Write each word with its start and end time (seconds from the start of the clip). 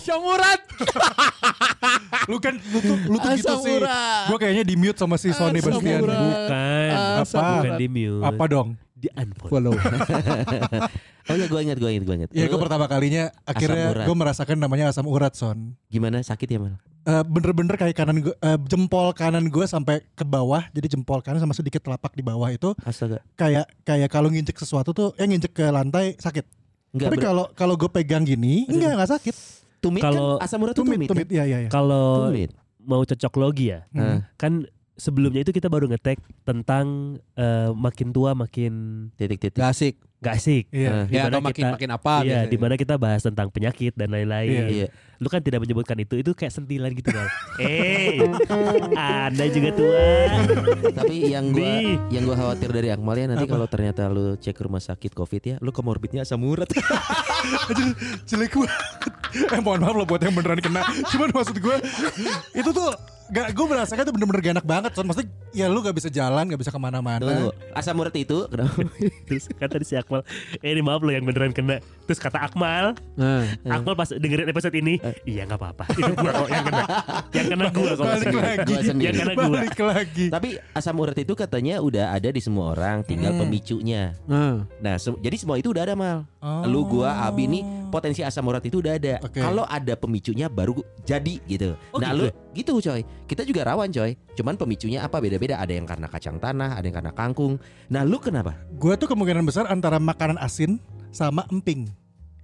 Asam 0.00 0.20
urat. 0.24 0.60
Lu 2.30 2.36
kan 2.38 2.54
lu 2.56 2.78
tuh 2.80 2.96
lu 3.04 3.16
tuh 3.18 3.30
gitu 3.36 3.54
sih. 3.60 3.76
Gue 4.26 4.38
kayaknya 4.38 4.64
di 4.64 4.74
mute 4.74 4.96
sama 4.96 5.20
si 5.20 5.28
Sony 5.30 5.60
Asam 5.60 5.76
Bastian. 5.76 6.00
urat. 6.00 6.18
Bukan. 6.18 6.90
Apa? 7.20 7.40
Bukan 7.60 7.72
di 7.76 7.86
mute. 7.86 8.24
Apa 8.24 8.44
dong? 8.46 8.68
Di 8.94 9.08
unfollow. 9.12 9.74
Follow. 9.74 9.74
Oh 11.28 11.38
iya 11.38 11.46
gue 11.46 11.60
ingat 11.62 11.78
gue 11.78 11.90
ingat 11.94 12.04
gue 12.08 12.16
ingat. 12.16 12.30
Ya 12.34 12.50
gue 12.50 12.58
pertama 12.58 12.90
kalinya 12.90 13.30
akhirnya 13.46 14.02
gue 14.02 14.16
merasakan 14.18 14.56
namanya 14.58 14.90
asam 14.90 15.06
urat 15.06 15.30
son. 15.30 15.78
Gimana 15.86 16.18
sakit 16.26 16.48
ya 16.48 16.58
mal? 16.58 16.74
Eh, 17.06 17.22
bener-bener 17.22 17.78
kayak 17.78 17.94
kanan 17.94 18.18
gue, 18.18 18.34
eh, 18.34 18.58
jempol 18.66 19.14
kanan 19.14 19.46
gue 19.46 19.62
sampai 19.62 20.02
ke 20.12 20.26
bawah, 20.26 20.66
jadi 20.74 20.90
jempol 20.90 21.22
kanan 21.22 21.38
sama 21.38 21.54
sedikit 21.54 21.86
telapak 21.86 22.12
di 22.12 22.20
bawah 22.20 22.50
itu 22.50 22.74
Astaga. 22.82 23.22
kayak 23.38 23.68
kayak 23.86 24.10
kalau 24.10 24.26
nginjek 24.26 24.58
sesuatu 24.58 24.90
tuh, 24.90 25.14
ya 25.14 25.24
nginjek 25.24 25.54
ke 25.54 25.70
lantai 25.70 26.18
sakit. 26.18 26.42
Enggak 26.90 27.14
Tapi 27.14 27.16
kalau 27.22 27.44
kalau 27.54 27.74
gue 27.78 27.90
pegang 27.94 28.26
gini, 28.26 28.66
enggak 28.66 28.98
enggak 28.98 29.10
sakit. 29.14 29.36
Tumit 29.80 30.00
Kalau- 30.00 30.36
kan 30.36 30.44
asam 30.44 30.60
urat 30.60 30.72
Tumit, 30.72 30.96
tumit. 30.96 31.08
tumit, 31.08 31.28
iya 31.28 31.44
iya 31.44 31.58
iya. 31.64 31.70
Kalau 31.70 32.28
mau 32.80 33.02
cocok 33.02 33.32
logi 33.36 33.72
ya, 33.72 33.84
Hmm. 33.90 34.24
kan 34.36 34.64
sebelumnya 34.94 35.40
itu 35.40 35.50
kita 35.50 35.66
baru 35.66 35.88
ngetek 35.88 36.20
tentang 36.44 37.16
eh, 37.34 37.72
makin 37.72 38.08
tua 38.10 38.32
makin 38.32 38.72
Titik-titik. 39.14 39.56
Gak 39.56 39.72
asik. 39.72 39.94
gak 40.20 40.36
asik. 40.36 40.64
Iya. 40.68 41.08
Di 41.08 41.16
Ya 41.16 41.24
mana 41.24 41.32
atau 41.32 41.40
makin 41.42 41.64
kita- 41.64 41.74
makin 41.74 41.90
apa 41.90 42.14
Iya, 42.20 42.44
gitu. 42.44 42.50
di 42.52 42.56
mana 42.60 42.74
kita 42.76 42.94
bahas 42.94 43.20
tentang 43.20 43.48
penyakit 43.48 43.96
dan 43.96 44.12
lain-lain. 44.12 44.52
Iya. 44.52 44.66
Iya. 44.68 44.86
Lu 45.20 45.28
kan 45.28 45.44
tidak 45.44 45.60
menyebutkan 45.60 46.00
itu, 46.00 46.16
itu 46.16 46.32
kayak 46.32 46.48
sentilan 46.48 46.96
gitu 46.96 47.12
kan. 47.12 47.28
eh, 47.60 48.16
Anda 48.96 49.44
juga 49.52 49.70
tua. 49.76 50.08
Tapi 50.96 51.28
yang 51.28 51.52
gua 51.52 51.76
yang 52.08 52.22
gua 52.24 52.36
khawatir 52.40 52.72
dari 52.72 52.88
Akmal 52.88 53.20
ya 53.20 53.28
nanti 53.28 53.44
kalau 53.44 53.68
ternyata 53.68 54.08
lu 54.08 54.40
cek 54.40 54.56
ke 54.56 54.62
rumah 54.64 54.80
sakit 54.80 55.12
Covid 55.12 55.42
ya, 55.44 55.54
lu 55.60 55.76
komorbidnya 55.76 56.24
asam 56.24 56.40
urat. 56.40 56.72
jelek 58.28 58.56
banget. 58.56 58.72
Eh 59.30 59.60
mohon 59.62 59.78
maaf 59.84 59.94
loh 59.94 60.08
buat 60.08 60.24
yang 60.24 60.34
beneran 60.34 60.58
kena. 60.58 60.82
Cuman 61.06 61.30
maksud 61.30 61.54
gue 61.54 61.76
itu 62.50 62.70
tuh 62.72 62.90
gak 63.30 63.54
gue 63.54 63.62
merasakan 63.62 64.02
itu 64.02 64.12
bener-bener 64.12 64.40
gak 64.42 64.54
enak 64.58 64.66
banget. 64.66 64.90
Son. 64.98 65.06
Maksudnya 65.06 65.30
ya 65.54 65.70
lu 65.70 65.78
gak 65.80 65.94
bisa 65.94 66.10
jalan, 66.10 66.50
gak 66.50 66.58
bisa 66.58 66.74
ke 66.74 66.80
mana-mana. 66.82 67.22
tunggu. 67.22 67.48
Asam 67.70 67.94
urat 68.02 68.10
itu 68.18 68.50
kenapa? 68.50 68.74
Terus 69.30 69.46
kata 69.54 69.78
si 69.86 69.94
Akmal, 69.94 70.26
eh 70.58 70.74
ini 70.74 70.82
maaf 70.82 70.98
lo 70.98 71.14
yang 71.14 71.22
beneran 71.22 71.54
kena. 71.54 71.78
Terus 72.10 72.18
kata 72.18 72.42
Akmal, 72.42 72.98
Nah. 73.14 73.46
Akmal 73.70 73.94
pas 73.94 74.10
dengerin 74.10 74.50
episode 74.50 74.74
ini, 74.74 74.98
iya 75.24 75.42
nggak 75.44 75.58
apa-apa. 75.58 75.84
Itu 75.92 76.12
gua 76.14 76.32
kok 76.34 76.48
yang 76.48 76.64
kena. 76.64 76.84
Yang 77.30 77.46
kena 77.48 77.66
gua 77.70 77.90
kok. 77.90 78.04
Balik 78.04 78.34
lagi. 78.34 78.64
Gua 78.66 78.80
sendiri. 78.82 79.06
Yang 79.06 79.16
kena 79.20 79.34
gua. 79.34 79.48
Balik 79.56 79.78
lagi. 79.80 80.24
Tapi 80.28 80.48
asam 80.72 80.96
urat 80.96 81.16
itu 81.16 81.32
katanya 81.32 81.74
udah 81.78 82.04
ada 82.10 82.28
di 82.28 82.40
semua 82.40 82.72
orang, 82.72 83.02
tinggal 83.02 83.32
Hmm. 83.32 83.40
pemicunya. 83.42 84.02
Nah. 84.24 84.64
Nah, 84.76 84.94
se- 84.96 85.18
jadi 85.18 85.36
semua 85.36 85.56
itu 85.56 85.70
udah 85.70 85.82
ada 85.82 85.94
mal. 85.94 86.24
Oh. 86.40 86.64
Lu 86.64 86.82
gua 86.84 87.22
Abi 87.22 87.44
nih 87.46 87.62
potensi 87.88 88.20
asam 88.20 88.44
urat 88.44 88.62
itu 88.62 88.78
udah 88.78 88.92
ada. 88.94 89.14
Oke. 89.20 89.38
Kalau 89.38 89.64
ada 89.64 89.94
pemicunya 89.94 90.46
baru 90.46 90.76
jadi 91.02 91.36
gitu. 91.44 91.76
Oh, 91.90 91.98
nah, 91.98 92.10
gitu 92.10 92.22
lu 92.22 92.32
gitu 92.50 92.72
coy. 92.80 93.00
Kita 93.24 93.42
juga 93.42 93.62
rawan 93.64 93.88
coy. 93.88 94.16
Cuman 94.32 94.54
pemicunya 94.54 95.00
apa 95.00 95.18
beda-beda. 95.18 95.56
Ada 95.56 95.72
yang 95.72 95.84
karena 95.84 96.06
kacang 96.06 96.36
tanah, 96.36 96.74
ada 96.74 96.82
yang 96.82 96.96
karena 96.96 97.12
kangkung. 97.12 97.60
Nah, 97.86 98.02
lu 98.02 98.16
kenapa? 98.16 98.56
Gue 98.72 98.96
tuh 98.96 99.06
kemungkinan 99.06 99.44
besar 99.44 99.66
antara 99.66 99.98
makanan 99.98 100.38
asin 100.38 100.80
sama 101.10 101.44
emping. 101.48 101.90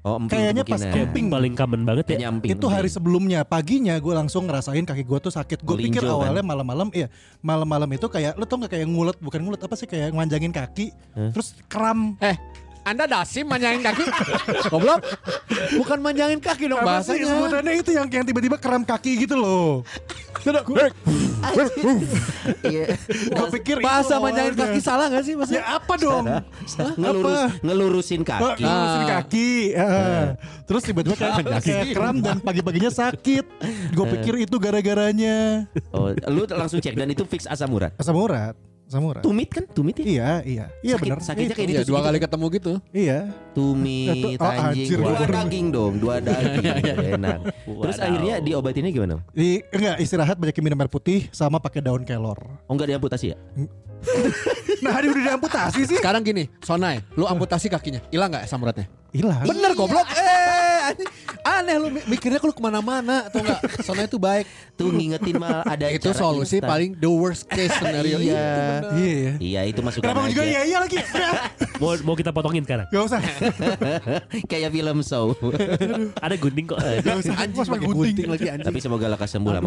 Oh, 0.07 0.23
emping 0.23 0.39
Kayaknya 0.39 0.63
pas. 0.63 0.79
Emping 0.87 1.27
paling 1.27 1.55
common 1.59 1.83
banget 1.83 2.15
ya. 2.15 2.31
Emping. 2.31 2.55
itu 2.55 2.67
hari 2.71 2.87
sebelumnya 2.87 3.43
paginya 3.43 3.99
gue 3.99 4.15
langsung 4.15 4.47
ngerasain 4.47 4.87
kaki 4.87 5.03
gue 5.03 5.19
tuh 5.19 5.35
sakit. 5.35 5.67
Gue 5.67 5.75
pikir 5.83 6.07
kan? 6.07 6.15
awalnya 6.15 6.47
malam-malam, 6.47 6.95
iya 6.95 7.11
malam-malam 7.43 7.91
itu 7.91 8.07
kayak 8.07 8.39
lo 8.39 8.47
tau 8.47 8.63
nggak 8.63 8.71
kayak 8.71 8.87
ngulet 8.87 9.19
bukan 9.19 9.43
ngulet 9.43 9.59
apa 9.59 9.75
sih 9.75 9.91
kayak 9.91 10.15
ngemanjangin 10.15 10.55
kaki, 10.55 10.95
Hah? 11.19 11.35
terus 11.35 11.59
kram. 11.67 12.15
Eh, 12.23 12.39
Anda 12.87 13.03
dasim 13.05 13.45
manjangin 13.45 13.83
kaki? 13.83 14.05
Goblok. 14.71 15.03
Bukan 15.75 15.99
manjangin 15.99 16.39
kaki 16.39 16.71
dong 16.71 16.79
Apa 16.79 17.03
sih 17.03 17.19
bahasanya. 17.19 17.27
sebutannya 17.29 17.73
itu 17.77 17.91
yang 17.91 18.07
yang 18.07 18.23
tiba-tiba 18.23 18.57
kram 18.57 18.87
kaki 18.87 19.27
gitu 19.27 19.35
loh. 19.35 19.83
Iya. 22.63 22.95
Gue 23.29 23.47
pikir 23.59 23.83
Bahasa 23.83 24.17
manjangin 24.17 24.55
kaki 24.55 24.79
salah 24.79 25.11
gak 25.11 25.27
sih 25.27 25.35
Ya 25.35 25.37
maksudnya? 25.37 25.63
apa 25.67 25.95
dong? 25.97 26.25
Ngelurus, 26.97 27.35
Apa? 27.37 27.59
ngelurusin 27.61 28.23
kaki. 28.23 28.63
lurusin 28.63 29.03
Ah. 29.03 29.09
kaki. 29.19 29.51
eh. 29.75 30.25
Terus 30.65 30.83
tiba-tiba 30.85 31.15
kayak, 31.17 31.43
kayak 31.61 31.87
kram 31.91 32.23
dan 32.23 32.39
pagi-paginya 32.39 32.89
sakit. 32.89 33.45
Gue 33.91 34.07
pikir 34.15 34.35
itu 34.41 34.57
gara-garanya. 34.57 35.67
Oh, 35.91 36.15
lu 36.31 36.47
langsung 36.49 36.79
cek 36.79 36.95
dan 36.95 37.11
itu 37.11 37.27
fix 37.27 37.51
asam 37.51 37.71
urat. 37.73 37.91
Asam 37.99 38.15
urat. 38.15 38.55
Asam 38.87 39.03
urat. 39.03 39.19
Tumit 39.19 39.51
kan? 39.51 39.67
Tumit 39.67 39.99
ya? 39.99 40.07
Iya, 40.07 40.31
iya. 40.43 40.65
Iya 40.79 40.95
Sakit- 40.95 41.03
benar. 41.03 41.19
sakitnya 41.19 41.55
kayak 41.55 41.67
Iya 41.67 41.75
ditusuk 41.75 41.91
dua 41.91 41.99
gitu. 41.99 42.07
kali 42.07 42.19
ketemu 42.23 42.47
gitu. 42.49 42.73
Iya. 42.91 43.19
Tumit 43.51 44.39
Oh, 44.39 44.47
anjing. 44.47 44.63
anjir, 44.63 44.99
Dua 44.99 45.27
daging 45.27 45.67
dong, 45.69 45.93
dua 45.99 46.15
daging. 46.27 46.65
Enak. 47.19 47.39
Terus 47.67 47.99
akhirnya 47.99 48.35
diobatinnya 48.39 48.91
gimana? 48.91 49.19
Di 49.33 49.49
enggak 49.69 49.97
istirahat 49.99 50.37
banyak 50.37 50.55
minum 50.61 50.79
air 50.79 50.87
putih 50.87 51.27
sama 51.31 51.59
pakai 51.59 51.83
daun 51.83 52.03
kelor. 52.03 52.39
Oh 52.65 52.73
enggak 52.73 52.89
diamputasi 52.89 53.35
ya? 53.35 53.37
Nah, 54.77 54.93
hari 54.93 55.09
udah 55.09 55.35
diamputasi 55.35 55.89
sih. 55.89 55.97
Sekarang 55.97 56.21
gini, 56.21 56.53
Sonai, 56.61 57.01
lu 57.17 57.25
amputasi 57.25 57.67
kakinya, 57.67 57.99
hilang 58.07 58.29
nggak 58.29 58.45
asam 58.45 58.61
uratnya? 58.61 58.85
Hilang. 59.09 59.41
Bener 59.43 59.73
goblok. 59.73 60.05
Eh. 60.13 60.66
Aneh 61.43 61.77
lu 61.77 61.89
mi- 61.91 62.07
mikirnya 62.09 62.39
lu 62.39 62.51
ke 62.51 62.59
mana-mana 62.59 63.27
atau 63.27 63.41
enggak? 63.41 63.61
Sonai 63.81 64.05
itu 64.05 64.17
baik. 64.17 64.45
Tuh 64.75 64.91
ngingetin 64.91 65.37
mal 65.37 65.65
ada 65.65 65.87
itu 65.89 66.11
solusi 66.13 66.59
instan. 66.59 66.69
paling 66.69 66.91
the 66.95 67.09
worst 67.09 67.47
case 67.47 67.73
scenario. 67.73 68.19
Iya. 68.19 68.27
Itu 68.27 68.61
bener. 68.61 68.83
Iya. 68.93 69.15
ya. 69.17 69.33
Iya 69.37 69.61
itu 69.67 69.81
masukkan 69.81 70.11
Kenapa 70.11 70.29
juga 70.29 70.45
iya 70.45 70.61
iya 70.63 70.79
lagi? 70.79 70.99
Mau 71.83 71.93
mau 72.03 72.17
kita 72.17 72.33
potongin 72.33 72.65
sekarang. 72.65 72.89
Gak 72.89 73.05
usah. 73.05 73.21
Kayak 74.51 74.71
film 74.73 74.99
show. 75.03 75.37
Ada 76.25 76.35
gunting 76.35 76.67
kok. 76.67 76.81
Gak 76.81 77.17
usah. 77.21 77.35
Anjing 77.37 77.69
pakai 77.69 77.89
gunting 77.89 78.29
lagi 78.29 78.47
anjing. 78.49 78.67
Tapi 78.67 78.79
semoga 78.81 79.07
lekas 79.13 79.31
sembuh 79.33 79.51
lah. 79.53 79.61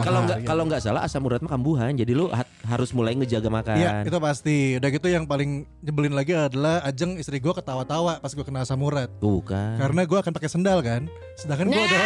Kalau 0.00 0.20
nggak 0.24 0.38
kalau 0.42 0.62
nggak 0.64 0.80
salah 0.80 1.04
asam 1.04 1.20
urat 1.20 1.44
mah 1.44 1.52
kambuhan. 1.52 1.92
Jadi 1.92 2.12
lu 2.12 2.32
ha- 2.32 2.48
harus 2.64 2.90
mulai 2.96 3.12
ngejaga 3.14 3.48
makan. 3.52 3.76
Iya 3.76 3.90
itu 4.08 4.18
pasti. 4.18 4.80
Udah 4.80 4.90
gitu 4.90 5.06
yang 5.12 5.28
paling 5.28 5.68
nyebelin 5.84 6.16
lagi 6.16 6.32
adalah 6.32 6.80
Ajeng 6.82 7.20
istri 7.20 7.38
gue 7.38 7.52
ketawa-tawa 7.52 8.18
pas 8.18 8.32
gue 8.32 8.44
kena 8.44 8.64
asam 8.64 8.80
urat. 8.80 9.08
Tuh 9.20 9.44
kan. 9.44 9.76
Karena 9.76 10.02
gue 10.08 10.18
akan 10.18 10.32
pakai 10.32 10.50
sendal 10.50 10.80
kan. 10.80 11.06
Sedangkan 11.36 11.68
gue 11.68 11.82
ada 11.82 12.00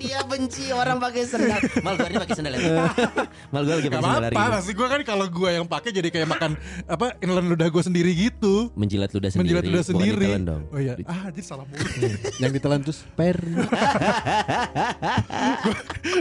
Dia 0.00 0.24
benci 0.24 0.72
orang 0.72 0.96
pakai 0.96 1.22
sendal. 1.22 1.60
Mal 1.84 1.94
gue 1.94 2.18
pakai 2.18 2.32
sendal 2.34 2.52
ya. 2.52 2.88
Mal 3.52 3.62
gue 3.62 3.74
lagi 3.76 3.86
Gak 3.86 3.94
pakai 3.94 4.08
sendal 4.16 4.32
ini. 4.32 4.48
maksud 4.50 4.72
gue 4.72 4.88
kan 4.88 5.00
kalau 5.04 5.26
gue 5.28 5.50
yang 5.52 5.66
pakai 5.66 5.90
jadi 5.92 6.08
kayak 6.08 6.24
makan 6.26 6.50
apa 6.86 7.20
inline 7.20 7.48
ludah 7.48 7.68
gue 7.68 7.82
sendiri 7.82 8.10
gitu. 8.10 8.72
Menjilat 8.74 9.12
ludah 9.12 9.28
sendiri. 9.28 9.44
Menjilat 9.44 9.64
ludah 9.66 9.84
sendiri. 9.84 10.26
dong. 10.40 10.62
Oh 10.68 10.80
iya, 10.80 10.96
ah 11.04 11.28
jadi 11.28 11.44
salah 11.44 11.64
mulu. 11.64 11.84
Yang 12.42 12.50
ditelan 12.56 12.80
terus 12.80 12.98
per. 13.12 13.36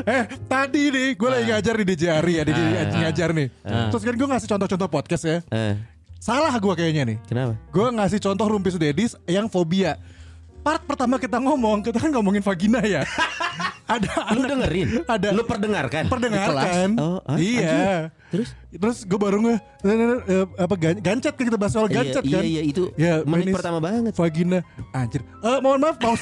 eh 0.06 0.24
tadi 0.46 0.84
nih 0.90 1.08
gue 1.16 1.30
lagi 1.30 1.46
ngajar 1.48 1.74
di 1.76 1.86
DJRI 1.88 2.34
ya, 2.34 2.44
di 2.44 2.52
Ah. 2.52 3.00
ngajar 3.02 3.30
nih. 3.32 3.48
Ah. 3.64 3.88
Terus 3.90 4.04
kan 4.04 4.14
gue 4.14 4.28
ngasih 4.28 4.48
contoh-contoh 4.50 4.90
podcast 4.90 5.24
ya. 5.24 5.38
Eh, 5.50 5.76
Salah 6.20 6.52
gue 6.52 6.74
kayaknya 6.76 7.04
nih. 7.06 7.18
kenapa? 7.24 7.56
Gue 7.72 7.88
ngasih 7.90 8.20
contoh 8.20 8.46
rumpis 8.46 8.76
dedis 8.76 9.16
yang 9.24 9.48
fobia. 9.48 9.96
Part 10.60 10.84
pertama 10.84 11.16
kita 11.16 11.40
ngomong, 11.40 11.80
kita 11.80 11.98
kan 11.98 12.12
ngomongin 12.12 12.42
vagina 12.42 12.84
ya. 12.84 13.02
ada 13.90 14.06
Lu 14.30 14.44
anak, 14.44 14.50
dengerin? 14.54 14.88
ada 15.08 15.28
Lu 15.32 15.42
perdengarkan? 15.42 16.04
perdengarkan. 16.06 16.90
Oh, 16.96 17.18
ah, 17.24 17.38
iya. 17.40 18.12
Terus? 18.30 18.54
Terus 18.70 18.98
gue 19.02 19.18
baru 19.18 19.42
nge 19.42 19.56
eh, 19.82 20.46
apa 20.60 20.76
gan- 20.78 21.02
gancet 21.02 21.34
kan 21.34 21.46
kita 21.48 21.58
bahas 21.58 21.74
soal 21.74 21.88
Iya, 21.88 21.96
gancet 21.98 22.24
iya, 22.24 22.36
kan. 22.38 22.44
iya, 22.46 22.62
itu 22.62 22.84
Ya, 22.94 23.14
menit 23.26 23.50
penis, 23.50 23.56
pertama 23.58 23.80
banget. 23.82 24.14
Vagina 24.14 24.60
anjir. 24.92 25.22
Eh 25.42 25.58
mohon 25.58 25.80
maaf 25.82 25.98
mau 25.98 26.14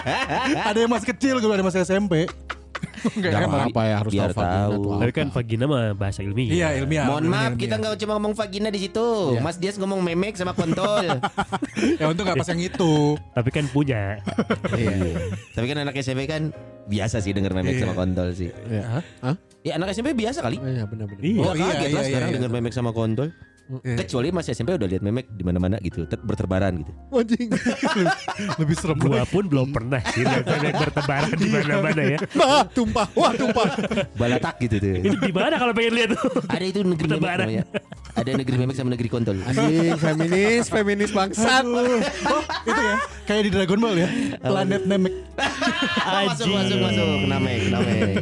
ada 0.68 0.78
yang 0.78 0.92
masih 0.92 1.08
kecil 1.08 1.34
gue 1.38 1.48
ada 1.48 1.64
masih 1.64 1.80
SMP. 1.80 2.28
Enggak 2.98 3.30
Gak 3.30 3.40
ya, 3.40 3.46
Bang? 3.46 3.52
apa-apa 3.52 3.82
ya 3.82 3.94
harus 4.02 4.12
Biar 4.12 4.30
tahu 4.30 4.38
vagina 4.38 4.58
tahu. 4.58 4.82
Tapi 4.88 5.10
apa. 5.10 5.18
kan 5.18 5.26
vagina 5.32 5.64
mah 5.68 5.84
bahasa 5.94 6.20
ilmiah. 6.22 6.52
Iya 6.52 6.68
ilmiah. 6.82 7.06
Mohon 7.06 7.22
bener, 7.22 7.32
maaf 7.32 7.44
ilmiah. 7.46 7.62
kita 7.62 7.74
nggak 7.78 7.92
cuma 8.02 8.12
ngomong 8.18 8.34
vagina 8.34 8.68
di 8.68 8.80
situ. 8.80 9.08
Iya. 9.34 9.40
Mas 9.40 9.56
Dias 9.56 9.76
ngomong 9.78 10.00
memek 10.02 10.34
sama 10.36 10.52
kontol. 10.52 11.06
Ya 11.98 12.10
untung 12.10 12.26
gak 12.26 12.38
pas 12.38 12.48
yang 12.50 12.58
itu. 12.58 13.14
Tapi 13.34 13.50
kan 13.54 13.64
punya. 13.70 14.18
Iya. 14.74 15.30
Tapi 15.54 15.66
kan 15.70 15.78
anak 15.86 15.94
SMP 16.02 16.26
kan 16.26 16.50
biasa 16.90 17.22
sih 17.22 17.30
denger 17.30 17.54
memek 17.54 17.78
sama 17.78 17.94
kontol 17.94 18.28
sih. 18.34 18.50
Ya. 18.66 18.98
Hah? 18.98 19.04
Hah? 19.22 19.36
Ya 19.62 19.78
anak 19.78 19.94
SMP 19.94 20.14
biasa 20.14 20.42
kali. 20.42 20.58
Oh, 20.58 20.66
iya 20.66 20.84
benar-benar. 20.86 21.22
Iya. 21.22 21.42
Oh, 21.42 21.54
iya, 21.54 21.66
kaget 21.70 21.78
iya, 21.78 21.94
lah 21.94 22.02
iya, 22.02 22.08
sekarang 22.10 22.28
iya. 22.30 22.36
denger 22.38 22.50
memek 22.50 22.72
sama 22.74 22.90
kontol. 22.90 23.28
Iya. 23.68 24.00
Kecuali 24.00 24.32
masih 24.32 24.56
SMP 24.56 24.72
udah 24.80 24.88
lihat 24.88 25.02
memek 25.04 25.28
di 25.28 25.44
mana-mana 25.44 25.76
gitu, 25.84 26.08
ter- 26.08 26.24
berterbaran 26.24 26.80
gitu. 26.80 26.92
Anjing. 27.12 27.48
Lebih 28.60 28.74
serem 28.80 28.96
Gua 28.96 29.28
pun 29.28 29.44
belum 29.44 29.68
pernah 29.76 30.00
sih 30.08 30.24
lihat 30.24 30.44
memek 30.48 30.74
bertebaran 30.88 31.36
di 31.36 31.48
mana-mana 31.52 32.02
ya. 32.16 32.18
Wah, 32.40 32.64
tumpah. 32.64 33.06
Wah, 33.12 33.32
tumpah. 33.36 33.68
Balatak 34.16 34.56
gitu 34.64 34.80
tuh. 34.80 35.04
Itu 35.04 35.16
di 35.20 35.32
mana 35.36 35.60
kalau 35.60 35.76
pengen 35.76 35.92
lihat 36.00 36.10
tuh? 36.16 36.40
Ada 36.48 36.64
itu 36.64 36.80
negeri 36.80 37.08
memek 37.12 37.32
namanya. 37.36 37.64
Ada 38.18 38.30
negeri 38.34 38.56
memek 38.56 38.74
sama 38.74 38.90
negeri 38.90 39.08
kontol. 39.08 39.38
Anjing, 39.40 39.94
feminis, 39.96 40.66
feminis 40.66 41.10
bangsat. 41.10 41.62
Oh, 41.64 42.42
itu 42.64 42.80
ya 42.80 42.94
kayak 43.24 43.42
di 43.44 43.50
Dragon 43.50 43.78
Ball 43.78 43.94
ya 43.94 44.08
planet 44.40 44.82
Namek 44.84 45.14
masuk 46.00 46.46
masuk 46.48 46.78
masuk 46.80 47.06
Namek 47.24 47.60
Namek. 47.68 48.14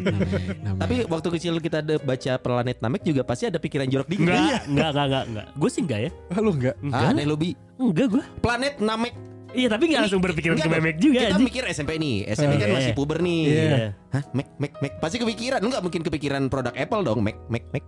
Tapi 0.77 0.95
waktu 1.07 1.29
kecil 1.33 1.55
kita 1.59 1.81
ada 1.81 1.97
baca 1.97 2.33
planet 2.37 2.77
Namek 2.79 3.03
juga 3.03 3.23
pasti 3.23 3.47
ada 3.47 3.57
pikiran 3.57 3.87
jorok 3.87 4.07
dikit. 4.07 4.27
Enggak, 4.27 4.67
enggak, 4.67 4.67
enggak, 4.67 5.05
enggak, 5.05 5.25
enggak. 5.27 5.47
Gue 5.55 5.69
sih 5.69 5.81
enggak 5.81 6.01
ya. 6.03 6.11
ah, 6.29 6.39
lu 6.39 6.51
enggak 6.53 6.75
Ah, 6.89 7.11
aneh 7.11 7.25
lo 7.25 7.35
bi. 7.35 7.51
Enggak 7.77 8.07
gue. 8.11 8.23
Planet 8.39 8.75
Namek. 8.79 9.15
Iya, 9.49 9.73
tapi 9.73 9.89
enggak 9.89 10.01
langsung 10.05 10.21
berpikiran 10.21 10.55
ke 10.55 10.61
Enggak, 10.61 10.75
memek 10.77 10.97
juga 10.99 11.17
Kita 11.17 11.29
anjing. 11.33 11.47
mikir 11.47 11.63
SMP 11.67 11.91
nih. 11.97 12.17
SMP 12.29 12.53
kan 12.55 12.69
Iya. 12.69 12.77
masih 12.77 12.93
puber 12.93 13.19
nih. 13.19 13.41
Iya. 13.47 13.79
Hah, 14.13 14.23
Mac, 14.31 14.49
Mac, 14.59 14.73
Mac. 14.79 14.93
Pasti 15.01 15.17
kepikiran. 15.17 15.61
Enggak 15.61 15.81
mungkin 15.81 16.01
kepikiran 16.03 16.43
produk 16.47 16.75
Apple 16.75 17.03
dong. 17.03 17.19
Mac, 17.21 17.39
Mac, 17.47 17.65
Mac. 17.71 17.85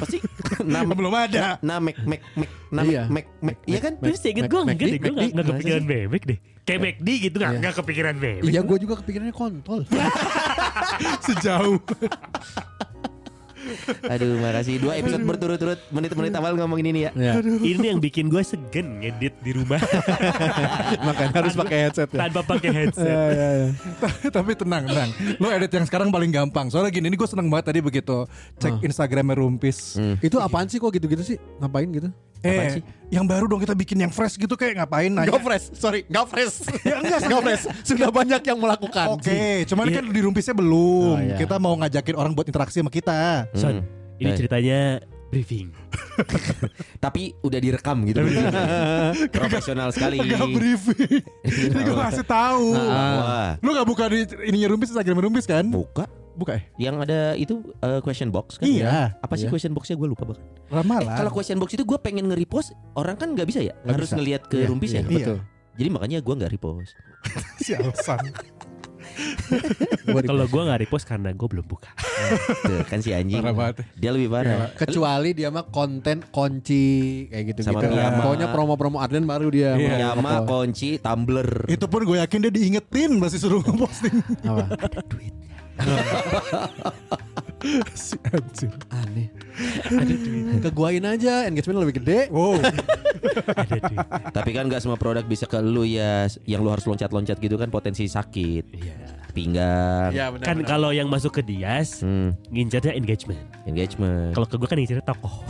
Pasti 0.00 0.16
Namek. 0.64 0.96
belum 0.96 1.12
ada 1.12 1.60
Nah, 1.60 1.78
Mac, 1.78 1.96
Mac, 2.02 2.20
Mac. 2.34 2.50
Namek, 2.70 2.88
Iya. 2.88 3.02
Mac, 3.06 3.26
Mac. 3.40 3.56
Iya 3.62 3.78
kan? 3.78 3.92
Terus 3.96 4.20
inget 4.24 4.42
Mac- 4.42 4.50
gue 4.50 4.60
Mac- 4.60 4.72
enggak 4.72 4.88
deh, 4.88 4.98
gue 4.98 5.12
Mac- 5.12 5.30
enggak 5.30 5.46
kepikiran 5.46 5.82
memek 5.84 6.22
deh. 6.24 6.38
Kayak 6.62 6.80
McD 6.80 7.08
gitu 7.20 7.36
enggak 7.36 7.46
Iya. 7.46 7.58
enggak 7.58 7.74
kepikiran 7.76 8.14
memek. 8.16 8.40
Iya, 8.46 8.60
gue 8.62 8.78
juga 8.78 8.94
kepikirannya 8.98 9.34
kontol. 9.34 9.80
sejauh 11.26 11.78
Aduh, 14.08 14.40
makasih. 14.40 14.80
Dua 14.80 14.96
episode 14.96 15.24
berturut-turut 15.24 15.80
menit-menit 15.92 16.32
awal 16.34 16.56
ngomongin 16.56 16.86
ini 16.92 17.00
ya. 17.06 17.10
Ya, 17.12 17.32
Ini 17.40 17.96
yang 17.96 18.00
bikin 18.00 18.32
gue 18.32 18.40
segen 18.40 19.04
ngedit 19.04 19.36
di 19.44 19.52
rumah 19.52 19.80
makanya 21.06 21.44
harus 21.44 21.54
pakai 21.54 21.88
headset 21.88 22.08
ya. 22.10 22.18
tanpa 22.26 22.40
pakai 22.44 22.70
headset. 22.72 23.08
Ya, 23.08 23.24
ya, 23.30 23.48
ya. 23.52 23.68
tapi 24.32 24.56
tenang 24.56 24.88
tenang 24.88 25.10
lo 25.36 25.46
edit 25.52 25.72
yang 25.72 25.86
sekarang 25.86 26.08
paling 26.08 26.30
gampang 26.32 26.72
soalnya 26.72 26.90
gini 26.90 27.12
ini 27.12 27.16
gue 27.16 27.28
seneng 27.28 27.48
banget 27.52 27.72
tadi 27.74 27.80
begitu 27.84 28.24
cek 28.58 28.80
Instagramnya 28.80 29.36
Rumpis 29.36 30.00
Itu 30.20 30.40
apaan 30.40 30.66
sih 30.68 30.80
kok 30.80 30.90
gitu-gitu 30.92 31.22
sih? 31.22 31.36
Ngapain 31.60 31.88
gitu? 31.90 32.08
Eh 32.40 32.80
yang 33.10 33.26
baru 33.26 33.50
dong 33.50 33.58
kita 33.58 33.74
bikin 33.74 33.98
yang 33.98 34.12
fresh 34.14 34.38
gitu 34.38 34.54
kayak 34.54 34.78
ngapain 34.78 35.10
nanya 35.10 35.34
Gak 35.34 35.42
fresh, 35.42 35.66
sorry, 35.74 36.06
gak 36.06 36.30
fresh. 36.30 36.62
Ya, 36.86 37.02
enggak, 37.02 37.20
Gak 37.26 37.40
fresh. 37.42 37.64
Sudah 37.82 38.08
banyak 38.08 38.42
yang 38.46 38.58
melakukan. 38.62 39.06
Oke, 39.18 39.66
cuman 39.66 39.90
kan 39.90 40.04
di 40.06 40.20
Rumpisnya 40.22 40.54
belum. 40.54 41.14
Oh, 41.14 41.18
iya. 41.18 41.34
Kita 41.34 41.58
mau 41.58 41.74
ngajakin 41.74 42.14
orang 42.14 42.32
buat 42.38 42.46
interaksi 42.46 42.78
sama 42.78 42.88
kita. 42.88 43.50
Son, 43.52 43.82
ini 44.22 44.30
Eh. 44.30 44.36
ceritanya 44.38 45.02
briefing. 45.34 45.74
Tapi 47.04 47.34
udah 47.42 47.58
direkam 47.58 48.06
gitu. 48.06 48.22
Profesional 49.34 49.90
sekali. 49.90 50.22
Gak 50.22 50.46
briefing. 50.54 51.22
Ini 51.42 51.80
gue 51.82 51.96
kasih 51.98 52.26
tahu. 52.26 52.78
Wah. 52.78 53.58
Lu 53.58 53.74
gak 53.74 53.88
buka 53.90 54.06
di 54.06 54.22
ininya 54.46 54.70
Rumpis 54.70 54.94
Instagram 54.94 55.18
Rumpis 55.18 55.50
kan? 55.50 55.66
Buka. 55.66 56.06
Buka 56.40 56.56
ya? 56.56 56.62
Yang 56.80 56.94
ada 57.04 57.18
itu 57.36 57.54
uh, 57.78 58.00
question 58.00 58.32
box 58.32 58.56
kan? 58.56 58.64
Iya. 58.64 59.12
Apa 59.20 59.36
sih 59.36 59.44
Iya. 59.44 59.52
question 59.52 59.76
boxnya 59.76 59.94
gue 59.94 60.08
lupa 60.08 60.24
bahkan. 60.24 60.40
Eh, 60.40 60.72
Ramalan. 60.72 61.12
kalau 61.12 61.30
question 61.30 61.60
box 61.60 61.70
itu 61.70 61.84
gue 61.84 61.98
pengen 62.00 62.24
nge-repost 62.26 62.72
orang 62.96 63.14
kan 63.14 63.36
nggak 63.36 63.44
bisa 63.44 63.60
ya, 63.60 63.76
Nggak 63.78 63.92
harus 63.92 64.08
bisa. 64.08 64.16
ngelihat 64.16 64.42
ke 64.48 64.56
Iya, 64.56 64.66
rumpis 64.66 64.90
iya, 64.90 65.00
ya. 65.00 65.12
Betul. 65.12 65.38
Jadi 65.76 65.88
makanya 65.88 66.18
gue 66.18 66.34
nggak 66.34 66.50
repost. 66.50 66.92
si 67.62 67.70
alasan. 67.72 68.18
Gua 70.10 70.22
Kalau 70.22 70.46
gue 70.46 70.62
nggak 70.66 70.80
repost 70.86 71.04
karena 71.06 71.30
gue 71.34 71.48
belum 71.48 71.66
buka. 71.66 71.90
Tuh, 72.66 72.82
kan 72.86 72.98
si 73.02 73.14
anjing. 73.14 73.42
Parah 73.42 73.54
banget. 73.54 73.76
Dia 73.98 74.10
lebih 74.14 74.28
parah. 74.30 74.70
Kecuali 74.74 75.30
dia 75.34 75.48
mah 75.50 75.66
konten 75.70 76.22
kunci 76.30 77.26
kayak 77.30 77.44
gitu 77.54 77.60
Sama 77.66 77.82
gitu. 77.82 77.94
Piyama. 77.94 78.22
Pokoknya 78.22 78.46
promo-promo 78.50 78.98
Arden 79.02 79.26
baru 79.26 79.46
dia. 79.50 79.74
Iya. 79.76 79.90
mau 79.90 80.00
Yama, 80.00 80.30
nge-post. 80.42 80.50
kunci, 80.50 80.88
tumbler. 80.98 81.50
Itu 81.66 81.86
pun 81.86 82.02
gue 82.06 82.16
yakin 82.20 82.38
dia 82.48 82.52
diingetin 82.52 83.10
masih 83.18 83.38
suruh 83.38 83.62
posting. 83.62 84.14
Apa? 84.44 84.64
si 87.96 88.16
anjir. 88.28 88.72
Aneh. 88.92 89.32
Ke 90.60 90.70
guain 90.70 91.02
aja, 91.02 91.44
engagement 91.44 91.82
lebih 91.82 92.02
gede. 92.02 92.28
Wow. 92.28 92.58
Ada 93.60 93.76
duit. 93.78 93.98
Tapi 94.32 94.50
kan 94.50 94.64
nggak 94.66 94.80
semua 94.80 94.96
produk 94.96 95.22
bisa 95.22 95.44
ke 95.44 95.58
lu 95.58 95.84
ya. 95.84 96.26
Yang 96.44 96.60
lu 96.60 96.70
harus 96.70 96.84
loncat-loncat 96.84 97.36
gitu 97.36 97.56
kan 97.56 97.68
potensi 97.68 98.06
sakit. 98.06 98.64
Iya. 98.72 98.96
Pinggang. 99.30 100.10
Ya 100.10 100.26
benar. 100.28 100.42
Kan 100.42 100.58
kalau 100.66 100.90
yang 100.90 101.06
masuk 101.06 101.38
ke 101.38 101.42
Dias 101.42 102.02
Hmm, 102.02 102.34
ngincernya 102.50 102.98
engagement. 102.98 103.38
engagement. 103.62 104.34
Kalau 104.34 104.46
ke 104.46 104.56
gue 104.58 104.66
kan 104.66 104.76
ngincernya 104.76 105.06
tokoh. 105.06 105.46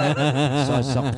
Sosok. 0.70 1.04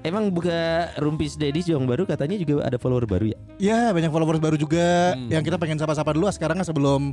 Emang 0.00 0.32
buka 0.32 0.88
Rumpis 0.96 1.36
Dedis 1.36 1.68
yang 1.68 1.84
baru 1.84 2.08
katanya 2.08 2.40
juga 2.40 2.64
ada 2.64 2.80
follower 2.80 3.04
baru 3.04 3.36
ya? 3.36 3.38
Ya 3.60 3.80
banyak 3.92 4.08
followers 4.08 4.40
baru 4.40 4.56
juga. 4.56 5.12
Yang 5.28 5.52
kita 5.52 5.56
pengen 5.60 5.76
sapa-sapa 5.76 6.16
dulu 6.16 6.24
sekarang 6.32 6.56
kan 6.56 6.64
sebelum 6.64 7.12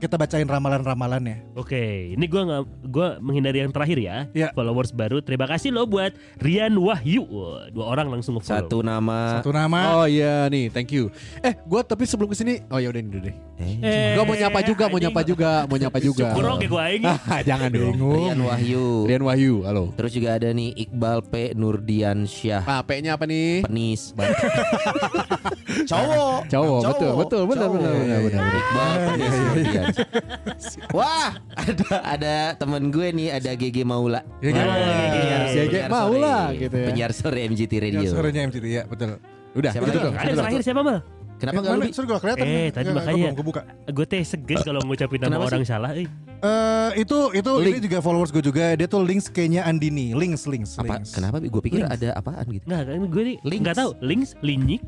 kita 0.00 0.16
bacain 0.18 0.48
ramalan-ramalannya. 0.48 1.54
Oke, 1.54 2.10
ini 2.16 2.24
gue 2.26 2.42
nggak 2.42 2.62
gue 2.90 3.08
menghindari 3.22 3.62
yang 3.62 3.70
terakhir 3.70 4.00
ya. 4.00 4.16
Ya. 4.32 4.48
Followers 4.56 4.90
baru. 4.90 5.20
Terima 5.20 5.44
kasih 5.46 5.76
loh 5.76 5.84
buat 5.84 6.16
Rian 6.40 6.74
Wahyu. 6.74 7.22
Wah, 7.28 7.68
dua 7.70 7.84
orang 7.92 8.08
langsung 8.08 8.40
nge-follow. 8.40 8.66
Satu 8.66 8.78
nama. 8.80 9.38
Satu 9.38 9.52
nama. 9.52 10.00
Oh 10.00 10.08
iya 10.08 10.48
nih, 10.48 10.72
thank 10.72 10.90
you. 10.90 11.12
Eh, 11.44 11.52
gua 11.68 11.84
tapi 11.86 12.08
sebelum 12.08 12.32
ke 12.32 12.34
sini, 12.34 12.64
oh 12.66 12.80
ya 12.80 12.88
udah 12.90 12.98
ini 12.98 13.30
deh. 13.30 13.36
Eh, 13.62 14.18
Gua 14.18 14.26
mau 14.26 14.34
nyapa 14.34 14.58
juga, 14.66 14.90
mau 14.90 14.98
nyapa 14.98 15.20
juga, 15.22 15.50
mau 15.70 15.78
nyapa 15.78 15.98
juga. 16.08 16.34
Oke 16.34 16.66
gue 16.66 16.80
aing. 16.82 17.04
Jangan 17.52 17.68
dong. 17.70 17.94
Rian 17.94 18.40
Wahyu. 18.42 18.86
Rian 19.06 19.22
Wahyu, 19.22 19.54
halo. 19.68 19.92
Terus 19.94 20.10
juga 20.16 20.34
ada 20.34 20.48
nih 20.50 20.74
Iqbal 20.88 21.22
P 21.30 21.54
Nurdian 21.54 22.21
Syah. 22.24 22.62
Ah, 22.62 22.80
P-nya 22.80 23.14
apa 23.14 23.24
nih? 23.24 23.62
Penis. 23.62 24.12
Cowok. 25.90 26.40
Cowok, 26.46 26.80
betul, 26.84 27.12
betul, 27.16 27.42
benar, 27.46 27.68
benar, 27.68 27.92
benar, 27.92 28.18
benar. 28.22 28.42
Iqbal 28.52 28.92
Penis. 29.08 29.34
Wah, 30.90 31.30
ada 31.52 31.86
ada 32.02 32.34
teman 32.54 32.88
gue 32.88 33.08
nih, 33.10 33.28
ada 33.32 33.50
GG 33.52 33.76
Maula. 33.82 34.20
GG 34.38 34.52
Maula. 34.54 34.84
penyiar- 35.08 35.48
GG 35.48 35.64
penyiar 35.64 35.88
Maula, 35.88 36.36
sore. 36.44 36.58
gitu 36.58 36.74
ya. 36.74 36.86
Penyiar 36.86 37.10
sore 37.12 37.40
MGT 37.44 37.72
Radio. 37.78 38.00
sorenya 38.06 38.40
MCT 38.44 38.64
ya 38.66 38.82
betul. 38.84 39.16
Udah, 39.52 39.68
Siapa 39.68 39.84
itu 39.86 39.98
dong. 40.00 40.14
Ada 40.14 40.32
terakhir 40.34 40.60
siapa 40.62 40.80
mal? 40.80 40.98
Kenapa 41.42 41.52
Eh, 41.52 41.60
enggak 41.60 41.74
mana? 41.74 41.82
lu? 41.82 41.90
Sorry 41.90 42.06
gue 42.06 42.18
kelihatan. 42.20 42.46
Eh, 42.46 42.68
tadi 42.70 42.88
makanya. 42.88 43.28
Gue 43.32 43.42
buka. 43.44 43.60
Gue 43.84 44.06
teh 44.06 44.22
segan 44.22 44.62
kalau 44.62 44.80
ngucapin 44.80 45.18
nama 45.18 45.34
Kenapa 45.34 45.44
orang 45.50 45.62
salah. 45.66 45.90
Eh. 45.92 46.06
Eh 46.38 46.90
itu 46.96 47.18
itu 47.32 47.50
Link. 47.56 47.72
ini 47.72 47.80
juga 47.82 47.98
followers 47.98 48.30
gue 48.30 48.40
juga. 48.40 48.64
Dia 48.72 48.86
tuh 48.86 49.02
links 49.02 49.26
kayaknya 49.26 49.62
Andini. 49.62 50.10
Links 50.12 50.46
links 50.46 50.74
Apa? 50.76 51.02
Kenapa? 51.04 51.42
Gue 51.42 51.58
pikir 51.60 51.82
Links. 51.82 51.98
ada 51.98 52.08
apaan 52.14 52.46
gitu. 52.48 52.64
Nggak, 52.64 52.80
kan 52.84 53.02
gue 53.04 53.22
nih 53.24 53.36
Links. 53.42 53.62
nggak 53.62 53.76
tahu. 53.76 53.90
Links, 54.00 54.30
linyik, 54.38 54.82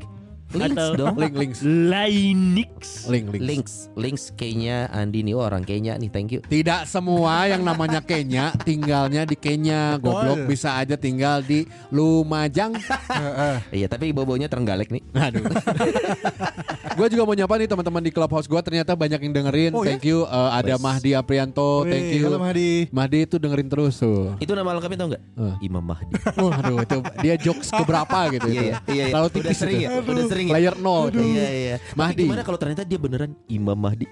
Links 0.55 0.77
atau 0.77 0.89
dong. 0.95 1.15
Link, 1.19 1.35
links. 1.35 1.59
Lainix. 1.63 2.79
Link, 3.11 3.25
link. 3.31 3.41
Links, 3.43 3.73
links 3.93 4.23
Kenya 4.33 4.87
Andi 4.89 5.21
nih 5.21 5.35
oh, 5.35 5.43
orang 5.43 5.63
Kenya 5.67 5.99
nih, 5.99 6.09
thank 6.09 6.31
you. 6.31 6.41
Tidak 6.43 6.87
semua 6.87 7.45
yang 7.51 7.61
namanya 7.61 7.99
Kenya 7.99 8.55
tinggalnya 8.63 9.27
di 9.27 9.35
Kenya. 9.35 9.99
Goblok 9.99 10.47
bisa 10.47 10.79
aja 10.79 10.95
tinggal 10.95 11.43
di 11.43 11.67
Lumajang. 11.91 12.75
Iya, 13.75 13.91
tapi 13.91 14.15
bobonya 14.15 14.47
Trenggalek 14.47 14.91
nih. 14.93 15.03
Aduh. 15.15 15.43
gue 16.87 17.07
juga 17.09 17.23
mau 17.23 17.33
nyapa 17.33 17.53
nih 17.55 17.67
teman-teman 17.67 17.99
di 17.99 18.11
clubhouse 18.11 18.45
gue 18.45 18.61
ternyata 18.61 18.93
banyak 18.93 19.17
yang 19.19 19.33
dengerin. 19.33 19.71
Oh, 19.71 19.81
ya? 19.81 19.91
thank 19.91 20.03
you. 20.03 20.21
Eh, 20.23 20.49
ada. 20.53 20.77
Mahdi 20.77 21.11
Aprianto. 21.11 21.81
Wih, 21.81 21.89
thank 21.89 22.07
you. 22.13 22.25
Halo 22.25 22.37
Mahdi. 22.37 22.69
Mahdi 22.89 23.17
itu 23.23 23.35
dengerin 23.35 23.65
terus 23.65 23.97
tuh. 23.97 24.37
Itu 24.37 24.53
nama 24.53 24.71
lengkapnya 24.71 24.97
tau 24.97 25.07
nggak? 25.09 25.23
Eh. 25.33 25.55
Imam 25.63 25.81
Mahdi. 25.81 26.13
Waduh 26.37 26.77
itu 26.79 26.97
dia 27.19 27.35
jokes 27.35 27.69
keberapa 27.69 28.29
gitu 28.29 28.45
Iya, 28.45 28.53
itu. 28.53 28.61
iya, 28.61 28.75
iya, 28.87 29.03
iya. 29.03 29.05
Lalu 29.11 29.25
Udah 29.25 29.35
tipis 29.41 29.57
sering 29.57 29.75
itu. 29.75 29.85
ya? 29.85 29.89
Udah 29.99 30.25
sering 30.27 30.45
ya? 30.47 30.53
Layer 30.53 30.75
nol. 30.77 31.03
tuh. 31.09 31.19
Iya, 31.19 31.47
iya. 31.49 31.75
Tapi 31.79 31.97
Mahdi. 31.97 32.23
gimana 32.23 32.41
kalau 32.43 32.57
ternyata 32.57 32.83
dia 32.83 32.99
beneran 32.99 33.31
Imam 33.47 33.75
Mahdi? 33.75 34.07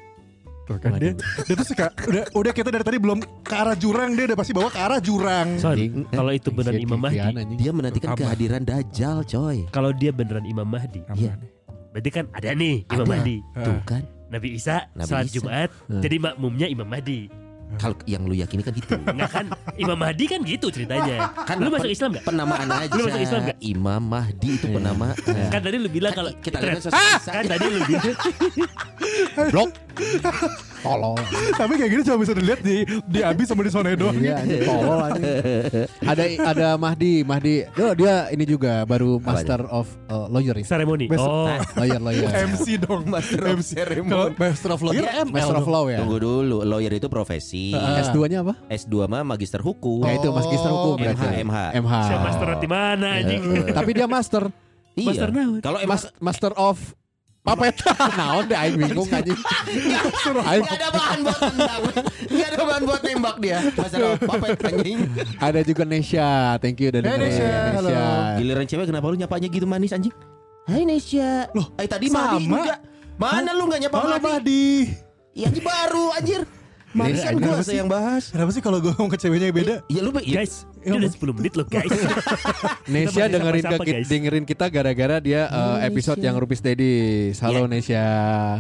Tuh 0.64 0.80
kan 0.80 0.96
dia, 0.96 1.12
dia 1.44 1.56
tuh 1.60 1.68
suka 1.68 1.92
udah 2.08 2.24
udah 2.32 2.52
kita 2.56 2.72
dari 2.72 2.88
tadi 2.88 2.96
belum 2.96 3.20
ke 3.44 3.52
arah 3.52 3.76
jurang 3.76 4.16
dia 4.16 4.32
udah 4.32 4.38
pasti 4.40 4.56
bawa 4.56 4.72
ke 4.72 4.80
arah 4.80 4.96
jurang. 4.98 5.60
Son, 5.60 5.76
Anjing. 5.76 6.08
kalau 6.08 6.32
itu 6.32 6.50
beneran 6.50 6.80
Shit, 6.80 6.88
Imam 6.88 7.00
Mahdi. 7.04 7.20
Dia 7.60 7.72
menantikan 7.76 8.16
kehadiran 8.16 8.64
Dajjal, 8.64 9.28
coy. 9.28 9.68
kalau 9.70 9.92
dia 9.92 10.16
beneran 10.16 10.48
Imam 10.48 10.64
Mahdi, 10.64 11.04
Iya. 11.20 11.36
Berarti 11.94 12.10
kan 12.12 12.26
ada 12.34 12.50
nih 12.52 12.76
Imam 12.90 13.06
Ada. 13.06 13.12
Mahdi. 13.14 13.38
Tuh 13.56 13.80
kan. 13.86 14.04
Nabi 14.28 14.48
Isa 14.52 14.90
Nabi 14.92 15.08
salat 15.08 15.26
Isa. 15.30 15.36
Jumat, 15.38 15.70
Hmm. 15.86 16.02
jadi 16.02 16.16
makmumnya 16.20 16.66
Imam 16.66 16.90
Mahdi. 16.90 17.30
Kalau 17.74 17.98
yang 18.06 18.22
lu 18.24 18.34
yakini 18.34 18.62
kan 18.62 18.70
gitu. 18.72 18.94
Enggak 19.04 19.30
kan? 19.32 19.46
Imam 19.76 19.98
Mahdi 19.98 20.26
kan 20.26 20.42
gitu 20.42 20.70
ceritanya. 20.70 21.34
Kan 21.42 21.58
lu 21.58 21.70
masuk 21.70 21.90
Islam 21.90 22.14
gak? 22.14 22.22
Penamaan 22.24 22.70
aja. 22.70 22.94
Lu 22.94 23.02
masuk 23.04 23.18
Islam 23.20 23.40
nggak? 23.44 23.60
Imam 23.62 24.02
Mahdi 24.04 24.50
itu 24.52 24.66
Iya. 24.68 24.76
penamaan. 24.78 25.18
Kan 25.50 25.60
tadi 25.60 25.78
lu 25.78 25.90
bilang 25.90 26.14
kalau 26.14 26.30
kita 26.38 26.58
lihat 26.60 26.82
Isa. 26.82 26.94
kan 27.26 27.44
tadi 27.48 27.66
lu 27.68 27.80
bilang 27.84 28.14
Blok. 29.50 29.70
Tolol. 30.84 31.16
Tapi 31.54 31.74
kayak 31.76 31.90
gini 31.90 32.02
cuma 32.04 32.18
bisa 32.20 32.34
dilihat 32.34 32.60
di 32.60 32.78
di 33.06 33.20
Abi 33.20 33.44
sama 33.44 33.64
di 33.64 33.72
Sone 33.72 33.96
doang. 33.96 34.16
Iya, 34.16 34.36
anjing, 34.36 34.62
tolol 34.64 35.00
anjing. 35.00 35.26
Ada 36.04 36.24
ada 36.44 36.68
Mahdi, 36.76 37.24
Mahdi. 37.24 37.64
Oh, 37.74 37.94
dia 37.94 38.28
ini 38.30 38.44
juga 38.44 38.84
baru 38.84 39.16
Master 39.18 39.64
of 39.66 39.88
uh, 40.08 40.28
Lawyer. 40.28 40.60
ya? 40.60 40.66
Seremoni. 40.68 41.08
Besok- 41.08 41.24
Oh. 41.24 41.48
Lawyer, 41.80 42.04
lawyer. 42.04 42.28
MC 42.52 42.78
dong. 42.78 43.08
Master 43.08 43.42
of 43.48 43.64
Ceremony. 43.64 44.36
Master 44.36 44.70
of 44.70 44.80
Lawyer 44.82 45.02
Iya, 45.02 45.24
Master 45.24 45.56
of. 45.56 45.66
Law 45.66 45.88
ya. 45.88 46.04
Tunggu 46.04 46.20
dulu, 46.20 46.58
lawyer 46.62 46.92
itu 46.92 47.08
profesi. 47.08 47.72
S2-nya 47.74 48.44
apa? 48.44 48.54
S2 48.68 49.08
mah 49.08 49.24
magister 49.24 49.64
hukum. 49.64 50.04
Ya 50.04 50.20
itu 50.20 50.28
Magister 50.30 50.68
Hukum 50.68 51.00
MH, 51.00 51.02
berarti. 51.16 51.26
MH. 51.42 51.58
MH. 51.80 51.94
Siapa 52.04 52.22
master 52.24 52.48
di 52.60 52.68
mana 52.68 53.08
anjing? 53.16 53.42
Tapi 53.72 53.92
dia 53.94 54.06
master. 54.06 54.44
Iya. 54.94 55.08
Master? 55.10 55.30
Kalau 55.64 55.80
Mas, 55.88 56.04
master 56.20 56.52
of 56.54 56.78
Papet. 57.44 57.76
Naon 58.20 58.48
deh 58.48 58.56
aing 58.56 58.80
bingung 58.80 59.10
anjing. 59.12 59.36
Aing 60.50 60.64
Gak 60.64 60.80
ada 60.80 60.90
bahan 60.96 61.18
buat 61.28 61.40
tendang 61.44 61.82
Gak 62.32 62.48
ada 62.48 62.58
bahan 62.64 62.82
buat 62.88 63.02
nembak 63.04 63.36
dia 63.44 63.60
Master 63.76 64.00
of 64.16 64.20
Puppet 64.24 64.58
anjing 64.64 64.98
ada 65.44 65.60
juga 65.60 65.84
Nesha. 65.84 66.56
Thank 66.64 66.80
you 66.80 66.88
udah 66.88 67.04
Hey, 67.04 67.12
dengerin. 67.12 67.28
Nesha, 67.28 67.52
halo. 67.76 67.90
Giliran 68.40 68.66
cewek 68.66 68.86
kenapa 68.88 69.06
lu 69.12 69.18
nyapanya 69.20 69.48
gitu 69.52 69.66
manis 69.68 69.92
anjing 69.92 70.16
Hai 70.64 70.88
Nesya 70.88 71.52
Loh 71.52 71.68
Eh 71.76 71.88
tadi 71.92 72.08
Mahdi 72.08 72.48
juga 72.48 72.80
Mana 73.20 73.52
lu 73.52 73.68
gak 73.68 73.82
nyapa 73.84 73.98
Mahdi 74.00 74.24
Mahdi. 74.24 74.66
Iya 75.36 75.50
baru 75.52 76.16
anjir 76.16 76.42
Mahdi 76.94 77.20
kan 77.26 77.34
gue 77.42 77.58
sih? 77.66 77.78
yang 77.82 77.90
bahas 77.90 78.30
Kenapa 78.30 78.50
sih 78.54 78.62
kalau 78.62 78.78
gue 78.78 78.94
ngomong 78.94 79.10
ke 79.10 79.18
ceweknya 79.18 79.50
yang 79.50 79.58
beda? 79.58 79.76
Iya 79.90 80.02
lu 80.06 80.12
ya, 80.22 80.46
Guys, 80.46 80.70
ini 80.86 80.94
udah 81.02 81.10
10 81.10 81.38
menit 81.42 81.54
loh 81.58 81.66
guys. 81.66 81.90
Masih 82.94 83.26
dengerin 83.34 83.64
ke, 83.66 83.78
guys. 83.82 84.06
dengerin 84.06 84.46
kita 84.46 84.66
gara-gara 84.70 85.18
dia 85.18 85.50
uh, 85.50 85.82
episode 85.82 86.22
yang 86.22 86.38
Rupis 86.38 86.62
Dedi. 86.62 87.34
Halo 87.42 87.66
Nesha. 87.66 88.06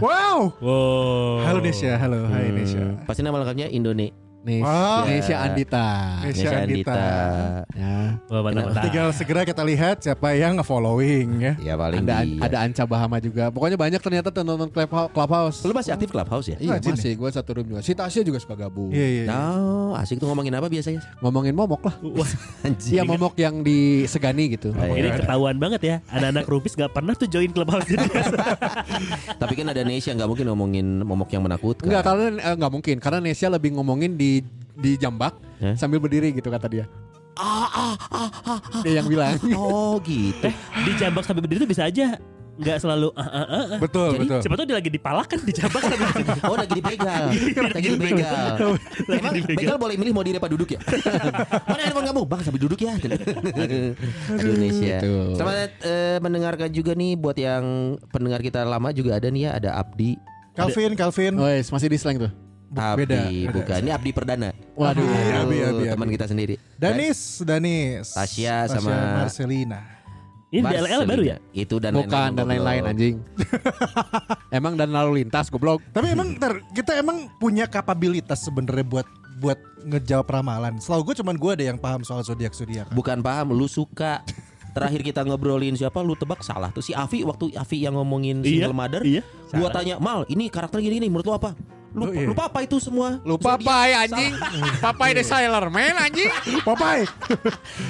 Wow. 0.01 0.57
Wow. 0.57 1.45
Halo 1.45 1.59
Nesya, 1.61 2.01
halo. 2.01 2.25
Hai 2.25 2.49
Nesya. 2.49 3.05
Pasti 3.05 3.21
nama 3.21 3.37
lengkapnya 3.37 3.69
Indone 3.69 4.32
Nesha, 4.43 4.67
Wow. 4.67 5.07
Nesha 5.07 5.35
Andita. 5.39 5.87
Nesya 6.27 6.49
Andita. 6.67 6.99
Ya. 7.71 8.19
Wah, 8.27 8.41
mantap, 8.43 8.63
mantap. 8.75 8.83
Tinggal 8.83 9.07
segera 9.15 9.41
kita 9.47 9.63
lihat 9.63 10.03
siapa 10.03 10.35
yang 10.35 10.59
nge-following 10.59 11.27
ya. 11.39 11.53
Ya 11.63 11.73
paling 11.79 12.03
Ada 12.03 12.27
dia. 12.27 12.43
ada 12.43 12.57
Anca 12.59 12.83
Bahama 12.83 13.23
juga. 13.23 13.47
Pokoknya 13.55 13.79
banyak 13.79 14.03
ternyata 14.03 14.35
nonton 14.43 14.67
Clubhouse. 15.15 15.63
Lu 15.63 15.71
masih 15.71 15.95
aktif 15.95 16.11
Clubhouse 16.11 16.51
ya? 16.51 16.57
Iya 16.59 16.75
Rajin 16.75 16.91
masih. 16.91 17.11
Gue 17.15 17.29
satu 17.31 17.49
room 17.55 17.71
juga. 17.71 17.79
Si 17.79 17.95
Tasya 17.95 18.21
juga 18.27 18.43
suka 18.43 18.59
gabung. 18.59 18.91
Iya 18.91 19.07
iya. 19.07 19.23
iya. 19.31 19.35
Oh, 19.55 19.95
asik 19.95 20.19
tuh 20.19 20.27
ngomongin 20.27 20.59
apa 20.59 20.67
biasanya? 20.67 20.99
Ngomongin 21.23 21.55
momok 21.55 21.87
lah. 21.87 21.95
Wah, 22.19 22.31
Anjing. 22.67 22.99
Iya 22.99 23.07
momok 23.07 23.39
yang 23.39 23.63
disegani 23.63 24.59
gitu. 24.59 24.75
Oh, 24.75 24.91
ini 24.91 25.07
iya. 25.07 25.23
ketahuan 25.23 25.55
banget 25.55 25.81
ya. 25.87 25.95
Anak-anak 26.11 26.43
rupis 26.51 26.75
gak 26.75 26.91
pernah 26.91 27.15
tuh 27.15 27.31
join 27.31 27.55
clubhouse 27.55 27.87
jadi 27.87 28.03
Tapi 29.41 29.53
kan 29.55 29.71
ada 29.71 29.81
Nesya 29.87 30.19
nggak 30.19 30.27
mungkin 30.27 30.45
ngomongin 30.51 30.85
momok 31.07 31.31
yang 31.31 31.47
menakutkan. 31.47 31.87
Enggak, 31.87 32.03
karena 32.03 32.25
eh, 32.43 32.53
enggak 32.59 32.71
mungkin. 32.75 32.95
Karena 32.99 33.19
Nesha 33.23 33.47
lebih 33.47 33.71
ngomongin 33.79 34.19
di 34.19 34.32
di 34.73 34.91
jambak 34.97 35.37
Hah? 35.61 35.75
sambil 35.77 36.01
berdiri 36.01 36.33
gitu 36.33 36.49
kata 36.49 36.65
dia. 36.71 36.85
Ah, 37.33 37.65
ah, 37.65 37.95
ah, 38.13 38.29
ah, 38.45 38.59
ah. 38.61 38.81
Dia 38.85 39.01
yang 39.01 39.09
bilang. 39.09 39.37
Oh 39.57 39.97
gitu. 40.01 40.49
di 40.85 40.91
jambak 40.97 41.25
sampai 41.25 41.41
berdiri 41.45 41.65
tuh 41.65 41.69
bisa 41.69 41.85
aja 41.89 42.17
nggak 42.53 42.77
selalu 42.85 43.09
ah, 43.17 43.25
ah, 43.25 43.33
ah, 43.33 43.65
ah. 43.65 43.79
Betul, 43.81 44.13
Jadi, 44.13 44.29
betul. 44.29 44.39
Siapa 44.45 44.55
tuh 44.61 44.65
dia 44.69 44.75
lagi 44.77 44.89
dipalakan 44.93 45.39
di 45.41 45.53
jambak 45.57 45.81
sampai 45.81 46.05
berdiri. 46.13 46.41
Oh 46.45 46.53
lagi 46.53 46.73
dipegal 46.77 47.23
Lagi 47.73 47.87
dipegal 47.97 48.45
Emang 49.09 49.33
begal 49.57 49.77
boleh 49.81 49.95
milih 49.97 50.13
mau 50.13 50.21
diri 50.21 50.37
apa 50.37 50.45
duduk 50.53 50.69
ya 50.77 50.79
Mana 51.73 51.81
handphone 51.81 52.05
kamu 52.13 52.21
Bang 52.29 52.45
sambil 52.45 52.61
duduk 52.61 52.77
ya 52.77 52.93
Gitu. 53.01 53.97
Selamat 55.33 55.73
eh, 55.81 56.21
mendengarkan 56.21 56.69
juga 56.69 56.93
nih 56.93 57.17
Buat 57.17 57.41
yang 57.41 57.97
pendengar 58.13 58.37
kita 58.45 58.61
lama 58.61 58.93
juga 58.93 59.17
ada 59.17 59.33
nih 59.33 59.49
ya 59.49 59.57
Ada 59.57 59.69
Abdi 59.81 60.13
Calvin, 60.53 60.93
Calvin. 60.93 61.33
Wes, 61.41 61.73
masih 61.73 61.89
di 61.89 61.97
slang 61.97 62.21
tuh. 62.21 62.31
Abdi 62.73 63.05
beda. 63.05 63.19
bukan 63.53 63.79
Ini 63.79 63.91
Abdi 63.93 64.09
Perdana 64.09 64.49
Waduh. 64.73 65.05
Abi, 65.05 65.13
Abi, 65.13 65.55
Aduh, 65.59 65.79
Abi, 65.79 65.83
Teman 65.89 66.07
Abi. 66.07 66.15
kita 66.15 66.25
sendiri 66.25 66.55
Danis, 66.73 67.19
Danis. 67.41 68.07
Tasya 68.11 68.67
sama- 68.67 69.23
Marcelina. 69.23 69.79
Ini 70.53 70.61
di 70.61 70.75
LL 70.77 71.01
baru 71.03 71.23
ya? 71.25 71.37
Itu 71.49 71.81
dan 71.81 71.97
Bukan 71.97 72.37
dan 72.37 72.45
lain-lain 72.45 72.85
anjing. 72.85 73.15
Emang 74.57 74.77
dan 74.77 74.93
lalu 74.93 75.25
lintas 75.25 75.49
goblok. 75.49 75.81
Tapi 75.89 76.13
emang 76.13 76.37
ntar, 76.37 76.61
kita 76.77 76.93
emang 76.93 77.25
punya 77.41 77.65
kapabilitas 77.65 78.45
sebenarnya 78.45 78.85
buat 78.85 79.07
buat 79.41 79.57
ngejawab 79.81 80.29
ramalan. 80.29 80.77
Selalu 80.77 81.09
gue 81.09 81.15
cuman 81.25 81.35
gue 81.35 81.51
ada 81.57 81.65
yang 81.65 81.79
paham 81.81 82.05
soal 82.05 82.21
zodiak 82.21 82.53
zodiak. 82.53 82.85
Bukan 82.93 83.19
paham 83.19 83.49
lu 83.49 83.65
suka 83.65 84.21
Terakhir 84.73 85.05
kita 85.05 85.21
ngobrolin 85.21 85.77
siapa 85.77 86.01
lu 86.01 86.17
tebak 86.17 86.41
salah 86.41 86.73
tuh 86.73 86.81
si 86.81 86.97
Avi 86.97 87.21
waktu 87.21 87.53
Avi 87.53 87.85
yang 87.85 87.93
ngomongin 87.93 88.41
Iya, 88.41 88.65
single 88.65 88.73
mother 88.73 89.01
iya. 89.05 89.21
gua 89.53 89.69
tanya 89.69 90.01
mal 90.01 90.25
ini 90.25 90.49
karakter 90.49 90.81
gini 90.81 90.97
gini 90.97 91.13
menurut 91.13 91.29
lu 91.29 91.33
apa 91.37 91.53
lu, 91.93 92.03
Oh, 92.03 92.11
iya. 92.11 92.25
lupa 92.25 92.43
apa 92.45 92.59
itu 92.61 92.77
semua 92.77 93.21
Lupa 93.21 93.53
Zodiak, 93.53 93.63
Papai 93.63 93.89
anjing. 93.95 94.33
Papai 94.85 95.09
the 95.11 95.21
Sailor 95.21 95.65
Man 95.67 95.93
anjing. 95.95 96.29
Popeye. 96.67 97.05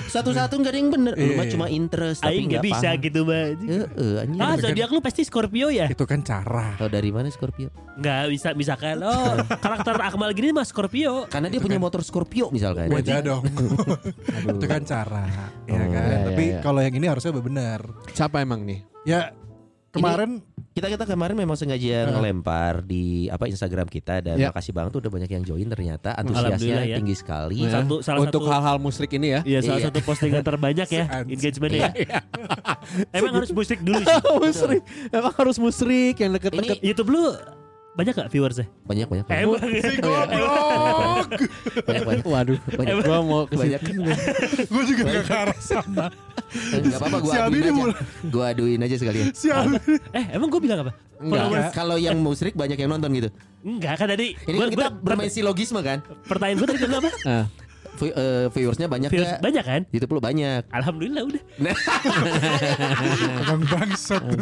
satu-satu 0.08 0.54
nggak 0.54 0.70
ada 0.70 0.78
yang 0.78 0.90
bener 0.90 1.14
lu 1.14 1.24
Iya, 1.26 1.36
mah 1.36 1.48
cuma 1.48 1.66
interest 1.68 2.20
tapi 2.20 2.36
Aing 2.36 2.46
nggak 2.46 2.60
nggak 2.60 2.68
bisa 2.70 2.88
paham 2.90 3.02
gitu 3.02 3.20
mah. 3.24 3.44
Heeh, 3.56 4.14
anjing. 4.20 4.40
Ah, 4.40 4.56
zodiak 4.56 4.90
lu 4.90 5.00
pasti 5.00 5.22
Scorpio 5.24 5.68
ya? 5.68 5.88
Itu 5.88 6.04
kan 6.04 6.20
cara. 6.22 6.76
Tahu 6.76 6.90
dari 6.90 7.10
mana 7.10 7.28
Scorpio? 7.28 7.72
Nggak 7.96 8.22
bisa 8.30 8.48
misalkan 8.54 9.00
oh 9.00 9.34
karakter 9.56 9.96
Akmal 9.98 10.32
gini 10.32 10.52
mah 10.52 10.64
Scorpio. 10.64 11.26
Karena 11.28 11.48
dia 11.48 11.60
punya 11.60 11.78
motor 11.78 12.02
Scorpio 12.02 12.50
misalkan. 12.50 12.88
Wajah 12.88 13.20
dong. 13.20 13.44
itu 14.52 14.66
kan 14.66 14.82
cara. 14.84 15.26
Ya 15.64 15.76
Oh, 15.76 15.88
kan. 15.90 16.06
iya, 16.06 16.18
Tapi 16.26 16.44
kalau 16.60 16.80
yang 16.80 16.94
ini 16.94 17.08
harusnya 17.08 17.32
benar. 17.34 17.80
Siapa 18.12 18.40
emang 18.40 18.62
nih? 18.62 18.84
Ya 19.04 19.32
kemarin 19.90 20.42
Kita 20.74 20.90
kita 20.90 21.06
kemarin 21.06 21.38
memang 21.38 21.54
sengaja 21.54 22.10
ngelempar 22.10 22.82
di 22.82 23.30
apa 23.30 23.46
Instagram 23.46 23.86
kita 23.86 24.20
dan 24.20 24.36
Ya. 24.36 24.50
makasih 24.50 24.74
banget 24.74 24.90
tuh 24.92 25.02
udah 25.02 25.12
banyak 25.12 25.30
yang 25.30 25.44
join 25.44 25.68
ternyata 25.68 26.18
antusiasnya 26.18 26.82
ya. 26.84 26.98
tinggi 26.98 27.14
sekali. 27.14 27.62
Ya. 27.62 27.78
Satu 27.78 28.02
salah 28.02 28.26
Untuk 28.26 28.42
hal-hal 28.44 28.78
musrik 28.78 29.14
ini 29.14 29.38
ya. 29.38 29.42
Iya 29.44 29.60
salah 29.62 29.78
Iya. 29.78 29.88
satu 29.88 30.00
postingan 30.02 30.42
terbanyak 30.42 30.90
ya 30.90 31.06
engagementnya 31.30 31.94
ya. 31.94 32.20
Emang 33.12 33.34
harus 33.36 33.50
musik 33.50 33.80
dulu 33.80 34.02
sih. 34.04 34.18
musrik. 34.36 34.82
Emang 35.10 35.34
harus 35.34 35.58
musrik 35.58 36.16
yang 36.18 36.32
deket-deket. 36.32 36.82
YouTube 36.82 37.10
lu 37.12 37.24
banyak 37.94 38.14
gak 38.16 38.30
viewersnya? 38.30 38.66
Banyak 38.84 39.06
banyak. 39.06 39.26
banyak. 39.26 39.40
Emang 39.40 39.62
goblok. 40.02 41.28
banyak, 41.80 42.04
banyak. 42.04 42.26
Waduh. 42.26 42.58
Banyak. 42.74 42.96
Gua 43.00 43.18
mau 43.22 43.42
ke 43.46 43.54
Banyak. 43.56 43.82
gue 44.74 44.84
juga 44.88 45.02
gak 45.08 45.24
ke 45.24 45.36
arah 45.36 45.60
sana. 45.60 46.06
Enggak 46.72 46.98
apa-apa 47.00 47.18
gua 47.20 47.32
Si 47.32 47.38
aduin 47.40 47.62
aja. 47.64 47.72
mulai- 47.72 47.98
Gua 48.28 48.46
aduin 48.50 48.80
aja 48.80 48.96
sekalian. 48.96 49.26
Siapa? 49.32 49.78
Eh 50.12 50.26
emang 50.32 50.50
gue 50.50 50.58
bilang 50.60 50.80
apa? 50.82 50.92
Enggak. 51.18 51.72
Kalau 51.72 51.96
yang 51.96 52.18
musrik 52.18 52.54
banyak 52.54 52.76
yang 52.76 52.90
nonton 52.90 53.14
gitu. 53.14 53.30
Enggak 53.62 53.96
kan 53.96 54.08
tadi 54.08 54.34
Ini 54.40 54.54
gua, 54.54 54.64
kan 54.64 54.70
kita 54.72 54.88
gua- 54.88 55.00
bermain 55.00 55.30
silogisme 55.30 55.80
kan. 55.80 56.02
Pertanyaan 56.26 56.58
gue 56.60 56.68
tadi 56.68 56.80
bilang 56.80 57.00
apa? 57.00 57.12
Nah, 57.94 58.10
eh, 58.10 58.46
viewersnya 58.50 58.88
banyak 58.88 59.10
Viewers 59.10 59.32
ya. 59.32 59.40
banyak 59.40 59.64
kan? 59.64 59.82
YouTube 59.90 60.12
lu 60.12 60.22
banyak. 60.22 60.66
Alhamdulillah 60.68 61.24
udah. 61.24 61.42
Emang 63.40 63.62
bangsat. 63.64 64.24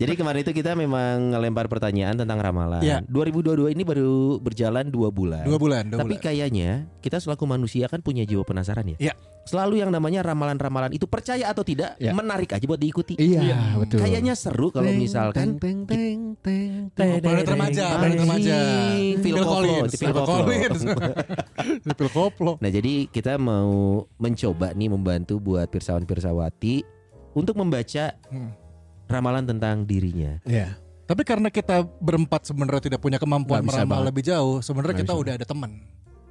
Jadi 0.00 0.12
kemarin 0.14 0.40
itu 0.42 0.52
kita 0.52 0.74
memang 0.74 1.32
ngelempar 1.32 1.66
pertanyaan 1.66 2.14
tentang 2.14 2.36
ramalan. 2.36 2.82
Iya. 2.82 3.00
2022 3.06 3.72
ini 3.72 3.82
baru 3.82 4.12
berjalan 4.38 4.88
dua 4.88 5.08
bulan. 5.08 5.44
Dua 5.44 5.56
bulan, 5.56 5.88
dua 5.88 5.98
Tapi 6.02 6.16
bulan. 6.16 6.24
kayaknya 6.24 6.70
kita 6.98 7.16
selaku 7.16 7.44
manusia 7.46 7.86
kan 7.86 8.00
punya 8.00 8.24
jiwa 8.24 8.42
penasaran 8.42 8.84
ya. 8.90 8.98
Iya. 9.00 9.14
Selalu 9.44 9.76
yang 9.76 9.92
namanya 9.92 10.24
ramalan-ramalan 10.24 10.88
itu 10.90 11.04
percaya 11.04 11.44
atau 11.46 11.60
tidak 11.60 12.00
Iya. 12.00 12.16
menarik 12.16 12.48
aja 12.48 12.64
buat 12.64 12.80
diikuti. 12.80 13.12
Iya, 13.14 13.76
betul. 13.76 14.00
Kayaknya 14.00 14.32
seru 14.32 14.72
kalau 14.72 14.88
misalkan 14.90 15.60
teng 15.60 15.84
teng 15.84 16.32
teng 16.40 16.88
Teng, 16.96 17.20
teng. 17.20 17.44
Remaja, 17.44 18.00
planet 18.00 18.18
remaja. 18.18 18.56
Phil 19.20 19.36
Collins, 19.36 19.92
Phil. 19.94 20.16
Collins. 20.16 20.80
Phil 21.96 22.10
Koplo. 22.10 22.56
Nah 22.58 22.68
jadi 22.68 23.06
kita 23.06 23.36
mau 23.36 24.04
mencoba 24.16 24.72
nih 24.72 24.88
membantu 24.88 25.38
buat 25.38 25.68
pirsawan-pirsawati 25.68 26.84
untuk 27.32 27.54
membaca 27.54 28.14
Hmm. 28.28 28.52
ramalan 29.04 29.44
tentang 29.44 29.82
dirinya. 29.82 30.40
Iya. 30.44 30.78
Tapi 31.04 31.20
karena 31.20 31.48
kita 31.48 31.84
berempat 32.00 32.44
sebenarnya 32.44 32.88
tidak 32.88 33.00
punya 33.00 33.18
kemampuan 33.18 33.60
meramal 33.60 34.00
banget. 34.00 34.08
lebih 34.08 34.22
jauh, 34.24 34.56
sebenarnya 34.58 34.96
kita 34.96 35.12
bisa. 35.12 35.20
udah 35.20 35.32
ada 35.36 35.44
teman. 35.44 35.70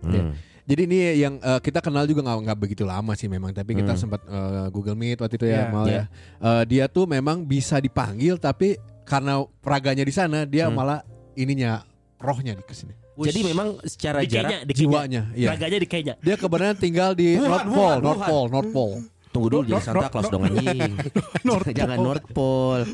Hmm. 0.01 0.33
Jadi 0.63 0.81
ini 0.81 0.97
yang 1.19 1.37
eh, 1.37 1.59
kita 1.59 1.77
kenal 1.77 2.03
juga 2.03 2.23
nggak 2.23 2.39
nggak 2.41 2.57
begitu 2.57 2.83
lama 2.83 3.13
sih 3.13 3.27
memang, 3.27 3.51
tapi 3.51 3.75
kita 3.75 3.93
Hmm. 3.93 3.99
sempat 3.99 4.23
eh, 4.23 4.67
Google 4.69 4.95
Meet 4.95 5.19
waktu 5.19 5.35
itu 5.35 5.45
ya, 5.45 5.69
mal 5.69 5.85
Iya. 5.85 5.93
ya. 5.93 6.03
Eh, 6.39 6.63
dia 6.65 6.85
tuh 6.87 7.05
memang 7.05 7.43
bisa 7.43 7.77
dipanggil, 7.77 8.35
tapi 8.35 8.79
karena 9.03 9.43
peraganya 9.59 10.01
di 10.01 10.09
sana, 10.09 10.43
dia 10.43 10.65
Hmm. 10.65 10.73
malah 10.73 11.03
ininya 11.35 11.83
rohnya 12.17 12.55
di 12.55 12.63
ke 12.63 12.71
sini, 12.71 12.95
Jadi 13.15 13.39
memang 13.43 13.67
secara 13.84 14.20
di 14.20 14.27
Kenya, 14.27 14.41
jarak 14.41 14.51
di 14.65 14.74
Kenya. 14.74 14.79
jiwanya. 14.79 15.22
Iya. 15.32 15.48
Raganya 15.53 15.79
di 15.79 15.89
Kenya. 15.89 16.13
Dia 16.17 16.36
kebenaran 16.36 16.75
tinggal 16.75 17.13
di 17.13 17.38
Wuhan, 17.38 17.46
North 17.46 17.67
Wuhan, 17.67 17.74
Pole, 17.74 18.01
North 18.01 18.17
Wuhan. 18.17 18.27
Pole, 18.27 18.50
North 18.50 18.72
Pole. 18.72 18.96
Tunggu 19.34 19.50
dulu 19.50 19.63
jadi 19.65 19.82
Santa 19.82 20.10
Claus 20.10 20.29
dong 20.29 20.46
anjing. 20.46 20.93
Jangan 21.74 21.98
North 21.98 22.25
Pole. 22.29 22.86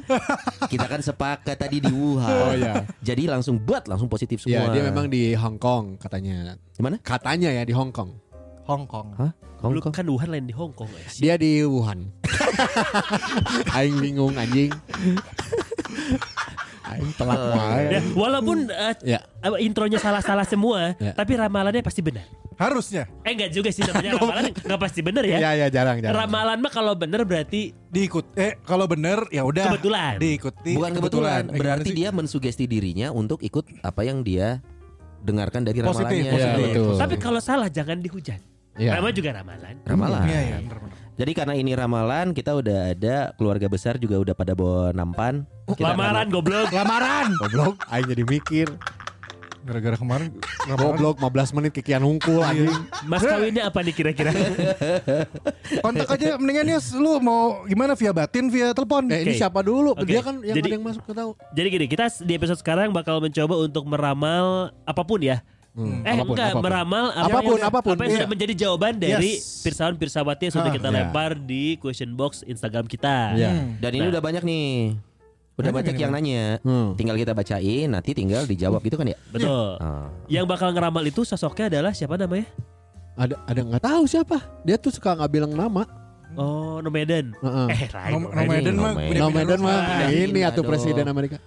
Kita 0.65 0.87
kan 0.87 1.03
sepakat 1.03 1.59
tadi 1.59 1.83
di 1.83 1.91
Wuhan. 1.91 2.31
Oh, 2.31 2.55
iya. 2.55 2.87
Jadi 2.99 3.27
langsung 3.27 3.59
buat 3.59 3.83
langsung 3.85 4.07
positif 4.07 4.39
Ya, 4.43 4.63
semua. 4.63 4.71
dia 4.71 4.87
memang 4.87 5.11
di 5.11 5.35
Hong 5.35 5.59
Kong 5.59 5.99
katanya. 5.99 6.55
Di 6.71 6.79
mana? 6.79 6.95
Katanya 7.03 7.51
ya 7.51 7.67
di 7.67 7.75
Hong 7.75 7.91
Kong. 7.91 8.15
Hong 8.71 8.87
Kong. 8.87 9.19
Hah? 9.19 9.35
Hong 9.59 9.75
Lu 9.75 9.83
Kong. 9.83 9.91
kan 9.91 10.07
Wuhan 10.07 10.31
lain 10.31 10.47
di 10.47 10.55
Hong 10.55 10.71
Kong 10.71 10.87
guys. 10.87 11.19
Dia 11.19 11.35
di 11.35 11.59
Wuhan. 11.59 12.07
Aing 13.75 13.99
bingung 13.99 14.31
anjing. 14.39 14.71
Aing 16.89 17.13
telat 17.13 17.39
wae. 17.53 17.83
Ya, 17.89 18.01
walaupun 18.13 18.57
eh, 18.67 18.93
Ya. 19.05 19.19
intronya 19.57 19.97
salah-salah 19.97 20.43
semua, 20.43 20.97
Ya. 20.97 21.13
tapi 21.13 21.33
ramalannya 21.33 21.79
pasti 21.79 22.01
benar. 22.01 22.25
Harusnya 22.55 23.07
Eh 23.23 23.31
enggak 23.31 23.55
juga 23.55 23.69
sih 23.69 23.81
namanya 23.81 24.11
ramalan 24.19 24.51
enggak 24.51 24.79
pasti 24.79 24.99
benar 24.99 25.23
ya. 25.23 25.37
Iya, 25.37 25.49
iya, 25.55 25.67
jarang, 25.69 25.97
jarang. 25.99 26.17
Ramalan 26.17 26.57
mah 26.59 26.67
kalau 26.69 26.91
benar 26.91 27.23
berarti 27.23 27.71
diikut. 27.87 28.35
Eh 28.35 28.59
kalau 28.61 28.83
bener 28.83 29.23
ya 29.29 29.43
udah. 29.43 29.71
Kebetulan. 29.71 30.17
Diikuti. 30.17 30.75
Bukan 30.75 30.91
kebetulan, 30.91 31.41
Eh, 31.41 31.47
gimana 31.47 31.59
berarti 31.61 31.89
dia 31.93 32.09
mensugesti 32.09 32.65
dirinya 32.65 33.09
untuk 33.09 33.39
ikut 33.39 33.63
apa 33.79 34.01
yang 34.01 34.21
dia 34.21 34.59
dengarkan 35.19 35.63
dari 35.63 35.79
Positif, 35.79 36.03
ramalannya. 36.03 36.31
Positif. 36.31 36.65
betul. 36.71 36.95
tapi 36.95 37.15
kalau 37.15 37.39
salah 37.39 37.67
jangan 37.67 37.99
dihujat. 37.99 38.39
Iya. 38.75 38.95
Nama 38.95 39.09
juga 39.11 39.29
ramalan. 39.35 39.75
Ramalan. 39.83 40.21
Iya 40.23 40.39
iya 40.41 40.57
bener 40.61 40.79
bener. 40.79 40.97
Jadi 41.19 41.35
karena 41.35 41.51
ini 41.51 41.75
ramalan, 41.75 42.31
kita 42.31 42.55
udah 42.55 42.95
ada 42.95 43.35
keluarga 43.35 43.67
besar 43.67 43.99
juga 43.99 44.15
udah 44.15 44.31
pada 44.31 44.55
bawa 44.55 44.95
nampan. 44.95 45.43
Kita 45.67 45.83
akan- 45.83 45.99
Lamaran 45.99 46.27
goblok. 46.31 46.71
Lamaran. 46.71 47.27
Goblok, 47.35 47.75
aing 47.91 48.07
jadi 48.07 48.23
mikir. 48.23 48.67
Gara-gara 49.59 49.99
kemarin. 49.99 50.31
Goblok 50.63 51.19
15 51.19 51.51
menit 51.51 51.75
kikian 51.75 51.99
hungkul 51.99 52.39
anjing. 52.39 52.71
Mas 53.03 53.19
kawinnya 53.19 53.67
apa 53.67 53.83
nih 53.83 53.91
kira-kira? 53.91 54.31
Kontak 55.83 56.07
aja 56.07 56.39
mendingan 56.39 56.71
ya 56.71 56.79
lu 56.95 57.19
mau 57.19 57.67
gimana 57.67 57.99
via 57.99 58.15
batin 58.15 58.47
via 58.47 58.71
telepon. 58.71 59.11
Eh 59.11 59.27
ini 59.27 59.35
siapa 59.35 59.59
dulu? 59.59 59.99
Oke. 59.99 60.07
Dia 60.07 60.23
kan 60.23 60.39
yang 60.39 60.55
Jadi- 60.55 60.71
ada 60.71 60.75
yang 60.79 60.87
masuk 60.87 61.03
ke 61.03 61.11
tahu. 61.11 61.35
Jadi 61.51 61.67
gini, 61.67 61.85
kita 61.91 62.07
di 62.23 62.33
episode 62.39 62.63
sekarang 62.63 62.95
bakal 62.95 63.19
mencoba 63.19 63.59
untuk 63.59 63.83
meramal 63.83 64.71
apa 64.87 65.03
pun 65.03 65.19
ya. 65.19 65.43
Hmm, 65.69 66.01
eh 66.01 66.11
apa 66.11 66.23
pun, 66.23 66.33
enggak, 66.33 66.49
apa 66.49 66.55
pun. 66.55 66.63
meramal 66.65 67.05
apa 67.07 67.21
Apa 67.21 67.39
pun, 67.39 67.55
yang, 67.55 67.63
apa 67.63 67.79
pun, 67.79 67.91
apa 67.93 68.01
yang 68.01 68.09
iya. 68.09 68.17
sudah 68.17 68.29
menjadi 68.29 68.53
jawaban 68.57 68.93
dari 68.95 69.31
Yes. 69.33 69.61
pirsawan 69.61 69.95
pirsawati 69.95 70.41
yang 70.43 70.53
sudah 70.53 70.65
Ah, 70.65 70.75
kita 70.75 70.87
iya. 70.87 70.95
lempar 70.97 71.31
di 71.35 71.63
question 71.77 72.11
box 72.11 72.41
Instagram 72.43 72.85
kita. 72.85 73.33
Iya. 73.33 73.49
Hmm. 73.53 73.69
Dan 73.77 73.91
ini 73.93 74.03
Nah. 74.03 74.11
udah 74.11 74.21
banyak 74.21 74.43
nih. 74.43 74.69
Udah 75.55 75.71
Banyak 75.71 75.91
yang 75.93 76.09
nanya. 76.09 76.57
Hmm. 76.59 76.95
Tinggal 76.95 77.15
kita 77.15 77.31
bacain, 77.31 77.87
nanti 77.87 78.15
tinggal 78.15 78.43
dijawab 78.43 78.79
gitu 78.79 78.95
kan 78.95 79.05
ya. 79.05 79.17
Betul. 79.27 79.75
Ah. 79.77 80.07
Yang 80.25 80.45
bakal 80.47 80.71
ngeramal 80.71 81.03
itu 81.03 81.21
sosoknya 81.21 81.67
adalah 81.67 81.91
siapa 81.91 82.15
namanya? 82.15 82.47
Ada 83.13 83.35
ada 83.43 83.59
nggak 83.67 83.83
tahu 83.83 84.03
siapa. 84.07 84.39
Dia 84.63 84.79
tuh 84.79 84.89
suka 84.89 85.11
nggak 85.13 85.27
bilang 85.29 85.51
nama. 85.51 85.83
Oh, 86.33 86.79
Nomaden. 86.79 87.35
Heeh. 87.35 87.67
Eh, 87.69 87.81
lain. 87.89 88.11
Nom- 88.15 88.31
Nomaden 88.31 88.75
mah 88.75 88.93
Nomaden. 88.95 89.59
mah 89.59 89.77
ini 90.07 90.39
atuh 90.41 90.61
dong. 90.61 90.71
presiden 90.71 91.03
Amerika. 91.03 91.37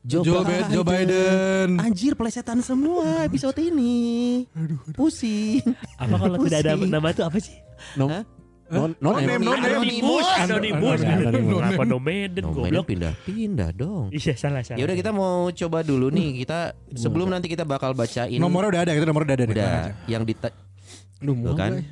Joe, 0.00 0.24
Joe, 0.24 0.40
Biden. 0.40 0.68
Joe 0.72 0.84
Biden. 0.84 1.68
Anjir 1.76 2.16
plesetan 2.16 2.64
semua 2.64 3.28
episode 3.28 3.60
ini. 3.60 4.48
Pusing. 4.96 5.60
Apa 6.00 6.16
kalau 6.16 6.40
tidak 6.48 6.64
ada 6.64 6.72
Pusing. 6.72 6.88
nama 6.88 7.08
itu 7.12 7.20
apa 7.20 7.36
sih? 7.36 7.56
No, 8.00 8.08
Hah? 8.08 8.24
non 8.70 8.94
non 9.02 9.18
name, 9.20 9.42
non, 9.44 9.58
name. 9.60 9.76
Anonymous, 9.76 10.26
Anonymous. 10.40 11.00
Anonymous. 11.04 11.52
Kenapa 11.52 11.84
Nomaden 11.84 12.44
Nomaden 12.44 12.44
goblok? 12.48 12.84
pindah-pindah 12.88 13.70
dong. 13.76 14.08
Iya, 14.08 14.32
salah 14.40 14.64
salah. 14.64 14.78
Ya 14.80 14.88
udah 14.88 14.96
kita 14.96 15.10
mau 15.12 15.52
coba 15.52 15.78
dulu 15.84 16.08
nih 16.08 16.46
kita 16.46 16.72
sebelum 16.96 17.28
nanti 17.28 17.52
kita 17.52 17.68
bakal 17.68 17.92
bacain 17.92 18.40
Nomornya 18.40 18.68
udah 18.72 18.80
ada, 18.88 18.92
kita 18.96 19.04
nomornya 19.04 19.26
udah 19.26 19.36
ada. 19.36 19.44
nih. 19.44 19.56
udah 19.58 19.74
yang 20.08 20.22
di 20.24 20.32
Aduh, 21.20 21.36
mual, 21.36 21.52
kan, 21.52 21.84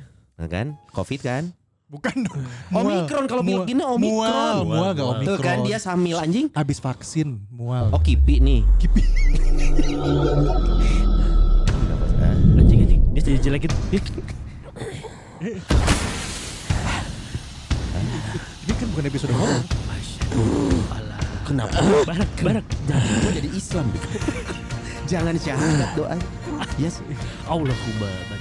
kan, 0.49 0.73
covid 0.89 1.21
kan. 1.21 1.53
Bukan 1.89 2.21
dong. 2.21 2.45
Omikron 2.69 3.25
kalau 3.25 3.41
Mual. 3.41 3.65
pilek 3.65 3.73
gini 3.73 3.81
Omikron. 3.81 4.13
Mual, 4.13 4.57
mual 4.61 4.93
gak. 4.93 5.09
Omikron. 5.09 5.25
Tuh 5.25 5.41
kan 5.41 5.57
dia 5.65 5.81
samil 5.81 6.21
anjing. 6.21 6.53
habis 6.53 6.77
vaksin, 6.77 7.41
mual. 7.49 7.89
Oh 7.89 7.97
kipi 7.97 8.37
nih. 8.37 8.61
Kipi. 8.77 9.01
anjing 12.61 12.85
anjing. 12.85 13.01
Dia 13.17 13.21
jadi 13.25 13.39
jelek 13.41 13.65
gitu. 13.65 13.73
Ini 18.61 18.73
kan 18.77 18.85
bukan 18.93 19.05
episode 19.09 19.33
horor. 19.33 19.65
Kenapa? 21.49 21.73
Barak, 22.05 22.29
barak. 22.45 22.65
Gue 22.85 23.33
jadi 23.33 23.49
Islam. 23.49 23.89
Jangan 25.09 25.33
syahadat 25.41 25.89
doa. 25.97 26.13
Yes. 26.77 27.01
Allahumma. 27.49 28.37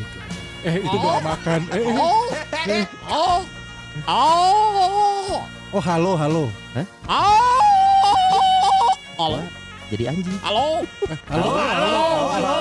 Eh 0.67 0.75
itu 0.83 0.97
doa 0.99 1.19
makan. 1.23 1.61
Eh, 1.71 1.79
eh. 1.79 2.85
Oh, 3.07 3.39
oh, 3.39 3.41
oh, 4.09 5.39
Oh 5.71 5.79
halo 5.79 6.13
halo. 6.17 6.45
oh, 7.07 8.91
halo, 9.17 9.39
Jadi 9.89 10.05
anjing. 10.05 10.39
halo, 10.43 10.83
Halo. 11.31 11.49
Halo, 11.55 12.05
halo, 12.29 12.55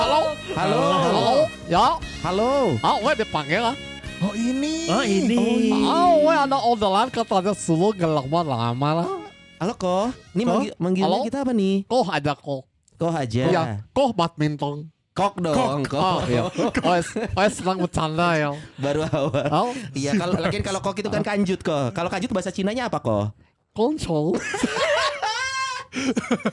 halo, 0.00 0.20
Halo. 0.50 0.80
halo, 0.90 1.46
ya, 1.66 1.86
Halo. 2.20 2.52
ah, 2.82 2.96
gue 2.98 3.12
dipanggil 3.16 3.62
ah. 3.62 3.76
Oh 4.20 4.34
ini. 4.34 4.90
Oh 4.90 5.00
ini. 5.00 5.70
Ah, 5.86 6.10
gue 6.12 6.34
ada 6.34 6.58
orderan 6.60 7.08
katanya 7.08 7.54
suruh 7.54 7.94
gelama 7.94 8.40
lama 8.42 8.90
lah. 9.00 9.08
Halo 9.56 9.72
kok. 9.74 10.12
Ini 10.32 10.42
Kok? 10.42 10.50
manggil, 10.50 10.72
manggilnya 10.76 11.18
kita 11.24 11.38
apa 11.44 11.52
nih? 11.52 11.84
Kok 11.84 12.08
ada 12.08 12.32
kok? 12.34 12.62
Kok 12.96 13.12
aja. 13.12 13.42
Iya, 13.46 13.62
kok 13.92 14.12
badminton. 14.12 14.88
Kok 15.20 15.34
dong. 15.38 15.84
Kok. 15.84 16.00
Oh, 16.00 16.18
iya. 16.24 16.42
Oh, 16.80 16.94
es- 16.96 17.12
oh, 17.12 17.44
es 17.44 17.52
senang 17.52 17.76
bercanda 17.78 18.32
ya. 18.34 18.50
Baru 18.74 19.04
awal. 19.04 19.44
Oh, 19.52 19.70
Iya 19.92 20.16
kalau 20.16 20.32
lagian 20.34 20.64
kalau 20.64 20.80
kok 20.80 20.96
itu 20.96 21.06
kan 21.06 21.20
kanjut 21.20 21.60
kok. 21.60 21.92
Kalau 21.92 22.08
kanjut 22.08 22.32
bahasa 22.32 22.48
Cinanya 22.48 22.88
apa 22.88 22.98
kok? 22.98 23.36
konsol. 23.70 24.34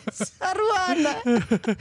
Sarwana. 0.09 1.13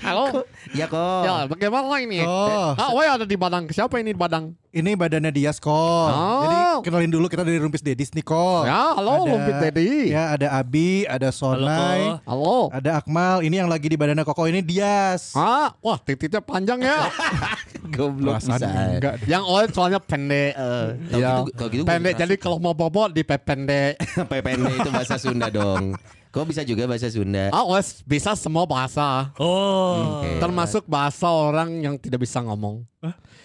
Halo. 0.00 0.44
Ya 0.72 0.86
kok. 0.86 1.20
Ya, 1.24 1.32
bagaimana 1.46 1.96
ini? 1.98 2.20
Oh. 2.22 2.74
Ah, 2.74 2.92
woi 2.92 3.06
ada 3.06 3.24
di 3.24 3.34
Badang. 3.34 3.68
Siapa 3.68 3.96
ini 3.96 4.12
di 4.12 4.18
Badang? 4.18 4.52
Ini 4.70 4.92
badannya 4.92 5.32
Dias 5.32 5.56
kok. 5.56 5.72
Oh. 5.72 6.44
Jadi 6.44 6.56
kenalin 6.84 7.08
dulu 7.08 7.32
kita 7.32 7.40
dari 7.40 7.56
Rumpis 7.56 7.80
Dedis 7.80 8.12
nih 8.12 8.20
kok. 8.20 8.68
Ya, 8.68 8.92
halo, 8.92 9.24
Ada- 9.24 9.30
Lumpit 9.30 9.54
Dedi. 9.58 10.12
Ya 10.12 10.36
ada 10.36 10.52
Abi, 10.52 11.08
ada 11.08 11.32
Sonai, 11.32 12.20
Ko. 12.20 12.28
Halo. 12.28 12.56
ada 12.68 13.00
Akmal. 13.00 13.40
Ini 13.40 13.64
yang 13.64 13.72
lagi 13.72 13.88
di 13.88 13.96
badannya 13.96 14.20
Koko 14.20 14.44
ini 14.44 14.60
Dias. 14.60 15.32
Ah, 15.32 15.72
wah 15.80 15.96
titiknya 15.96 16.44
panjang 16.44 16.84
ya. 16.84 17.08
Goblok 17.96 18.36
bisa. 18.36 18.60
enggak. 18.60 19.24
Yang 19.24 19.42
oleh 19.46 19.66
soalnya 19.72 19.96
pendek. 19.96 20.52
Kalau 20.52 20.92
Iya. 21.16 21.30
gitu- 21.40 21.52
kalau 21.56 21.68
gitu 21.72 21.84
pendek. 21.86 22.14
Jadi 22.14 22.34
kalau 22.36 22.60
mau 22.60 22.76
bobo 22.76 23.08
di 23.08 23.24
pendek. 23.24 23.96
PPND 24.28 24.76
itu 24.76 24.90
bahasa 24.92 25.16
Sunda 25.16 25.48
dong. 25.48 25.96
Kok 26.36 26.52
bisa 26.52 26.60
juga 26.68 26.84
bahasa 26.84 27.08
Sunda? 27.08 27.48
Ah, 27.48 27.64
wes 27.64 28.04
bisa 28.04 28.36
semua 28.36 28.68
bahasa. 28.68 29.32
Oh. 29.40 30.20
Oke. 30.20 30.36
Termasuk 30.36 30.84
bahasa 30.84 31.32
orang 31.32 31.80
yang 31.80 31.96
tidak 31.96 32.28
bisa 32.28 32.44
ngomong. 32.44 32.84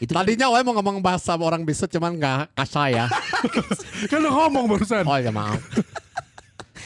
Itu 0.03 0.11
Tadinya 0.11 0.51
weh 0.51 0.59
mau 0.59 0.75
ngomong 0.75 0.99
bahasa 0.99 1.39
orang 1.39 1.63
bisu 1.63 1.87
cuman 1.87 2.19
nggak 2.19 2.51
kasar 2.51 2.91
ya. 2.91 3.05
Kan 4.11 4.19
lu 4.19 4.27
ngomong 4.27 4.75
barusan. 4.75 5.07
Oh 5.07 5.15
ya 5.15 5.31
maaf. 5.31 5.63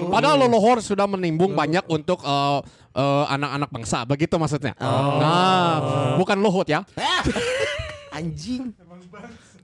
padahal 0.09 0.37
leluhur 0.41 0.81
sudah 0.81 1.05
menimbung 1.05 1.53
banyak 1.53 1.85
untuk 1.87 2.25
eh, 2.25 2.59
eh, 2.97 3.25
anak-anak 3.29 3.69
bangsa 3.69 4.09
begitu 4.09 4.41
maksudnya 4.41 4.73
nah 4.81 5.75
bukan 6.17 6.41
luhut 6.41 6.67
ya 6.67 6.81
Ah! 6.97 7.23
Anjing. 8.19 8.73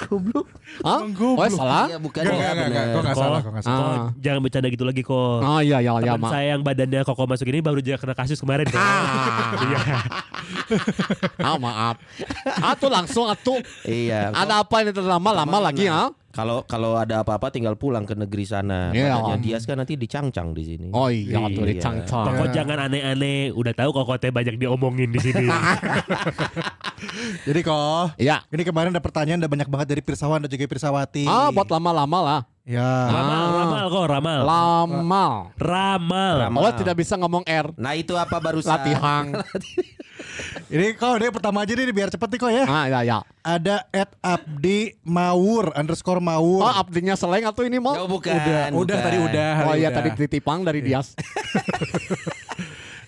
Goblok. 0.04 0.46
Hah? 0.80 1.00
Oh 1.00 1.48
salah 1.48 1.84
Iya 1.86 1.98
bukan. 1.98 2.22
Enggak 2.22 2.36
ya, 2.36 2.50
enggak 2.50 2.66
enggak, 2.66 2.66
bener. 2.66 2.94
kok 2.94 3.00
enggak 3.00 3.14
Kok. 3.14 3.20
salah, 3.20 3.38
kok 3.38 3.50
enggak 3.50 3.64
salah. 3.64 3.78
Kok 3.78 3.94
Ah. 3.94 4.08
jangan 4.18 4.40
bercanda 4.40 4.68
gitu 4.68 4.84
lagi 4.84 5.02
kok. 5.02 5.38
oh 5.40 5.60
iya 5.60 5.78
iya 5.78 5.92
iya 5.94 6.12
Teman 6.12 6.20
mak 6.20 6.30
saya 6.30 6.46
yang 6.50 6.62
badannya 6.62 7.00
koko 7.02 7.22
masuk 7.24 7.46
ini 7.46 7.58
baru 7.60 7.78
aja 7.78 7.94
kena 7.96 8.14
kasus 8.14 8.38
kemarin. 8.38 8.66
kok. 8.66 8.78
Iya. 9.64 9.80
ah 11.40 11.56
maaf 11.56 11.96
atuh 12.62 12.90
langsung 12.90 13.24
atuh 13.26 13.60
Iya. 13.82 14.28
ada 14.30 14.60
apa 14.60 14.74
ini 14.80 14.90
lama-lama 14.94 15.58
lagi 15.62 15.86
ah 15.86 16.10
Kalau 16.34 16.62
kalau 16.64 16.94
ada 16.94 17.22
apa-apa 17.22 17.48
tinggal 17.48 17.74
pulang 17.74 18.02
ke 18.02 18.12
negeri 18.12 18.42
sana. 18.42 18.90
Iya. 18.90 19.14
Makanya 19.14 19.38
Dias 19.38 19.62
kan 19.62 19.78
nanti 19.78 19.94
dicangcang 19.94 20.50
di 20.50 20.66
sini. 20.66 20.88
oh 20.90 21.06
iya 21.06 21.38
tuh 21.46 21.62
Iya. 21.62 21.70
dicangcang 21.72 22.26
Koko 22.26 22.44
jangan 22.50 22.78
aneh-aneh. 22.84 23.50
Udah 23.50 23.70
tahu 23.72 23.90
koko 23.92 24.14
teh 24.16 24.28
banyak 24.28 24.56
diomongin 24.56 25.08
di 25.08 25.20
sini. 25.20 25.46
Jadi 27.44 27.60
kok 27.60 28.16
ya 28.16 28.40
ini 28.48 28.62
kemarin 28.62 28.90
ada 28.90 28.98
pertanyaan 28.98 29.38
ada 29.38 29.46
banyak 29.46 29.68
banget 29.68 29.86
dari 29.88 30.02
Pirsawan 30.02 30.40
dan 30.40 30.48
juga 30.48 30.66
Pirsawati. 30.66 31.24
ah 31.24 31.50
buat 31.50 31.68
lama-lama 31.68 32.18
lah 32.18 32.40
Ya. 32.64 32.80
ramal, 32.80 33.44
Ah. 33.44 33.52
ramal 33.60 33.84
kok, 33.86 34.04
ramal. 34.08 34.40
lama 34.40 35.26
Ramal. 35.54 36.34
Ramal. 36.40 36.60
Oh 36.62 36.72
tidak 36.72 36.96
bisa 36.96 37.12
ngomong 37.14 37.44
R 37.44 37.76
Nah 37.76 37.92
itu 37.92 38.16
apa 38.16 38.40
barusan? 38.40 38.72
latihan 38.72 39.24
Ini 40.66 40.94
kok 40.94 41.14
ini 41.14 41.28
pertama 41.28 41.62
aja 41.62 41.72
nih 41.72 41.88
biar 41.88 42.08
cepet 42.08 42.28
nih 42.28 42.40
kok 42.40 42.50
ya. 42.50 42.64
ah 42.64 42.84
ya 42.86 43.00
ya 43.02 43.18
Ada 43.40 43.86
at 43.88 44.10
Abdi 44.18 44.98
Mawur 45.00 45.70
underscore 45.72 46.18
Mawur. 46.18 46.60
oh 46.60 46.72
abdinya 46.72 47.12
seleng 47.12 47.44
atau 47.44 47.62
ini 47.62 47.76
mau 47.76 47.94
Oh 47.94 48.06
bukan. 48.06 48.32
udah, 48.32 48.64
udah 48.68 48.74
bukan. 48.74 48.98
tadi 49.00 49.18
udah. 49.20 49.50
oh 49.62 49.74
iya 49.74 49.88
udah. 49.88 49.96
tadi 49.96 50.08
titipang 50.16 50.60
dari 50.60 50.80
Dias 50.80 51.14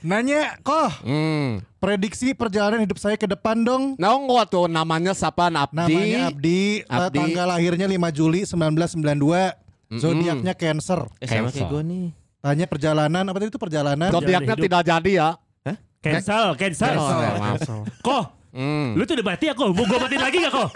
Nanya, 0.02 0.54
kok 0.60 1.02
Hmm. 1.02 1.58
prediksi 1.76 2.30
perjalanan 2.30 2.78
hidup 2.78 2.94
saya 2.94 3.16
ke 3.16 3.26
depan 3.26 3.58
dong. 3.58 3.96
Nongol 3.96 4.46
tuh 4.46 4.66
namanya 4.66 5.10
siapa 5.10 5.48
Abdi. 5.48 5.74
Namanya 5.74 6.30
Abdi, 6.30 6.62
eh, 6.78 6.86
Abdi. 6.86 7.16
tanggal 7.16 7.46
lahirnya 7.48 7.86
5 7.88 8.12
Juli 8.12 8.46
1992. 8.46 9.56
Zodiaknya 9.88 10.54
Cancer. 10.54 11.10
Eh 11.18 11.26
sama 11.26 11.48
Cancel. 11.48 11.58
kayak 11.58 11.68
gue 11.68 11.82
nih. 11.82 12.06
Tanya 12.38 12.66
perjalanan 12.66 13.22
apa 13.24 13.36
tadi 13.36 13.50
itu 13.50 13.58
perjalanan? 13.58 14.08
Zodiaknya 14.08 14.54
tidak 14.54 14.82
jadi 14.84 15.10
ya. 15.12 15.28
Cancel, 16.06 16.46
cancel. 16.54 16.94
Oh, 16.94 17.10
ya, 17.18 17.30
maaf. 17.38 17.60
Kok? 18.02 18.24
Hmm. 18.56 18.96
Lu 18.96 19.04
tuh 19.04 19.20
udah 19.20 19.26
mati 19.36 19.44
ya 19.50 19.54
kok? 19.54 19.68
Mau 19.68 19.84
gue 19.84 19.98
matiin 20.00 20.22
lagi 20.22 20.36
gak 20.40 20.52
kok? 20.54 20.70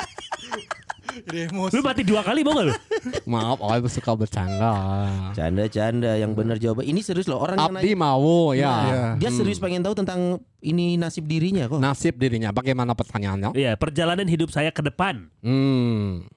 Jadi 1.11 1.38
emosi. 1.51 1.73
Lu 1.75 1.81
mati 1.83 2.03
dua 2.07 2.21
kali 2.23 2.40
mau 2.45 2.53
gak 2.55 2.66
lu? 2.71 2.75
Maaf, 3.27 3.59
oh 3.59 3.73
suka 3.88 4.12
bercanda. 4.14 4.73
Canda-canda 5.33 6.12
yang 6.21 6.37
benar 6.37 6.61
jawaban. 6.61 6.85
Ini 6.87 7.01
serius 7.01 7.27
loh 7.27 7.40
orang 7.40 7.57
yang 7.57 7.73
Abdi 7.81 7.93
nanya. 7.97 7.99
mau 7.99 8.53
Iya. 8.53 8.69
ya. 8.69 9.03
Dia 9.16 9.31
serius 9.33 9.59
pengen 9.59 9.81
tahu 9.81 9.97
tentang 9.97 10.38
ini 10.61 11.01
nasib 11.01 11.25
dirinya 11.25 11.66
kok. 11.66 11.81
Nasib 11.81 12.14
dirinya. 12.21 12.53
Bagaimana 12.53 12.93
pertanyaannya? 12.93 13.57
Iya, 13.57 13.75
perjalanan 13.81 14.29
hidup 14.29 14.53
saya 14.53 14.69
ke 14.71 14.85
depan. 14.85 15.33
Hmm. 15.40 16.29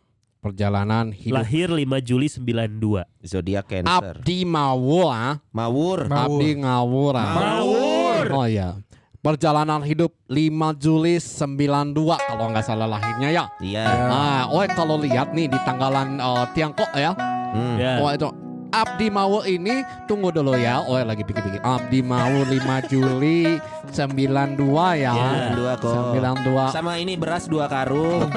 Perjalanan 0.44 1.16
hidup. 1.16 1.40
Lahir 1.40 1.72
5 1.72 2.04
Juli 2.04 2.28
92. 2.28 3.08
Zodiak 3.24 3.64
Cancer. 3.68 4.20
Abdi 4.20 4.44
mau 4.44 5.08
ah. 5.08 5.40
Mawur. 5.56 6.12
Mawur. 6.12 6.40
Abdi 6.40 6.50
ngawur 6.60 7.14
ah. 7.16 7.32
Mawur. 7.32 7.93
Oh 8.32 8.48
iya. 8.48 8.78
Perjalanan 9.24 9.80
hidup 9.88 10.12
5 10.28 10.84
Juli 10.84 11.16
92 11.16 11.96
kalau 12.28 12.46
nggak 12.52 12.66
salah 12.68 12.88
lahirnya 12.92 13.30
ya. 13.32 13.44
Iya. 13.64 13.88
Ah, 14.12 14.42
oh 14.52 14.60
kalau 14.76 15.00
lihat 15.00 15.32
nih 15.32 15.48
di 15.48 15.60
tanggalan 15.64 16.20
eh, 16.20 16.46
Tiongkok 16.52 16.92
ya. 16.92 17.16
Hmm. 17.56 17.76
Ya. 17.80 18.04
Oh 18.04 18.12
itu 18.12 18.28
Abdi 18.74 19.08
mau 19.14 19.46
ini 19.46 19.86
tunggu 20.10 20.34
dulu 20.34 20.58
ya. 20.58 20.82
Oh 20.84 20.98
lagi 20.98 21.22
pikir-pikir. 21.22 21.62
Abdi 21.62 22.02
mau 22.02 22.42
5 22.42 22.90
Juli 22.90 23.62
92 23.94 24.58
ya. 24.98 25.14
Ya. 25.14 25.54
Dua 25.54 25.74
kok. 25.78 26.18
92. 26.18 26.74
Sama 26.74 26.98
ini 26.98 27.14
beras 27.14 27.46
dua 27.46 27.70
karung. 27.70 28.28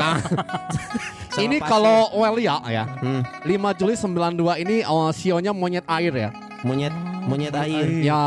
Nah, 1.37 1.45
ini 1.45 1.61
kalau 1.61 2.17
well 2.17 2.41
ya 2.41 2.57
ya. 2.65 2.89
Hmm. 3.05 3.21
5 3.45 3.77
Juli 3.77 3.93
92 3.93 4.65
ini 4.65 4.77
oh, 4.89 5.13
sionya 5.13 5.53
monyet 5.53 5.85
air 5.85 6.09
ya. 6.17 6.31
Monyet 6.63 6.95
monyet 7.27 7.53
air. 7.53 7.87
Ya, 8.01 8.25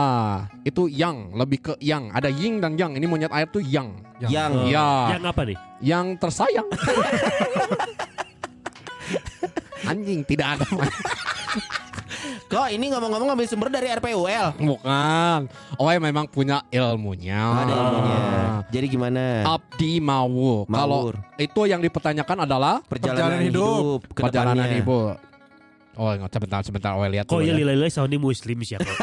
itu 0.62 0.86
yang 0.86 1.34
lebih 1.34 1.60
ke 1.64 1.74
yang. 1.80 2.12
Ada 2.12 2.30
yin 2.30 2.60
dan 2.60 2.76
yang. 2.76 2.94
Ini 2.94 3.06
monyet 3.06 3.32
air 3.32 3.48
tuh 3.48 3.64
yang. 3.64 3.96
Yang 4.20 4.52
Ya, 4.68 5.16
Yang 5.16 5.24
apa 5.26 5.42
nih? 5.48 5.58
yang 5.80 6.20
tersayang. 6.20 6.68
Anjing 9.90 10.22
tidak 10.28 10.60
ada. 10.60 10.68
kok 12.52 12.68
ini 12.68 12.90
ngomong-ngomong 12.90 13.32
ngambil 13.32 13.48
sumber 13.48 13.70
dari 13.72 13.88
RPUL. 13.90 14.58
Bukan. 14.60 15.40
Oh, 15.78 15.88
ya 15.88 16.02
memang 16.02 16.26
punya 16.28 16.66
ilmunya. 16.68 17.42
Ada 17.64 17.74
ilmunya. 17.74 18.18
Ah. 18.20 18.58
Jadi 18.70 18.86
gimana? 18.90 19.24
Abdi 19.48 20.02
mau. 20.02 20.66
Kalau 20.68 21.14
itu 21.38 21.62
yang 21.64 21.80
dipertanyakan 21.80 22.44
adalah 22.44 22.82
Perjalanan 22.84 23.40
hidup. 23.40 24.04
ke 24.12 24.22
perjalanan 24.26 24.66
depannya. 24.68 24.78
Oh, 26.00 26.16
sebentar, 26.32 26.64
sebentar. 26.64 26.96
Oh, 26.96 27.04
lihat 27.04 27.28
Kok 27.28 27.44
ya 27.44 27.52
ya. 27.52 27.60
lila-lila 27.60 27.92
soalnya 27.92 28.16
muslim 28.16 28.64
sih 28.64 28.74
ya 28.74 28.80
kok. 28.80 28.96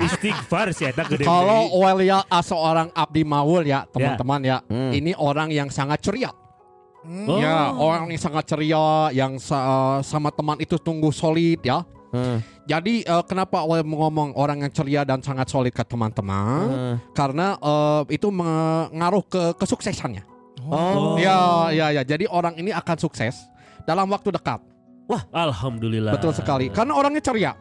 Istighfar 0.00 0.72
sih 0.72 0.88
eta 0.88 1.04
gede. 1.04 1.28
Kalau 1.28 1.68
Welia 1.76 2.24
ah, 2.24 2.40
seorang 2.40 2.88
Abdi 2.96 3.20
Mawul 3.20 3.68
ya 3.68 3.84
teman-teman 3.84 4.40
ya, 4.40 4.56
Hmm. 4.64 4.96
ini 4.96 5.12
orang 5.12 5.52
yang 5.52 5.68
sangat 5.68 6.00
ceria. 6.00 6.32
Oh. 7.04 7.36
Ya, 7.38 7.70
orang 7.70 8.08
yang 8.08 8.18
sangat 8.18 8.48
ceria, 8.48 9.12
yang 9.12 9.36
sa- 9.38 10.00
sama 10.02 10.32
teman 10.32 10.56
itu 10.58 10.74
tunggu 10.80 11.12
solid 11.12 11.60
ya. 11.60 11.84
Hmm. 12.10 12.40
Jadi 12.64 13.04
eh, 13.04 13.24
kenapa 13.28 13.62
Wel 13.62 13.84
ngomong 13.84 14.32
orang 14.34 14.64
yang 14.64 14.72
ceria 14.72 15.04
dan 15.04 15.20
sangat 15.20 15.46
solid 15.46 15.70
ke 15.70 15.84
teman-teman? 15.84 16.64
Hmm. 16.64 16.96
Karena 17.12 17.60
eh, 17.60 18.16
itu 18.16 18.32
mengaruh 18.32 19.22
ke 19.22 19.52
kesuksesannya. 19.54 20.24
Oh. 20.66 21.14
Ya, 21.20 21.68
ya, 21.70 21.92
ya. 21.92 22.02
Jadi 22.02 22.24
orang 22.26 22.56
ini 22.56 22.72
akan 22.72 22.96
sukses 22.96 23.36
dalam 23.84 24.08
waktu 24.08 24.32
dekat. 24.32 24.58
Alhamdulillah. 25.30 26.12
Betul 26.14 26.32
sekali. 26.32 26.66
Karena 26.68 26.92
orangnya 26.92 27.22
ceria. 27.22 27.52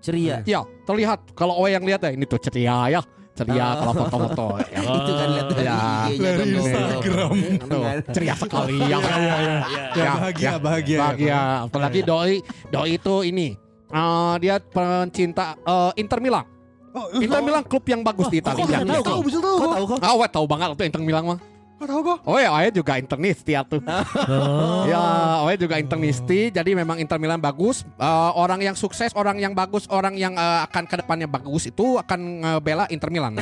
Ceria. 0.00 0.40
Ya, 0.44 0.60
terlihat 0.84 1.32
kalau 1.32 1.56
Owe 1.56 1.68
yang 1.68 1.84
lihat 1.84 2.00
ya 2.00 2.10
ini 2.10 2.24
tuh 2.24 2.36
ceria 2.36 2.88
ya. 2.88 3.02
Ceria 3.30 3.62
Oh. 3.62 3.72
kalau 3.78 3.92
foto-foto. 3.94 4.46
ya. 4.74 4.80
Itu 4.80 5.12
kan 5.12 5.28
lihat 5.30 5.46
dari 5.48 5.64
Ya. 5.64 5.76
IG-nya 6.08 6.30
Dari 6.30 6.50
dong. 6.50 6.60
Instagram. 6.60 7.30
Aduh, 7.64 7.82
ceria 8.10 8.34
sekali 8.34 8.74
ya. 8.82 8.86
Ya, 8.88 8.98
ya, 8.98 9.16
ya. 9.16 9.56
Ya, 9.96 10.12
bahagia, 10.12 10.52
bahagia. 10.58 10.98
Bahagia. 10.98 11.40
Apalagi 11.64 12.00
doi, 12.02 12.32
doi 12.68 12.90
itu 12.94 13.14
ini 13.22 13.48
eh, 13.90 14.34
dia 14.38 14.56
pencinta 14.60 15.56
eh, 15.56 15.92
Inter 15.96 16.20
Milan. 16.20 16.44
Oh, 16.90 17.06
Inter 17.16 17.38
Milan 17.38 17.62
klub 17.62 17.86
yang 17.86 18.02
bagus 18.02 18.26
di 18.28 18.42
Kok 18.42 18.50
Italia. 18.50 18.82
tahu 18.82 19.22
tahu 19.22 19.58
tahu 19.62 19.84
kok? 19.86 19.98
Ah, 20.02 20.14
weh, 20.18 20.26
tahu 20.28 20.44
banget 20.44 20.68
tuh 20.74 20.84
Inter 20.84 21.00
Milan 21.00 21.22
mah. 21.24 21.38
Kok? 21.80 22.18
Oh 22.24 22.36
ya, 22.36 22.52
Owe 22.52 22.68
juga 22.70 22.92
internisti 22.94 23.52
ya 23.56 23.64
tuh. 23.64 23.80
Oh. 23.80 24.84
Ya, 24.84 25.00
Owe 25.40 25.56
juga 25.56 25.76
internisti. 25.76 26.48
Jadi 26.48 26.76
memang 26.76 26.96
Inter 26.96 27.16
Milan 27.16 27.38
bagus. 27.38 27.88
Eh, 27.96 28.04
orang 28.36 28.60
yang 28.60 28.76
sukses, 28.76 29.10
orang 29.12 29.36
yang 29.36 29.52
bagus, 29.52 29.88
orang 29.88 30.12
yang 30.14 30.36
eh, 30.36 30.60
akan 30.64 30.84
ke 30.84 30.96
depannya 30.96 31.24
bagus 31.24 31.66
itu 31.66 31.96
akan 31.96 32.20
ngebela 32.42 32.84
Inter 32.88 33.08
Milan. 33.08 33.40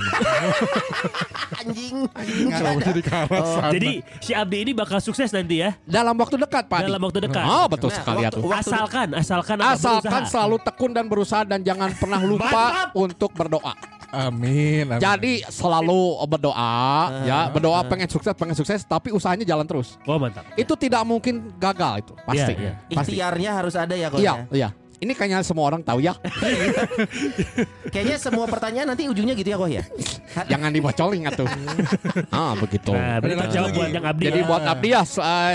Anjing. 1.59 2.07
Kenapa 2.49 2.81
jadi 2.85 3.01
ke 3.03 3.11
sana? 3.11 3.71
Jadi 3.75 3.91
si 4.21 4.33
Abdi 4.33 4.57
ini 4.61 4.73
bakal 4.73 4.99
sukses 4.99 5.29
nanti 5.29 5.59
ya. 5.59 5.75
Dalam 5.83 6.15
waktu 6.15 6.39
dekat, 6.39 6.71
Pak. 6.71 6.87
Dalam 6.87 7.01
waktu 7.03 7.19
dekat. 7.27 7.43
Oh, 7.43 7.67
betul 7.67 7.91
Nah, 7.91 7.97
sekali 7.99 8.19
ya 8.23 8.31
waktu- 8.31 8.39
tuh. 8.39 8.51
Asalkan, 8.55 9.09
asalkan 9.15 9.57
Asalkan 9.59 10.23
berusaha. 10.23 10.31
selalu 10.31 10.57
tekun 10.63 10.91
dan 10.93 11.05
berusaha 11.07 11.43
dan 11.43 11.61
jangan 11.61 11.91
pernah 11.95 12.21
lupa 12.21 12.95
untuk 12.95 13.35
berdoa. 13.35 13.98
Amin. 14.09 14.89
amin. 14.89 15.01
Jadi 15.01 15.45
selalu 15.53 16.17
berdoa, 16.25 16.79
ya 17.29 17.53
berdoa 17.53 17.85
pengen 17.85 18.09
sukses, 18.09 18.33
pengen 18.33 18.57
sukses, 18.57 18.81
tapi 18.89 19.13
usahanya 19.13 19.45
jalan 19.45 19.69
terus. 19.69 20.01
Oh 20.09 20.17
mantap. 20.17 20.49
Itu 20.57 20.75
tidak 20.81 21.05
mungkin 21.05 21.53
gagal 21.61 22.09
itu, 22.09 22.13
pasti, 22.25 22.53
Iya, 22.57 22.57
iya. 22.57 22.73
pasti. 22.97 23.13
Ikhtiarnya 23.15 23.51
harus 23.53 23.75
ada 23.77 23.95
ya 23.95 24.09
kok 24.09 24.19
Iya, 24.19 24.33
ya. 24.33 24.45
iya. 24.53 24.69
Ini 24.99 25.15
kayaknya 25.15 25.47
semua 25.47 25.71
orang 25.71 25.79
tahu 25.87 26.03
ya. 26.03 26.11
Kayaknya 27.95 28.19
semua 28.19 28.51
pertanyaan 28.51 28.91
nanti 28.91 29.07
ujungnya 29.07 29.39
gitu 29.39 29.55
ya 29.55 29.57
kok 29.57 29.71
ya. 29.71 29.83
Jangan 30.51 30.71
dibocolin 30.75 31.23
atuh. 31.23 31.47
ah, 32.35 32.59
begitu. 32.59 32.91
Nah, 32.91 33.23
buat 33.23 33.91
yang 33.95 34.07
Abdi. 34.11 34.23
Jadi 34.27 34.41
ya. 34.43 34.47
buat 34.51 34.63
Abdi 34.67 34.89
ya, 34.91 35.03
eh, 35.07 35.55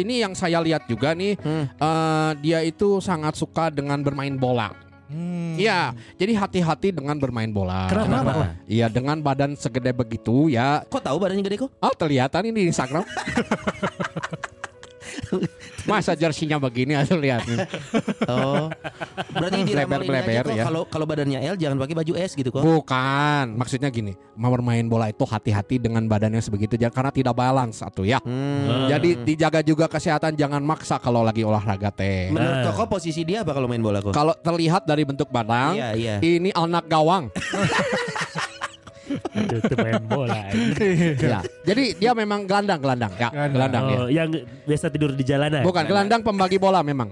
ini 0.00 0.14
yang 0.24 0.32
saya 0.32 0.64
lihat 0.64 0.88
juga 0.88 1.12
nih, 1.12 1.36
Hmm. 1.36 1.68
eh, 1.68 2.30
dia 2.40 2.64
itu 2.64 3.04
sangat 3.04 3.36
suka 3.36 3.68
dengan 3.68 4.00
bermain 4.00 4.32
bola. 4.40 4.72
Hmm. 5.10 5.58
Iya, 5.58 5.90
jadi 6.14 6.38
hati-hati 6.38 6.94
dengan 6.94 7.18
bermain 7.18 7.50
bola. 7.50 7.90
Kenapa? 7.90 8.54
Iya, 8.70 8.86
dengan 8.86 9.18
badan 9.18 9.58
segede 9.58 9.90
begitu 9.90 10.46
ya. 10.46 10.86
Kok 10.86 11.02
tahu 11.02 11.18
badannya 11.18 11.42
gede 11.42 11.66
kok? 11.66 11.70
Oh, 11.82 11.90
kelihatan 11.98 12.46
ini 12.46 12.62
di 12.62 12.70
Instagram. 12.70 13.02
Masa 15.90 16.12
jersinya 16.14 16.60
begini 16.60 16.96
aja 16.96 17.14
lihat. 17.16 17.44
Oh. 18.28 18.68
Berarti 19.32 19.64
di 19.64 19.72
Bleber-bleber, 19.72 20.44
kok 20.50 20.56
ya. 20.56 20.64
kalau 20.66 20.82
kalau 20.86 21.04
badannya 21.08 21.40
L 21.40 21.56
jangan 21.56 21.76
pakai 21.80 21.94
baju 21.96 22.12
S 22.18 22.32
gitu 22.36 22.50
kok. 22.52 22.62
Bukan, 22.62 23.56
maksudnya 23.56 23.88
gini, 23.88 24.12
mau 24.36 24.52
bermain 24.52 24.84
bola 24.84 25.08
itu 25.08 25.24
hati-hati 25.24 25.80
dengan 25.80 26.04
badannya 26.04 26.42
sebegitu 26.42 26.76
jangan 26.76 26.94
karena 26.94 27.12
tidak 27.14 27.34
balance 27.34 27.78
atau 27.80 28.02
ya. 28.04 28.18
Hmm. 28.22 28.88
Jadi 28.90 29.24
dijaga 29.24 29.60
juga 29.64 29.86
kesehatan, 29.88 30.36
jangan 30.36 30.60
maksa 30.60 31.00
kalau 31.00 31.24
lagi 31.24 31.46
olahraga 31.46 31.90
teh. 31.94 32.28
Menurut. 32.32 32.72
Koko 32.72 32.98
posisi 32.98 33.24
dia 33.24 33.42
apa 33.42 33.56
kalau 33.56 33.66
main 33.66 33.80
bola 33.82 34.04
kok? 34.04 34.12
Kalau 34.12 34.34
terlihat 34.36 34.84
dari 34.84 35.02
bentuk 35.06 35.28
badan, 35.32 35.74
Iya, 35.74 35.88
iya. 35.96 36.14
ini 36.20 36.50
anak 36.52 36.86
gawang. 36.90 37.30
Aduh, 39.10 39.58
itu 39.58 39.74
main 39.74 40.02
bola. 40.02 40.38
ya. 41.16 41.38
Jadi 41.62 41.84
dia 41.96 42.12
memang 42.12 42.44
gelandang-gelandang, 42.44 43.12
ya, 43.14 43.28
Gelandang. 43.28 43.52
gelandang 43.52 43.84
ya. 43.84 43.96
Oh, 43.96 44.08
yang 44.08 44.28
biasa 44.64 44.86
tidur 44.88 45.10
di 45.10 45.22
jalanan. 45.22 45.62
Bukan 45.62 45.84
gelandang 45.84 46.20
pembagi 46.20 46.56
bola 46.56 46.80
memang. 46.80 47.10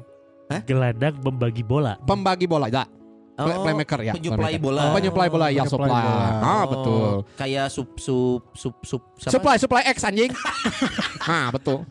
Gelandang 0.65 1.15
membagi 1.19 1.61
bola. 1.61 2.01
Pembagi 2.01 2.47
bola, 2.47 2.69
ya. 2.69 2.85
Play- 3.39 3.55
Oh, 3.55 3.63
playmaker 3.63 4.01
ya. 4.03 4.13
penyuplai 4.13 4.59
playmaker. 4.59 4.65
bola. 4.67 4.81
Oh, 4.83 4.91
penyuplai 4.93 5.29
bola 5.29 5.47
ya, 5.47 5.63
Penyuplai 5.63 5.71
supply. 5.87 6.03
bola. 6.03 6.27
Ah, 6.43 6.65
betul. 6.67 6.91
Oh, 6.91 7.19
Kayak 7.37 7.67
sup 7.71 7.91
sup 7.97 8.43
sup 8.51 8.75
sup 8.83 9.03
siapa? 9.15 9.31
Supply, 9.31 9.57
supply 9.57 9.83
X 9.87 10.03
anjing. 10.03 10.33
nah, 11.23 11.47
betul. 11.55 11.87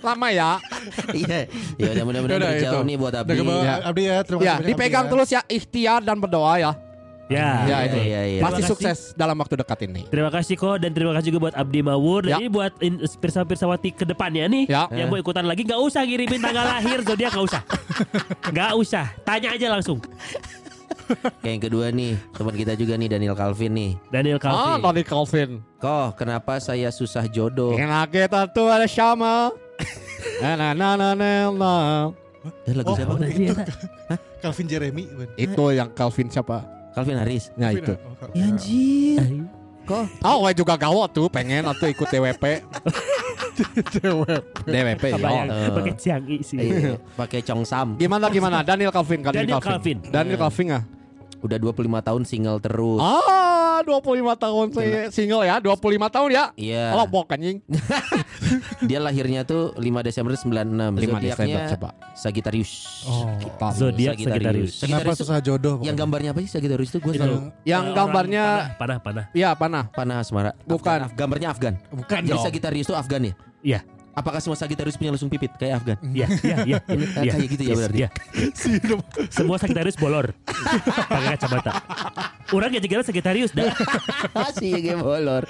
Lama 0.00 0.28
ya. 0.28 0.58
Iya. 1.14 1.46
Ya 1.78 1.88
udah 1.94 2.04
mudah-mudahan 2.04 2.58
itu. 2.58 2.78
nih 2.82 2.96
buat 2.98 3.14
Abdi. 3.14 3.38
Ya. 3.38 3.74
Abdi 3.80 4.02
ya. 4.04 4.16
Terima 4.20 4.40
Ya, 4.40 4.54
kasih. 4.56 4.66
dipegang 4.66 5.04
Abdi 5.04 5.12
terus 5.14 5.28
ya 5.30 5.40
ikhtiar 5.46 6.00
dan 6.02 6.18
berdoa 6.18 6.54
ya. 6.58 6.72
Ya, 7.24 7.40
Ya, 7.40 7.48
Iya, 7.64 7.76
itu. 7.82 7.98
iya, 7.98 8.20
iya. 8.22 8.40
Pasti 8.40 8.60
Terima 8.60 8.68
kasih. 8.68 8.68
sukses 8.68 8.98
dalam 9.14 9.36
waktu 9.36 9.54
dekat 9.56 9.78
ini. 9.82 10.02
Terima 10.06 10.28
kasih 10.28 10.54
kok 10.54 10.76
dan 10.76 10.90
terima 10.92 11.12
kasih 11.12 11.26
juga 11.28 11.40
buat 11.42 11.56
Abdi 11.56 11.80
Mawur 11.80 12.20
dan 12.22 12.30
Ya. 12.30 12.36
ini 12.36 12.48
buat 12.48 12.72
pirsawa-pirsawati 13.16 13.88
ke 13.92 14.04
depannya 14.04 14.44
nih. 14.46 14.64
Ya. 14.66 14.84
Yang 14.88 15.08
mau 15.08 15.18
ikutan 15.18 15.42
lagi 15.42 15.64
nggak 15.64 15.80
usah 15.80 16.02
ngirimin 16.02 16.36
tanggal 16.38 16.64
lahir 16.68 17.00
zodiak 17.00 17.32
nggak 17.32 17.46
usah. 17.46 17.62
Nggak 18.46 18.70
usah, 18.76 19.04
tanya 19.22 19.48
aja 19.50 19.66
langsung. 19.68 19.98
Kayak 21.38 21.48
yang 21.50 21.62
kedua 21.62 21.86
nih, 21.90 22.12
teman 22.30 22.54
kita 22.54 22.72
juga 22.74 22.94
nih 22.94 23.08
Daniel 23.10 23.32
Calvin 23.34 23.72
nih. 23.72 23.92
Daniel 24.08 24.38
Ah, 24.38 24.42
Calvin. 24.42 24.80
tadi 24.82 25.02
Calvin. 25.02 25.50
Kok 25.76 26.08
kenapa 26.14 26.52
saya 26.58 26.88
susah 26.88 27.24
jodoh? 27.26 27.72
Enak 27.72 28.08
kita 28.10 28.48
tuh 28.48 28.68
ada 28.68 28.84
sama. 28.84 29.52
Na 30.40 30.56
na 30.56 30.68
na 30.72 30.88
na 30.96 31.12
na. 31.46 31.72
Eh, 32.62 32.72
lagu 32.72 32.92
Oh, 32.92 32.96
siapa? 32.96 33.10
Oh, 33.10 33.18
tadi 33.18 33.36
ya, 33.42 33.52
tak? 33.52 33.68
Calvin 34.38 34.66
Jeremy. 34.66 35.04
Itu 35.34 35.64
yang 35.70 35.88
Calvin 35.90 36.28
siapa? 36.28 36.64
Calvin 36.94 37.18
Harris. 37.18 37.50
Ya 37.58 37.68
itu. 37.74 37.92
Ya 38.32 38.44
anjir. 38.48 39.20
Kok 39.84 40.24
Oh, 40.24 40.48
gue 40.48 40.52
juga 40.56 40.80
gawat 40.80 41.12
tuh 41.12 41.28
pengen 41.28 41.68
atau 41.68 41.84
ikut 41.84 42.08
DWP. 42.08 42.44
DWP. 44.64 45.04
Kebayang, 45.14 45.46
ya. 45.52 45.68
pakai 45.70 45.92
ciangi 45.94 46.36
sih. 46.40 46.56
Iya, 46.58 46.96
pakai 47.14 47.40
Chong 47.44 47.62
Sam. 47.68 48.00
Gimana 48.00 48.32
gimana 48.32 48.64
Daniel 48.64 48.90
Calvin 48.90 49.20
Daniel 49.20 49.60
Calvin. 49.60 49.98
Daniel 50.08 50.38
Calvin 50.40 50.68
ah. 50.72 50.82
Udah 51.44 51.60
25 51.60 52.00
tahun 52.00 52.22
single 52.24 52.56
terus. 52.64 53.04
Ah, 53.04 53.84
25 53.84 54.32
tahun 54.32 54.66
saya 54.72 55.12
single 55.12 55.44
ya, 55.44 55.60
25 55.60 56.08
tahun 56.08 56.28
ya. 56.32 56.44
Iya. 56.56 56.96
Kalau 56.96 57.04
bok 57.04 57.36
anjing. 57.36 57.60
Dia 58.88 58.96
lahirnya 58.96 59.44
tuh 59.44 59.76
5 59.76 59.84
Desember 60.08 60.32
96. 60.32 60.48
5 60.48 61.04
Zodiaknya 61.04 61.20
Desember 61.20 61.60
coba. 61.76 61.88
Sagittarius. 62.16 62.72
Oh. 63.04 63.28
Zodiak 63.76 64.16
Sagittarius. 64.16 64.80
Kenapa 64.80 65.12
susah 65.12 65.44
jodoh? 65.44 65.84
Yang 65.84 65.96
gambarnya 66.00 66.30
apa 66.32 66.40
sih 66.40 66.48
Sagittarius 66.48 66.90
itu 66.96 66.98
gue 67.04 67.12
selalu 67.12 67.52
Yang 67.68 67.84
Orang 67.84 67.96
gambarnya 68.00 68.44
panah, 68.48 68.76
panah, 68.80 68.98
panah. 69.04 69.24
Iya, 69.36 69.50
panah. 69.52 69.84
panah 69.92 70.16
asmara. 70.24 70.50
Bukan. 70.64 71.12
Afgan, 71.12 71.12
gambarnya 71.12 71.48
Afgan. 71.52 71.74
Bukan 71.92 72.20
Jadi. 72.24 72.40
Sagittarius 72.40 72.88
itu 72.88 72.96
Afgan 72.96 73.20
ya? 73.28 73.34
Iya. 73.60 73.80
Apakah 74.14 74.38
semua 74.38 74.54
Sagittarius 74.54 74.94
punya 74.94 75.10
lesung 75.10 75.26
pipit 75.26 75.50
kayak 75.54 75.82
Afgan? 75.82 75.98
Iya, 76.06 76.26
iya, 76.40 76.56
iya. 76.64 76.78
Eh, 76.86 77.26
Iya. 77.26 77.32
kayak 77.34 77.48
gitu 77.50 77.62
ya 77.62 77.68
Yes, 77.68 77.78
berarti. 77.80 77.98
iya. 77.98 78.08
Semua 79.28 79.56
Sagittarius 79.58 79.96
bolor. 79.96 80.30
Pakai 80.46 81.34
kacamata. 81.34 81.72
Orang 82.48 82.70
ya 82.70 82.78
juga 82.78 83.02
Sagittarius 83.02 83.50
dah. 83.50 83.74
Masih 84.36 84.78
game 84.78 85.02
bolor. 85.02 85.42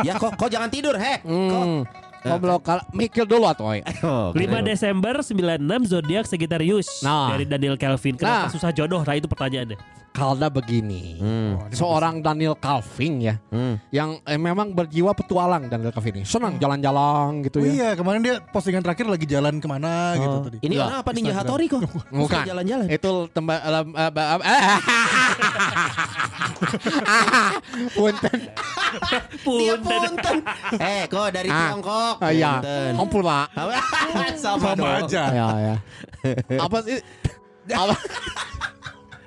ya 0.00 0.16
kok 0.16 0.32
kok 0.34 0.48
jangan 0.48 0.68
tidur, 0.68 0.96
he. 0.96 1.20
Kok. 1.20 1.28
Hmm. 1.28 1.82
Ngobrol 2.26 2.58
kal 2.58 2.82
mikir 2.90 3.22
dulu 3.22 3.46
atuh. 3.46 3.68
oi. 3.70 3.84
Oh, 4.02 4.32
5 4.32 4.34
keren. 4.34 4.64
Desember 4.64 5.14
96 5.20 5.62
zodiak 5.86 6.24
Sagittarius 6.24 6.88
Nah. 7.00 7.30
dari 7.30 7.44
Daniel 7.44 7.76
Calvin. 7.76 8.16
Kenapa 8.16 8.48
Nah. 8.48 8.50
susah 8.50 8.72
jodoh? 8.72 8.98
Nah 8.98 9.14
itu 9.14 9.28
pertanyaannya. 9.28 9.76
Karena 10.16 10.48
begini. 10.48 11.02
Hmm. 11.14 11.68
Seorang 11.68 12.24
Daniel 12.24 12.56
Calvin 12.56 13.20
ya, 13.20 13.36
Hmm. 13.46 13.76
yang 13.90 14.16
eh, 14.24 14.34
memang 14.34 14.72
berjiwa 14.72 15.12
petualang 15.12 15.68
Daniel 15.68 15.92
Calvin 15.92 16.16
ini. 16.16 16.24
Senang 16.24 16.56
jalan-jalan 16.56 17.44
gitu 17.44 17.60
Oh 17.60 17.62
ya. 17.62 17.70
iya 17.70 17.88
kemarin 17.92 18.24
dia 18.24 18.40
postingan 18.42 18.80
terakhir 18.80 19.04
lagi 19.06 19.26
jalan 19.26 19.60
ke 19.60 19.66
mana 19.66 20.16
gitu 20.16 20.36
tadi. 20.42 20.56
Ini 20.62 20.74
Ya, 20.74 20.82
orang 20.82 20.98
apa 20.98 21.10
Ninja 21.12 21.34
Hattori 21.34 21.68
kok? 21.68 21.84
Bukan. 22.16 22.42
Jalan-jalan. 22.42 22.86
Itu 22.88 23.28
tembak 23.28 23.60
alam 23.60 23.86
eh, 23.92 24.10
ba- 24.10 24.40
eh, 24.40 24.64
Punten. 27.92 28.38
Dia 29.44 29.74
Punten. 29.76 30.00
punten. 30.16 30.36
Eh, 30.76 31.02
kok 31.06 31.28
dari 31.28 31.48
Ah. 31.48 31.58
Tiongkok? 31.68 32.14
Ah, 32.18 32.32
Iya. 32.32 32.52
Ampura. 32.94 33.40
Sama, 34.36 34.72
Sama 34.72 34.88
aja. 35.04 35.22
Ya 35.28 35.46
ya. 35.60 35.74
Apa 36.56 36.80
sih? 36.80 36.98
Apa? 37.68 37.94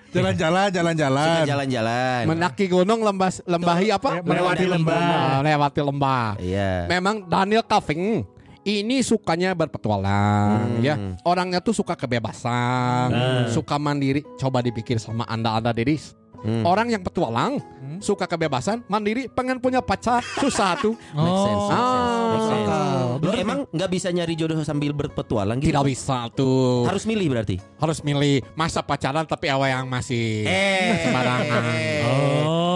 Jalan-jalan, 0.10 0.68
Suka 0.68 0.76
jalan-jalan. 0.76 1.44
jalan-jalan. 1.46 2.22
Mendaki 2.26 2.66
gunung 2.66 3.02
lembas 3.02 3.46
lembahi 3.46 3.94
apa? 3.94 4.26
Melewati 4.26 4.66
lembah. 4.66 4.98
Ah, 4.98 5.38
Melewati 5.40 5.82
lembah. 5.86 6.28
Iya. 6.42 6.90
Memang 6.90 7.26
Daniel 7.26 7.62
Calvin 7.62 8.26
ini 8.62 9.00
sukanya 9.02 9.54
berpetualang 9.54 10.78
Hmm. 10.78 10.84
ya. 10.84 10.96
Orangnya 11.24 11.62
tuh 11.62 11.72
suka 11.72 11.94
kebebasan, 11.94 13.14
suka 13.50 13.78
mandiri. 13.78 14.26
Coba 14.36 14.60
dipikir 14.60 14.98
sama 14.98 15.24
Anda-anda 15.26 15.72
Dedis. 15.72 16.18
Hmm. 16.40 16.64
Orang 16.64 16.88
yang 16.88 17.00
petualang, 17.00 17.60
suka 18.00 18.24
kebebasan, 18.24 18.80
mandiri, 18.86 19.28
pengen 19.28 19.60
punya 19.60 19.80
pacar, 19.80 20.24
susah 20.42 20.80
tuh. 20.80 20.96
Make 21.12 21.40
sense, 21.42 21.66
Ah, 21.70 22.28
make 22.32 22.48
sense. 22.48 23.40
emang 23.40 23.60
nggak 23.70 23.90
bisa 23.90 24.08
nyari 24.10 24.34
jodoh 24.34 24.56
sambil 24.62 24.96
berpetualang 24.96 25.60
gitu? 25.60 25.72
Tidak 25.72 25.84
bisa 25.84 26.32
tuh. 26.32 26.88
Harus 26.88 27.04
milih 27.04 27.28
berarti. 27.28 27.60
Harus 27.76 28.00
milih 28.00 28.40
masa 28.54 28.80
pacaran 28.80 29.24
tapi 29.24 29.48
awa 29.48 29.68
yang 29.68 29.86
masih 29.86 30.48
Eh. 30.48 31.04
sembarangan. 31.04 31.64
Oh. 32.06 32.69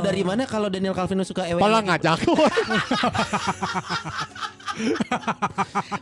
Tahu 0.00 0.08
dari 0.08 0.22
mana 0.24 0.42
kalau 0.48 0.68
Daniel 0.72 0.96
Calvin 0.96 1.20
suka 1.28 1.44
ewe? 1.44 1.60
Malah 1.60 1.84
ngajak 1.84 2.24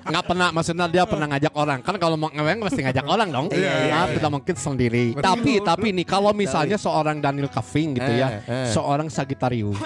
Nggak 0.06 0.24
pernah 0.24 0.48
Maksudnya 0.54 0.86
dia 0.86 1.04
pernah 1.08 1.26
ngajak 1.34 1.52
orang 1.58 1.78
Kan 1.82 1.94
kalau 1.98 2.14
mau 2.14 2.30
ngeweng 2.30 2.62
Pasti 2.62 2.80
ngajak 2.86 3.06
orang 3.10 3.28
dong 3.34 3.46
Iya, 3.50 3.72
iya, 3.90 3.94
Nah, 3.94 4.06
Tidak 4.12 4.30
mungkin 4.30 4.54
sendiri 4.54 5.18
Tapi 5.18 5.58
Tapi 5.64 5.88
nih 5.90 6.06
Kalau 6.06 6.30
misalnya 6.30 6.78
seorang 6.78 7.18
Daniel 7.18 7.50
Calvin 7.50 7.98
gitu 7.98 8.12
ya 8.14 8.38
Eh, 8.46 8.68
eh. 8.68 8.68
Seorang 8.70 9.10
Sagittarius 9.10 9.76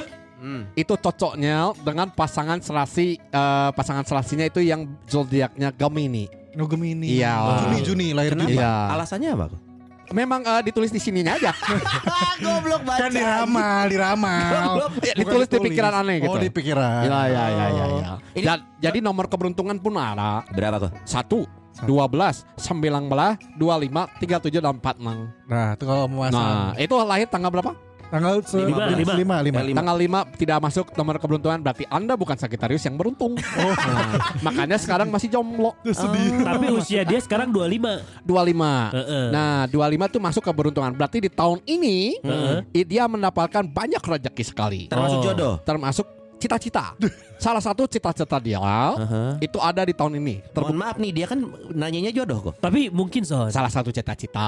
Hmm. 0.43 0.67
Itu 0.75 0.99
cocoknya 0.99 1.71
Dengan 1.87 2.11
pasangan 2.11 2.59
serasi 2.59 3.15
eh, 3.15 3.71
Pasangan 3.71 4.03
serasinya 4.03 4.43
itu 4.43 4.59
Yang 4.59 4.91
zodiaknya 5.07 5.71
Gemini 5.71 6.43
No 6.53 6.69
Gemini. 6.69 7.17
Iya. 7.17 7.65
Juni 7.65 7.79
Juni 7.81 8.07
lahir 8.13 8.37
Kenapa? 8.37 8.51
Juni. 8.51 8.61
Iya. 8.61 8.75
Alasannya 8.93 9.29
apa? 9.33 9.47
Memang 10.11 10.43
eh, 10.43 10.63
ditulis 10.65 10.91
di 10.91 10.99
sininya 10.99 11.39
aja 11.39 11.55
Goblok 12.43 12.83
baca. 12.83 12.99
Kan 12.99 13.11
diramal, 13.11 13.85
diramal. 13.87 14.51
Ya, 14.99 15.15
ditulis 15.15 15.47
di 15.47 15.59
pikiran 15.61 15.93
aneh 15.95 16.17
gitu 16.19 16.29
Oh 16.29 16.37
di 16.37 16.51
pikiran. 16.51 17.07
Ya 17.07 17.21
ya 17.25 17.45
ya 17.47 17.67
ya, 17.71 17.85
ya. 17.87 18.13
Ini- 18.35 18.43
Ja- 18.45 18.65
Jadi 18.83 18.99
nomor 18.99 19.31
keberuntungan 19.31 19.79
pun 19.79 19.95
ada 19.95 20.43
Berapa 20.51 20.83
kok? 20.83 20.93
Satu, 21.07 21.47
dua 21.83 22.11
belas, 22.11 22.43
sembilan 22.59 23.07
belas, 23.07 23.39
dua 23.55 23.79
lima, 23.79 24.11
tiga 24.19 24.37
tujuh 24.37 24.59
dan 24.59 24.75
empat 24.75 24.99
enam. 24.99 25.31
Nah 25.47 25.73
itu 25.73 25.85
kalau 25.87 26.05
mau 26.07 26.27
Nah, 26.27 26.75
itu 26.75 26.95
lahir 26.99 27.31
tanggal 27.31 27.49
berapa? 27.49 27.73
Tanggal 28.13 28.45
se- 28.45 28.61
Lima, 28.61 28.85
lima. 28.87 29.13
lima, 29.15 29.37
lima. 29.41 29.59
Eh, 29.59 29.67
lima. 29.67 29.77
Tanggal 29.81 29.97
lima 29.97 30.19
tidak 30.31 30.59
masuk 30.61 30.93
nomor 30.93 31.17
keberuntungan 31.17 31.59
berarti 31.59 31.89
anda 31.89 32.13
bukan 32.13 32.37
Sagittarius 32.37 32.85
yang 32.85 32.95
beruntung. 32.95 33.33
Nah, 33.83 34.13
makanya 34.43 34.77
sekarang 34.77 35.09
masih 35.09 35.29
jomblo. 35.29 35.73
Tapi 35.83 36.67
usia 36.71 37.03
dia 37.03 37.19
sekarang 37.19 37.49
25. 37.49 38.05
Dua 38.23 38.43
lima. 38.43 38.93
Heeh. 38.93 39.27
Nah, 39.31 39.65
dua 39.67 39.87
lima 39.87 40.07
itu 40.07 40.19
masuk 40.19 40.43
keberuntungan. 40.43 40.93
Berarti 40.93 41.19
di 41.19 41.31
tahun 41.31 41.65
ini 41.65 42.21
Heeh. 42.21 42.57
i- 42.75 42.87
dia 42.87 43.07
mendapatkan 43.07 43.65
banyak 43.65 43.99
rezeki 43.99 44.45
sekali. 44.45 44.81
Termasuk 44.87 45.19
Oh. 45.19 45.25
jodoh. 45.25 45.55
Termasuk 45.63 46.07
cita-cita. 46.43 46.99
Salah 47.39 47.63
satu 47.63 47.87
cita-cita 47.87 48.39
dia 48.39 48.59
Aha. 48.59 49.39
itu 49.39 49.59
ada 49.59 49.83
di 49.83 49.95
tahun 49.95 50.19
ini. 50.19 50.43
Terbu- 50.51 50.71
Mohon 50.71 50.79
maaf 50.79 50.97
nih, 50.99 51.11
dia 51.13 51.27
kan 51.27 51.39
nanyanya 51.71 52.11
jodoh 52.11 52.51
kok. 52.51 52.55
Tapi 52.59 52.91
mungkin 52.91 53.23
Son. 53.23 53.47
salah 53.49 53.71
satu 53.71 53.91
cita-cita. 53.91 54.43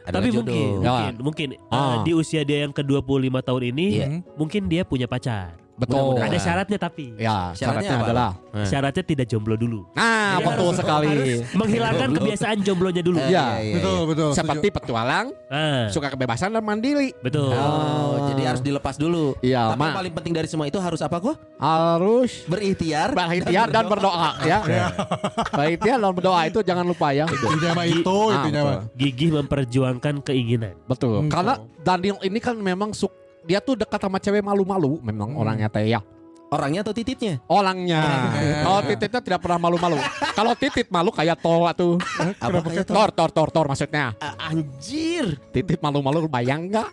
Adalah 0.00 0.24
Tapi 0.24 0.28
jodoh. 0.28 0.48
mungkin, 0.48 0.68
Ya. 0.80 0.88
mungkin, 0.90 1.12
mungkin 1.20 1.48
eh, 1.52 1.60
Ah. 1.70 2.00
di 2.00 2.12
usia 2.12 2.40
dia 2.42 2.64
yang 2.64 2.72
ke 2.72 2.80
25 2.80 3.40
tahun 3.40 3.62
ini, 3.70 3.86
Iya. 3.94 4.06
mungkin 4.34 4.62
dia 4.66 4.82
punya 4.82 5.04
pacar. 5.04 5.60
Betul. 5.74 6.14
Mudah-mudahan. 6.14 6.28
Ada 6.28 6.38
syaratnya 6.38 6.78
tapi. 6.78 7.06
Ya, 7.14 7.50
Syaratnya 7.50 7.58
syaratnya 7.58 7.90
apa? 7.92 8.04
adalah 8.06 8.30
Eh. 8.54 8.62
Syaratnya 8.64 9.02
tidak 9.02 9.26
jomblo 9.26 9.54
dulu. 9.54 9.80
Nah, 9.90 10.38
Jadi 10.38 10.46
betul 10.46 10.62
harus- 10.64 10.78
sekali. 10.78 11.08
harus 11.08 11.28
menghilangkan 11.52 12.06
Jomblo. 12.06 12.18
kebiasaan 12.22 12.56
jomblonya 12.62 13.02
dulu. 13.02 13.18
Eh, 13.18 13.26
Iya. 13.26 13.44
iya, 13.44 13.46
iya, 13.60 13.74
Betul 13.74 13.96
iya. 13.96 14.06
betul. 14.06 14.30
Seperti 14.32 14.66
petualang, 14.70 15.26
Ah, 15.46 15.84
suka 15.88 16.08
kebebasan 16.08 16.48
dan 16.48 16.62
mandiri. 16.62 17.10
betul. 17.18 17.50
Oh, 17.50 18.30
jadi 18.30 18.42
harus 18.46 18.62
dilepas 18.62 18.94
dulu. 18.94 19.34
Iya, 19.40 19.74
Tapi 19.74 19.78
Ma. 19.78 19.84
yang 19.84 19.98
paling 19.98 20.12
penting 20.14 20.32
dari 20.32 20.46
semua 20.46 20.64
itu 20.64 20.78
harus 20.78 21.00
apa 21.00 21.18
kok? 21.18 21.34
Harus 21.56 22.46
Berikhtiar. 22.46 23.10
berikhtiar 23.10 23.66
dan 23.68 23.84
berdoa 23.84 24.30
ya. 24.40 24.58
Berikhtiar 25.50 25.98
dan 25.98 26.12
berdoa 26.12 26.40
itu 26.44 26.58
jangan 26.62 26.84
lupa 26.84 27.10
ya. 27.10 27.26
Intinya 27.26 27.72
mah 27.74 27.86
itu, 27.88 28.16
Ah, 28.24 28.34
intinya 28.38 28.60
mah. 28.60 28.70
betul. 28.80 28.96
Gigih 28.96 29.30
memperjuangkan 29.34 30.14
keinginan. 30.22 30.74
Betul. 30.84 31.26
Hmm, 31.26 31.30
Karena 31.30 31.54
Daniel 31.80 32.16
ini 32.20 32.38
kan 32.38 32.54
memang 32.54 32.92
suk 32.92 33.10
dia 33.44 33.60
tuh 33.60 33.76
dekat 33.76 34.00
sama 34.00 34.18
cewek 34.18 34.40
malu-malu 34.40 35.00
memang 35.04 35.36
orangnya 35.36 35.68
teh 35.68 35.88
ya. 35.88 36.00
Orangnya 36.54 36.86
atau 36.86 36.94
tititnya? 36.94 37.42
Orangnya. 37.50 38.30
Kalau 38.62 38.80
tititnya 38.86 39.20
tidak 39.24 39.40
pernah 39.42 39.58
malu-malu. 39.58 39.98
Kalau 40.38 40.52
titit 40.54 40.86
malu 40.86 41.10
kayak 41.10 41.42
Thor 41.42 41.66
tuh. 41.74 41.98
Apa 42.38 42.62
kayak 42.62 42.86
Thor, 42.86 43.10
Thor, 43.10 43.30
Thor, 43.34 43.48
Thor 43.50 43.66
maksudnya. 43.66 44.14
Ah, 44.22 44.54
anjir. 44.54 45.34
Titit 45.50 45.82
malu-malu 45.82 46.30
bayang 46.30 46.70
nggak? 46.70 46.88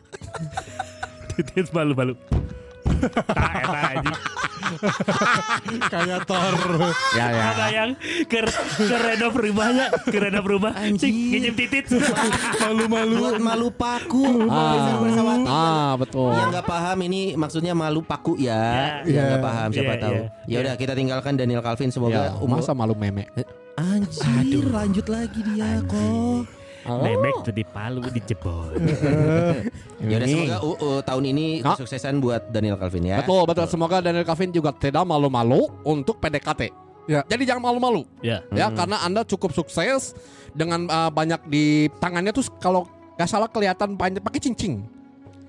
Titit 1.38 1.70
malu-malu. 1.70 2.18
Tak 3.10 3.54
eta 3.66 3.80
anjing. 3.96 4.18
Kayak 5.92 6.20
Thor. 6.26 6.56
Ya 7.18 7.26
ya. 7.32 7.44
Ada 7.54 7.66
yang 7.74 7.90
ke 8.30 8.40
ke 8.78 8.96
renov 8.96 9.34
rumahnya, 9.36 9.88
ke 10.08 10.18
renov 10.18 10.46
rumah. 10.48 10.72
Cik, 10.76 11.12
nginjem 11.12 11.54
titit. 11.58 11.86
Malu-malu. 12.62 13.16
Buat 13.20 13.40
malu 13.42 13.68
paku. 13.74 14.48
Ah, 14.48 14.96
ah 15.48 15.92
betul. 16.00 16.32
Yang 16.34 16.48
nggak 16.58 16.68
paham 16.68 16.98
ini 17.06 17.22
maksudnya 17.36 17.74
malu 17.76 18.02
paku 18.06 18.40
ya. 18.40 19.02
Ya. 19.04 19.22
Yang 19.22 19.26
nggak 19.28 19.42
Iya. 19.42 19.48
paham 19.50 19.70
siapa 19.74 19.94
Iya, 19.94 20.04
tahu. 20.04 20.16
iya. 20.16 20.28
Ya 20.48 20.58
udah 20.64 20.74
kita 20.78 20.94
tinggalkan 20.96 21.34
Daniel 21.36 21.62
Calvin 21.64 21.90
Ya, 21.92 21.94
semoga 21.94 22.22
umur 22.40 22.62
masa 22.62 22.72
malu 22.78 22.94
meme. 22.96 23.28
Anjir, 23.76 24.68
lanjut 24.68 25.08
lagi 25.10 25.40
dia 25.42 25.82
kok. 25.90 26.61
Memek 26.82 27.36
tuh 27.41 27.54
di 27.54 27.63
Palu 27.63 28.02
dijebol. 28.08 28.74
Ya 30.02 30.17
udah 30.17 30.26
semoga 30.26 30.58
uh, 30.65 30.78
uh, 30.82 31.00
tahun 31.06 31.24
ini 31.30 31.46
Ah. 31.62 31.78
kesuksesan 31.78 32.17
buat 32.17 32.50
Daniel 32.50 32.74
Calvin 32.74 33.06
ya. 33.06 33.22
Betul, 33.22 33.46
betul. 33.46 33.70
Semoga 33.70 34.02
Daniel 34.02 34.26
Calvin 34.26 34.50
juga 34.50 34.74
tidak 34.74 35.06
malu-malu 35.06 35.70
untuk 35.86 36.17
PDKT. 36.17 36.74
Ya. 37.06 37.22
Jadi 37.26 37.46
jangan 37.46 37.70
malu-malu 37.70 38.02
Ya. 38.22 38.41
ya 38.50 38.70
Hmm. 38.70 38.78
karena 38.78 38.98
Anda 39.02 39.22
cukup 39.22 39.54
sukses 39.54 40.17
dengan 40.54 40.89
uh, 40.89 41.10
banyak 41.10 41.46
di 41.46 41.65
tangannya 42.02 42.34
tuh 42.34 42.50
kalau 42.58 42.89
nggak 43.13 43.30
salah 43.30 43.46
kelihatan 43.46 43.94
banyak 43.94 44.17
pakai 44.20 44.41
cincin. 44.41 44.82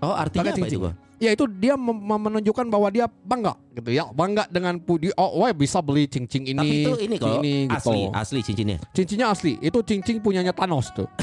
Oh, 0.05 0.13
artinya 0.13 0.53
Pakai 0.53 0.61
apa 0.61 0.69
itu 0.69 0.81
ya 1.23 1.31
itu 1.39 1.47
dia 1.47 1.79
menunjukkan 1.79 2.67
bahwa 2.67 2.91
dia 2.91 3.07
bangga 3.07 3.55
gitu 3.79 3.95
ya 3.95 4.11
bangga 4.11 4.51
dengan 4.51 4.75
pudi 4.83 5.15
oh 5.15 5.39
wah 5.39 5.55
bisa 5.55 5.79
beli 5.79 6.11
cincin 6.11 6.43
ini 6.43 6.59
Tapi 6.59 6.75
itu 6.83 6.93
ini 6.99 7.15
kok 7.15 7.31
ini 7.39 7.55
gitu. 7.71 7.79
asli, 7.79 8.01
asli 8.11 8.41
cincinnya. 8.43 8.79
cincinnya 8.91 9.27
asli 9.31 9.53
itu 9.63 9.79
cincin 9.87 10.19
punyanya 10.19 10.51
Thanos 10.51 10.91
tuh 10.91 11.07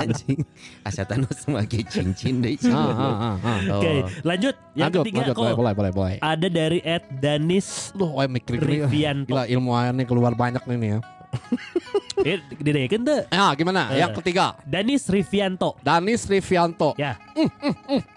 Anjing. 0.00 0.40
Asatan 0.88 1.28
semakin 1.28 1.84
cincin 1.84 2.40
deh. 2.40 2.56
ah, 2.72 2.72
ah, 2.72 2.96
ah, 2.96 3.36
ah. 3.36 3.58
Oh. 3.68 3.80
Oke, 3.80 3.92
lanjut. 4.24 4.54
Yang 4.72 4.88
lanjut 4.88 5.02
ketiga 5.04 5.20
lanjut 5.20 5.34
kok 5.36 5.42
boleh 5.42 5.54
boleh 5.56 5.72
boleh 5.76 5.92
boleh 5.92 6.16
ada 6.24 6.48
dari 6.48 6.78
Ed 6.80 7.04
Danis 7.20 7.92
Loh, 7.92 8.16
wah 8.16 8.24
mikir. 8.28 8.56
Rivianto. 8.56 9.32
Gila 9.32 9.44
ilmuannya 9.48 10.04
keluar 10.08 10.32
banyak 10.32 10.62
nih 10.64 10.76
nih 10.80 10.90
ya. 10.96 11.00
Eh, 12.24 12.40
dideketin 12.56 13.04
tuh. 13.04 13.20
Ah, 13.28 13.52
gimana? 13.52 13.92
Eh. 13.92 14.00
Yang 14.00 14.22
ketiga, 14.22 14.56
Danis 14.64 15.04
Rivianto. 15.10 15.76
Danis 15.84 16.24
Rivianto. 16.24 16.96
Ya, 16.96 17.20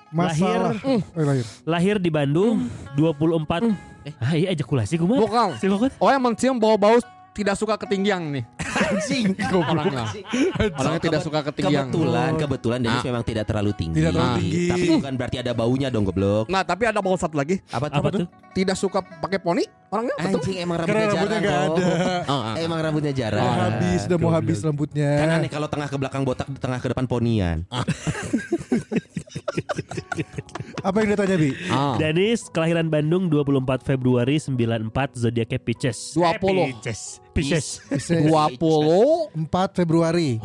Masalah. 0.09 0.73
Eh, 0.81 1.01
lahir. 1.21 1.45
lahir 1.67 1.95
di 2.01 2.09
Bandung 2.09 2.65
24 2.97 3.69
eh 4.07 4.13
ah, 4.23 4.33
iya 4.33 4.47
ejakulasi 4.55 4.95
gue 4.97 5.05
mah. 5.05 5.19
Bukan. 5.21 5.47
Si. 5.59 5.67
Oh 5.99 6.09
yang 6.09 6.23
mencium 6.23 6.57
bau-bau 6.57 6.97
tidak 7.31 7.55
suka 7.55 7.77
ketinggian 7.77 8.21
nih. 8.31 8.43
Anjing. 8.59 9.31
Orangnya. 9.53 10.05
Orangnya 10.75 11.01
tidak 11.01 11.21
suka 11.21 11.39
ketinggian. 11.45 11.87
Kebetulan, 11.87 12.31
kebetulan 12.35 12.79
Dennis 12.81 12.99
Ah. 12.99 13.07
memang 13.07 13.23
tidak 13.23 13.45
terlalu 13.45 13.71
tinggi. 13.73 13.95
Tidak 13.97 14.11
terlalu 14.11 14.33
tinggi. 14.39 14.67
Tapi 14.67 14.85
bukan 14.97 15.13
berarti 15.15 15.37
ada 15.39 15.51
baunya 15.53 15.87
dong 15.87 16.03
goblok. 16.03 16.45
Nah, 16.49 16.61
tapi 16.65 16.83
ada 16.85 16.99
bau 16.99 17.15
satu 17.15 17.37
lagi. 17.37 17.61
Apa 17.69 17.87
tuh? 17.87 17.97
Apa 17.97 18.07
tuh? 18.11 18.25
Tidak 18.49 18.75
suka 18.75 18.99
pakai 19.01 19.39
poni 19.39 19.63
orangnya. 19.89 20.15
Anjing 20.19 20.57
emang 20.57 20.77
rambutnya 20.83 21.05
rambutnya 21.07 21.39
jarang 21.39 21.69
kok. 21.69 21.77
ada. 21.77 21.87
Ah, 22.29 22.33
ah. 22.33 22.55
Emang 22.57 22.79
rambutnya 22.81 23.13
jarang. 23.13 23.45
habis, 23.59 24.01
udah 24.05 24.17
mau 24.19 24.31
habis 24.31 24.57
rambutnya. 24.61 25.09
Kan 25.17 25.29
aneh 25.39 25.49
kalau 25.49 25.67
tengah 25.67 25.87
ke 25.87 25.97
belakang 25.97 26.21
botak, 26.25 26.47
di 26.49 26.59
tengah 26.59 26.77
ke 26.77 26.87
depan 26.91 27.05
ponian. 27.05 27.65
Apa 30.87 30.95
yang 31.03 31.07
dia 31.13 31.17
tanya, 31.19 31.35
Bi? 31.35 31.51
Ah. 31.69 31.95
Danis 31.99 32.47
kelahiran 32.49 32.87
Bandung 32.87 33.27
24 33.27 33.83
Februari 33.83 34.39
94 34.39 35.19
zodiaknya 35.19 35.59
Pisces. 35.59 36.15
20. 36.15 36.23
Eh, 36.23 36.71
Pisces. 36.75 37.01
Pisces. 37.33 37.65
Bisa 37.87 38.19
20 38.19 39.35
4 39.49 39.79
Februari. 39.79 40.39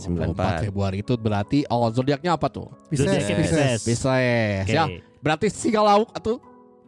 4 0.00 0.64
Februari 0.64 1.04
itu 1.04 1.14
berarti 1.20 1.68
oh 1.68 1.88
zodiaknya 1.92 2.36
apa 2.36 2.48
tuh? 2.48 2.68
Pisces. 2.88 3.08
Pisces. 3.08 3.36
Pisces. 3.36 3.80
Pisces 3.84 4.66
ya. 4.68 4.88
Berarti 5.20 5.52
siga 5.52 5.84
lauk 5.84 6.08
atau 6.16 6.40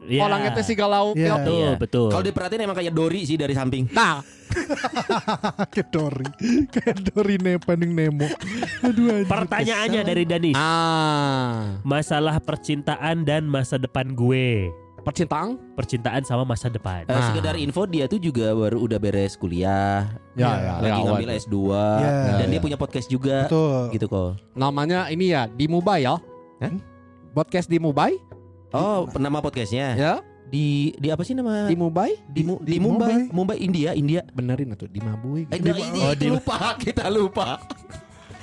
Ya. 0.04 0.24
orangnya 0.24 0.50
teh 0.52 0.64
siga 0.64 0.84
lauk 0.84 1.14
Iya. 1.14 1.24
ya. 1.24 1.34
Betul, 1.38 1.58
Iya. 1.58 1.72
betul. 1.76 2.08
Kalau 2.08 2.24
diperhatiin 2.24 2.62
emang 2.62 2.74
kayak 2.74 2.90
Dori 2.90 3.22
sih 3.22 3.34
dari 3.34 3.52
samping. 3.52 3.86
Nah, 3.88 4.18
Kayak 5.72 5.88
Dory. 5.90 6.26
Kayak 6.68 6.96
Dory 7.06 7.36
ne 7.38 7.56
Finding 7.58 7.92
Nemo. 7.92 8.28
Aduh 8.82 9.08
anjir. 9.10 9.26
Pertanyaannya 9.26 10.02
dari 10.02 10.24
Danis. 10.24 10.52
ah, 10.54 11.80
Masalah 11.82 12.36
percintaan 12.38 13.22
dan 13.22 13.46
masa 13.46 13.76
depan 13.76 14.12
gue. 14.12 14.68
percintaan? 15.00 15.58
Percintaan 15.74 16.22
sama 16.22 16.44
masa 16.44 16.68
depan. 16.68 17.02
Eh, 17.02 17.10
Ah. 17.10 17.26
sekedar 17.26 17.56
info 17.56 17.82
dia 17.84 18.06
tuh 18.06 18.20
juga 18.20 18.54
baru 18.54 18.78
udah 18.80 18.98
beres 18.98 19.34
kuliah, 19.34 20.06
Ya, 20.32 20.46
Iya. 20.46 20.72
lagi 20.78 20.94
ya, 20.94 21.04
ngambil 21.04 21.28
waduh. 21.28 21.40
S2 21.40 21.56
Ya. 21.98 22.10
dan 22.22 22.38
Ya, 22.38 22.46
dia 22.46 22.54
ya. 22.54 22.62
punya 22.62 22.76
podcast 22.76 23.08
juga 23.08 23.36
Betul. 23.44 23.90
gitu 23.90 24.06
kok. 24.06 24.30
Namanya 24.52 25.08
ini 25.08 25.34
ya 25.34 25.48
di 25.48 25.66
Mubai 25.66 26.06
ya. 26.06 26.22
Hah? 26.60 26.72
Podcast 27.32 27.66
di 27.66 27.82
Mubai 27.82 28.14
Oh, 28.72 29.04
nama 29.20 29.44
podcastnya 29.44 29.92
ya. 29.92 30.14
di 30.48 30.96
di 30.96 31.12
apa 31.12 31.20
sih 31.28 31.36
nama? 31.36 31.68
Di 31.68 31.76
Mubai 31.76 32.16
di, 32.32 32.40
di 32.40 32.48
di 32.64 32.76
Mumbai, 32.80 33.28
Mumbai. 33.28 33.36
Mumbai 33.36 33.56
India, 33.60 33.92
India. 33.92 34.24
benerin 34.32 34.72
itu 34.72 34.88
di 34.88 35.00
Mabui. 35.04 35.44
Eh, 35.52 35.60
gitu. 35.60 35.76
nah, 35.76 35.88
ini 35.92 36.00
oh, 36.00 36.14
di- 36.16 36.32
lupa, 36.32 36.56
kita 36.84 37.04
lupa. 37.12 37.60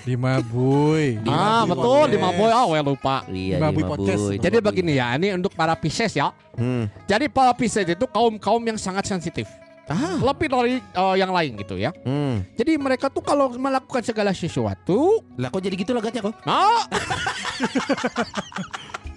Di 0.06 0.14
Mabuy. 0.14 1.18
Di 1.22 1.30
ah, 1.34 1.66
Mabui 1.66 1.70
betul 1.74 2.06
di 2.14 2.18
Podcast. 2.18 2.38
Mabui. 2.38 2.52
Ah, 2.54 2.66
well, 2.70 2.86
lupa. 2.86 3.16
Iya, 3.26 3.58
Mabui 3.58 3.82
di 3.82 3.90
Podcast. 3.90 4.22
Mabui. 4.22 4.38
Jadi 4.38 4.58
begini 4.62 4.92
ya, 5.02 5.08
ini 5.18 5.28
untuk 5.34 5.52
para 5.58 5.74
Pisces 5.74 6.14
ya. 6.14 6.30
Hmm. 6.54 6.86
Jadi 7.10 7.26
para 7.26 7.52
Pisces 7.58 7.90
itu 7.90 8.06
kaum-kaum 8.06 8.62
yang 8.70 8.78
sangat 8.78 9.10
sensitif. 9.10 9.50
Ah. 9.90 10.22
Lebih 10.22 10.48
dari 10.54 10.78
eh, 10.78 11.16
yang 11.18 11.34
lain 11.34 11.58
gitu 11.58 11.74
ya. 11.74 11.90
Hmm. 12.06 12.46
Jadi 12.54 12.78
mereka 12.78 13.10
tuh 13.10 13.26
kalau 13.26 13.50
melakukan 13.58 14.06
segala 14.06 14.30
sesuatu, 14.30 15.26
Lah 15.42 15.50
kok 15.50 15.62
jadi 15.66 15.74
gitu 15.74 15.98
logatnya 15.98 16.22
kok? 16.22 16.38
ah, 16.46 16.86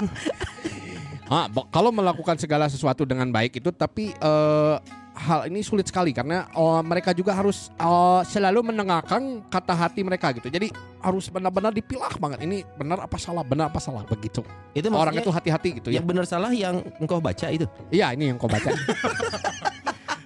ah 1.33 1.49
bo- 1.49 1.65
kalau 1.67 1.89
melakukan 1.89 2.37
segala 2.37 2.69
sesuatu 2.69 3.03
dengan 3.03 3.25
baik 3.27 3.57
itu, 3.57 3.73
tapi 3.73 4.13
eh, 4.13 4.77
hal 5.13 5.45
ini 5.45 5.61
sulit 5.61 5.85
sekali 5.85 6.13
karena 6.13 6.45
eh, 6.47 6.81
mereka 6.83 7.13
juga 7.13 7.33
harus 7.33 7.73
eh, 7.73 8.21
selalu 8.27 8.69
mendengarkan 8.69 9.41
kata 9.49 9.73
hati 9.73 10.05
mereka 10.05 10.29
gitu. 10.37 10.47
Jadi 10.47 10.69
harus 11.01 11.27
benar-benar 11.27 11.73
dipilah 11.73 12.13
banget. 12.17 12.45
Ini 12.45 12.69
benar 12.77 13.01
apa 13.01 13.17
salah, 13.17 13.41
benar 13.43 13.73
apa 13.73 13.81
salah 13.81 14.05
begitu. 14.05 14.45
Itu 14.73 14.93
Orang 14.93 15.17
itu 15.17 15.33
hati-hati 15.33 15.81
gitu 15.81 15.89
ya. 15.89 15.99
yang 15.99 16.05
benar 16.05 16.29
salah 16.29 16.53
yang 16.53 16.85
engkau 17.01 17.17
baca 17.17 17.49
itu. 17.49 17.65
Iya 17.89 18.13
ini 18.13 18.29
yang 18.29 18.37
kau 18.37 18.53
baca. 18.53 18.69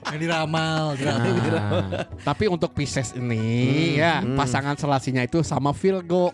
Yang 0.07 0.21
diramal. 0.23 0.85
diramal. 0.95 1.43
Nah, 1.51 2.07
tapi 2.23 2.47
untuk 2.47 2.71
Pisces 2.71 3.11
ini 3.19 3.43
Hmm, 3.43 3.99
ya 3.99 4.15
hmm. 4.23 4.39
pasangan 4.39 4.79
selasinya 4.79 5.19
itu 5.21 5.43
sama 5.43 5.75
Virgo 5.75 6.31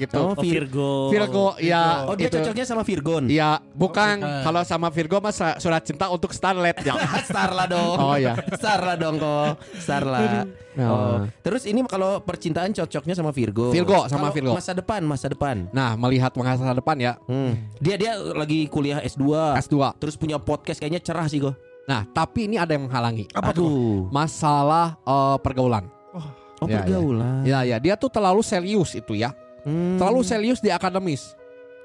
gitu. 0.00 0.16
Oh, 0.16 0.32
Oh, 0.32 0.40
Virgo. 0.40 0.90
Virgo 1.12 1.46
ya. 1.60 2.08
Oh, 2.08 2.16
dia 2.16 2.32
itu. 2.32 2.40
cocoknya 2.40 2.64
sama 2.64 2.80
Virgon. 2.80 3.28
Iya, 3.28 3.60
bukan. 3.76 4.16
bukan. 4.24 4.42
Kalau 4.46 4.62
sama 4.64 4.88
Virgo 4.88 5.20
mas 5.20 5.36
surat 5.60 5.84
cinta 5.84 6.08
untuk 6.08 6.32
Starlet 6.32 6.80
ya. 6.80 6.96
Star 7.28 7.52
lah 7.52 7.68
dong. 7.68 7.96
Oh 8.00 8.16
ya. 8.16 8.40
Star 8.56 8.80
lah 8.80 8.96
dong 8.96 9.20
kok. 9.20 9.60
Star 9.76 10.02
lah. 10.08 10.48
Oh. 10.80 11.26
Terus 11.44 11.68
ini 11.68 11.84
kalau 11.84 12.22
percintaan 12.24 12.72
cocoknya 12.72 13.12
sama 13.12 13.34
Virgo. 13.34 13.68
Virgo, 13.68 14.08
sama 14.08 14.30
Kalau 14.30 14.34
Virgo. 14.34 14.52
Masa 14.56 14.72
depan, 14.72 15.00
masa 15.04 15.26
depan. 15.28 15.68
Nah, 15.74 15.98
melihat 16.00 16.32
masa 16.38 16.72
depan 16.72 16.96
ya. 16.96 17.20
Hmm. 17.28 17.58
Dia 17.82 18.00
dia 18.00 18.16
lagi 18.16 18.64
kuliah 18.70 19.02
S2. 19.04 19.58
S2. 19.60 20.00
Terus 20.00 20.14
punya 20.16 20.40
podcast 20.40 20.80
kayaknya 20.80 21.02
cerah 21.02 21.28
sih 21.28 21.42
kok. 21.42 21.52
Nah, 21.90 22.06
tapi 22.14 22.46
ini 22.46 22.54
ada 22.54 22.70
yang 22.70 22.86
menghalangi. 22.86 23.26
Apa 23.34 23.50
tuh? 23.50 23.66
Aduh. 23.66 23.98
Masalah 24.14 24.94
eh, 25.02 25.36
pergaulan. 25.42 25.90
Oh, 26.14 26.68
Ya, 26.68 26.76
ya. 26.76 26.78
pergaulan. 26.84 27.40
Ya, 27.42 27.58
ya, 27.64 27.76
dia 27.80 27.94
tuh 27.96 28.12
terlalu 28.12 28.44
serius 28.44 28.92
itu 28.92 29.16
ya. 29.16 29.32
Hmm. 29.62 29.96
Terlalu 29.96 30.20
serius 30.22 30.58
di 30.58 30.68
akademis 30.68 31.36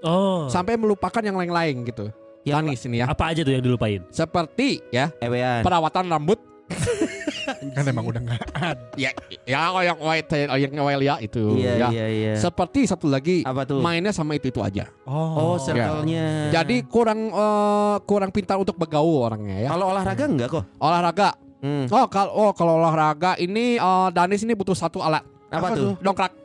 Oh. 0.01 0.45
sampai 0.47 0.75
melupakan 0.75 1.17
yang 1.19 1.33
lain-lain 1.33 1.81
gitu. 1.83 2.13
Ya, 2.45 2.61
Danis 2.61 2.85
ini 2.85 3.01
ya. 3.01 3.09
Apa 3.09 3.33
aja 3.33 3.41
tuh 3.41 3.49
yang 3.51 3.63
dilupain? 3.63 4.05
Seperti 4.09 4.77
ya, 4.89 5.09
Ewean. 5.17 5.65
perawatan 5.65 6.05
rambut 6.05 6.37
Kan 7.77 7.85
emang 7.85 8.05
udah 8.05 8.21
nggak 8.21 8.41
ada. 8.53 8.73
ya 8.97 9.09
ya 9.45 9.69
oh, 9.69 9.81
yang 9.81 9.97
white 9.97 10.29
yang 10.49 10.81
white 10.81 11.01
ya 11.03 11.15
itu 11.21 11.57
Iya, 11.57 11.73
ya. 11.77 11.87
iya, 11.93 12.05
iya. 12.09 12.33
Seperti 12.37 12.85
satu 12.85 13.05
lagi 13.05 13.41
Apa 13.41 13.65
tuh? 13.65 13.81
mainnya 13.81 14.09
sama 14.09 14.33
itu 14.33 14.49
itu 14.49 14.61
aja. 14.61 14.89
Oh, 15.05 15.57
circle-nya. 15.57 16.49
Jadi 16.49 16.85
kurang 16.85 17.29
eh, 17.29 17.95
kurang 18.03 18.29
pintar 18.29 18.57
untuk 18.57 18.77
bergaul 18.77 19.25
orangnya 19.25 19.61
ya. 19.61 19.69
kalau 19.69 19.93
olahraga 19.93 20.23
enggak 20.25 20.49
kok? 20.51 20.63
Olahraga. 20.77 21.29
Hmm. 21.61 21.85
Oh 21.89 22.05
kalau 22.09 22.31
oh 22.35 22.51
kalau 22.53 22.77
olahraga 22.77 23.37
ini 23.37 23.77
eh, 23.77 24.07
Danis 24.09 24.41
ini 24.41 24.53
butuh 24.53 24.77
satu 24.77 25.01
alat. 25.01 25.21
Apa, 25.49 25.71
tuh? 25.71 25.93
Dongkrak. 26.01 26.44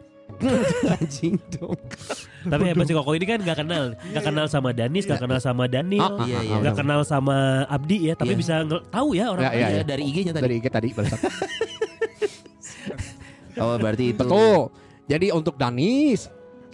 Anjing 0.91 1.37
dong. 1.53 1.77
Tapi 2.43 2.63
hebat 2.67 2.85
sih 2.85 2.97
Koko 2.97 3.13
ini 3.13 3.25
kan 3.25 3.39
gak 3.39 3.59
kenal, 3.61 3.93
gak 3.93 4.25
kenal 4.25 4.47
sama 4.47 4.73
Danis, 4.73 5.05
gak 5.05 5.21
kenal 5.21 5.37
sama 5.37 5.69
Daniel, 5.69 6.01
Ah, 6.01 6.17
ah, 6.17 6.27
Iya, 6.27 6.37
ah, 6.37 6.43
iya. 6.43 6.55
ah, 6.57 6.61
gak 6.65 6.77
kenal 6.79 7.01
sama 7.05 7.37
Abdi 7.67 8.09
ya, 8.09 8.15
tapi 8.15 8.33
Iya. 8.33 8.41
bisa 8.41 8.55
tahu 8.89 9.09
ya 9.13 9.25
orang. 9.29 9.43
Ya, 9.47 9.69
Iya, 9.71 9.85
dari 9.85 10.03
IG-nya 10.05 10.33
tadi. 10.33 10.43
Dari 10.43 10.55
IG 10.57 10.67
tadi. 10.69 10.89
Oh, 13.61 13.77
berarti 13.77 14.17
itu. 14.17 14.25
Betul. 14.25 14.73
Jadi 15.05 15.27
untuk 15.35 15.59
Danis 15.59 16.31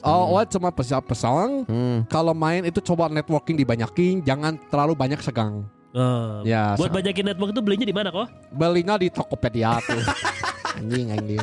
Oh, 0.06 0.38
Oat 0.38 0.54
cuma 0.54 0.70
pesan-pesan 0.70 1.66
Hmm. 1.66 1.98
kalau 2.06 2.30
main 2.30 2.62
itu 2.62 2.78
coba 2.78 3.10
networking 3.10 3.58
dibanyakin, 3.58 4.22
jangan 4.22 4.54
terlalu 4.70 4.94
banyak 4.94 5.18
segang. 5.18 5.66
Oh. 5.90 6.46
Ya, 6.46 6.78
Buat 6.78 6.94
banyakin 6.94 7.26
network 7.26 7.50
itu 7.50 7.62
belinya 7.64 7.86
di 7.88 7.96
mana 7.96 8.14
kok? 8.14 8.28
belinya 8.54 8.94
di 8.94 9.10
Tokopedia 9.10 9.82
tuh. 9.82 9.98
anjing 10.78 11.10
anjir. 11.10 11.42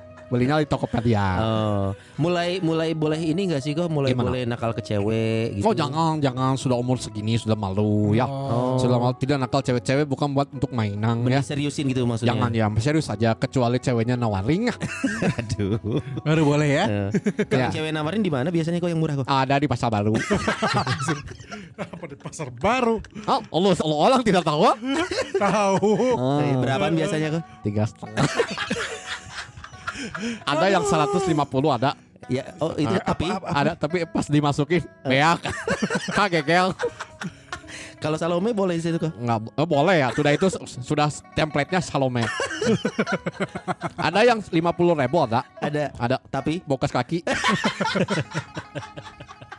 belinya 0.31 0.55
di 0.57 0.65
Tokopedia. 0.65 1.27
Oh, 1.37 1.87
mulai 2.15 2.57
mulai 2.57 2.95
boleh 2.95 3.19
ini 3.19 3.45
enggak 3.45 3.59
sih 3.59 3.75
kok 3.75 3.85
mulai 3.85 4.15
Gimana? 4.15 4.31
boleh 4.31 4.41
nakal 4.47 4.71
ke 4.71 4.79
cewek 4.79 5.59
gitu. 5.59 5.67
Oh 5.67 5.75
jangan 5.75 6.17
jangan 6.17 6.55
sudah 6.55 6.79
umur 6.79 6.95
segini 6.95 7.35
sudah 7.35 7.53
malu 7.53 8.15
ya. 8.15 8.23
Oh. 8.23 8.79
Sudah 8.79 8.95
malu 8.95 9.11
tidak 9.13 9.37
nakal 9.37 9.59
cewek-cewek 9.59 10.07
bukan 10.07 10.31
buat 10.31 10.47
untuk 10.49 10.71
mainan 10.71 11.19
ya. 11.27 11.43
Seriusin 11.43 11.83
gitu 11.85 12.07
maksudnya. 12.07 12.31
Jangan 12.31 12.49
ya 12.49 12.65
serius 12.79 13.05
saja 13.05 13.35
kecuali 13.35 13.75
ceweknya 13.77 14.15
nawaring 14.15 14.71
Aduh. 15.43 15.99
Baru 16.23 16.47
boleh 16.47 16.69
ya. 16.71 16.85
Eh, 16.87 17.07
Kalau 17.45 17.61
Ya. 17.61 17.69
cewek 17.69 17.91
nawarin 17.91 18.23
di 18.23 18.31
mana 18.31 18.47
biasanya 18.47 18.79
kok 18.79 18.87
yang 18.87 18.97
murah 18.97 19.19
kok? 19.19 19.27
ada 19.27 19.59
di 19.59 19.67
pasar 19.67 19.91
baru. 19.91 20.15
Apa 21.75 22.05
di 22.07 22.15
pasar 22.15 22.47
baru? 22.49 23.03
oh, 23.25 23.41
Allah, 23.51 23.71
Allah 23.75 23.97
orang 23.99 24.21
tidak 24.21 24.43
tahu. 24.43 24.61
ah? 24.63 24.75
Tahu. 25.35 25.89
Eh, 26.39 26.53
Berapaan 26.55 26.93
biasanya 26.93 27.27
kok? 27.35 27.43
Tiga 27.61 27.83
setengah. 27.83 28.23
ada 30.45 30.65
yang 30.69 30.85
150 30.85 31.77
ada. 31.77 31.97
Ya, 32.29 32.53
oh 32.61 32.77
itu 32.77 32.93
tapi 33.01 33.27
Ada 33.27 33.73
tapi 33.75 34.05
pas 34.05 34.29
dimasukin 34.29 34.85
beak. 35.03 35.41
Kagegel. 36.17 36.71
Kalau 38.01 38.17
Salome 38.17 38.53
boleh 38.53 38.77
di 38.77 38.81
situ 38.81 38.97
kok. 38.97 39.13
Nggak 39.13 39.61
eh, 39.61 39.67
boleh 39.69 39.95
ya. 40.01 40.09
Sudah 40.13 40.31
itu 40.33 40.49
sudah 40.65 41.09
template-nya 41.37 41.81
Salome. 41.85 42.25
ada 44.09 44.25
yang 44.25 44.41
50 44.41 44.57
ribu 44.97 45.17
ada. 45.21 45.45
Ada. 45.61 45.93
Ada. 45.97 46.17
Tapi 46.29 46.65
Bokas 46.65 46.89
kaki. 46.89 47.21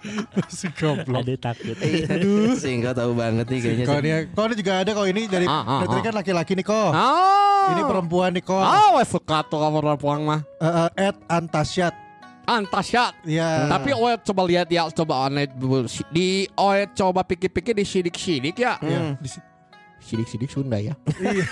Si 0.58 0.66
goblok. 0.74 1.22
Ada 1.22 1.52
takut. 1.52 1.76
Aduh, 2.10 2.58
sehingga 2.58 2.90
tahu 2.92 3.14
banget 3.14 3.46
nih 3.46 3.58
kayaknya. 3.62 3.84
Kalau 3.86 4.00
ini, 4.00 4.10
kalau 4.28 4.46
ini 4.50 4.56
juga 4.58 4.72
ada 4.78 4.90
kok 4.90 5.06
ini 5.06 5.22
dari 5.26 5.46
Ah, 5.46 5.62
ah, 5.62 5.80
dari 5.84 5.98
ah. 5.98 6.04
kan 6.04 6.14
laki-laki 6.14 6.52
nih 6.58 6.66
kok. 6.66 6.90
Ah. 6.90 7.70
Ini 7.72 7.82
perempuan 7.86 8.30
nih 8.34 8.42
kok. 8.42 8.58
Ah, 8.58 8.98
wes 8.98 9.06
suka 9.06 9.46
tuh 9.46 9.58
kamu 9.58 9.78
perempuan 9.78 10.18
mah. 10.22 10.40
Eh, 10.58 10.66
eh, 10.66 11.08
Ed 11.08 11.16
Antasyat. 11.26 11.94
Antasyat. 12.42 13.14
Ya. 13.22 13.70
Tapi 13.70 13.94
Oet 13.94 14.26
coba 14.26 14.42
lihat 14.42 14.66
ya, 14.66 14.90
coba 14.90 15.30
onet 15.30 15.54
di 16.10 16.50
Oet 16.58 16.90
coba 16.92 17.22
pikir-pikir 17.22 17.70
di 17.70 17.86
sidik-sidik 17.86 18.58
ya. 18.58 18.82
ya, 18.82 19.14
di 19.14 19.28
si- 19.30 19.46
Sidik-sidik 20.02 20.50
Sunda 20.50 20.82
ya. 20.82 20.98
Iya. 21.22 21.46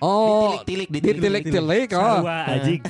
Oh, 0.00 0.56
Ditilik-tilik, 0.64 0.88
ditilik. 0.88 1.42
ditilik-tilik. 1.44 1.88
Oh, 1.92 2.22
Sarua 2.22 2.38
anjing. 2.48 2.80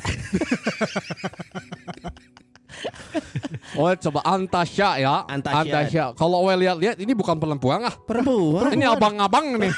Oet 3.76 3.98
coba 4.00 4.20
Antasya 4.24 4.88
ya. 4.98 5.14
Antasyat. 5.28 6.16
Kalau 6.16 6.44
Oet 6.48 6.58
lihat-lihat 6.58 6.96
ini 6.98 7.12
bukan 7.12 7.36
perempuan 7.36 7.84
ah. 7.84 7.94
perempuan. 7.94 8.72
Ini 8.72 8.84
abang-abang 8.88 9.60
nih. 9.60 9.72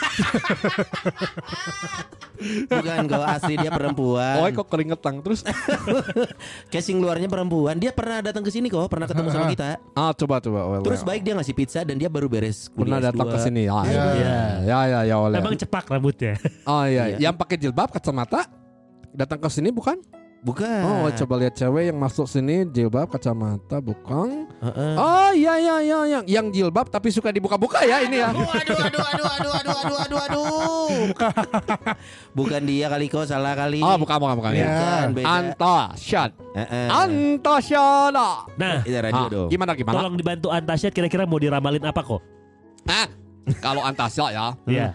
Bukan 2.70 3.04
kok 3.04 3.24
asli 3.26 3.54
dia 3.60 3.68
perempuan. 3.68 4.40
Oet 4.40 4.52
kok 4.56 4.68
keringetan 4.72 5.20
terus. 5.20 5.44
Casing 6.72 7.02
luarnya 7.02 7.28
perempuan. 7.28 7.76
Dia 7.76 7.92
pernah 7.92 8.24
datang 8.24 8.40
ke 8.40 8.50
sini 8.52 8.72
kok, 8.72 8.88
pernah 8.88 9.04
ketemu 9.04 9.28
sama 9.28 9.46
kita. 9.52 9.76
Ah, 9.92 10.12
coba 10.16 10.40
coba 10.40 10.60
Oet. 10.72 10.80
Terus 10.86 11.00
baik 11.04 11.20
dia 11.20 11.34
ngasih 11.36 11.54
pizza 11.54 11.80
dan 11.84 12.00
dia 12.00 12.08
baru 12.08 12.30
beres 12.30 12.72
pernah 12.72 12.96
kuliah 12.96 13.12
datang 13.12 13.28
S2. 13.28 13.34
ke 13.34 13.38
sini 13.44 13.62
ya. 13.68 13.78
Iya. 13.84 14.04
Ya 14.64 14.80
ya 14.88 15.00
ya 15.04 15.16
Oet. 15.20 15.36
Emang 15.36 15.54
cepak 15.58 15.84
rambutnya. 15.90 16.34
Oh 16.64 16.84
iya, 16.88 17.12
Iya. 17.12 17.28
yang 17.28 17.34
pakai 17.36 17.56
jilbab 17.60 17.90
kacamata 17.92 18.46
datang 19.10 19.42
ke 19.42 19.48
sini 19.50 19.68
bukan? 19.74 19.98
Bukan. 20.40 20.80
Oh, 20.88 21.04
coba 21.12 21.34
lihat 21.44 21.52
cewek 21.52 21.92
yang 21.92 21.98
masuk 22.00 22.24
sini 22.24 22.64
jilbab, 22.64 23.12
kacamata, 23.12 23.76
bukan. 23.76 24.48
Uh-uh. 24.64 24.94
Oh, 24.96 25.30
iya 25.36 25.60
iya 25.60 25.76
iya 25.84 25.98
yang 26.08 26.24
yang 26.24 26.46
jilbab 26.48 26.88
tapi 26.88 27.12
suka 27.12 27.28
dibuka-buka 27.28 27.84
ya 27.84 28.00
ini 28.08 28.24
ya. 28.24 28.32
Aduh 28.32 28.48
aduh 28.48 28.78
aduh 28.80 29.04
aduh 29.04 29.26
aduh 29.28 29.52
aduh 29.52 29.98
aduh 30.00 30.20
aduh. 30.24 30.96
bukan 32.38 32.60
dia 32.64 32.88
kali 32.88 33.12
kok 33.12 33.28
salah 33.28 33.52
kali. 33.52 33.84
Oh, 33.84 34.00
bukan 34.00 34.16
bukan 34.16 34.36
bukan. 34.40 34.52
ya 34.56 35.12
Bukan, 35.12 35.44
iya. 35.60 35.76
shot 36.00 36.32
Uh-uh. 36.56 36.88
Antasyada. 36.88 38.48
Nah, 38.56 38.80
itu 38.80 38.96
radio 38.96 39.44
ah, 39.44 39.50
Gimana 39.52 39.72
gimana? 39.76 39.96
Tolong 40.00 40.16
dibantu 40.16 40.48
Antasyad 40.48 40.92
kira-kira 40.96 41.28
mau 41.28 41.36
diramalin 41.36 41.84
apa 41.84 42.00
kok? 42.00 42.24
Ah, 42.88 43.12
kalau 43.60 43.84
Antasyad 43.84 44.32
ya. 44.32 44.56
Iya. 44.64 44.88
Yeah. 44.88 44.92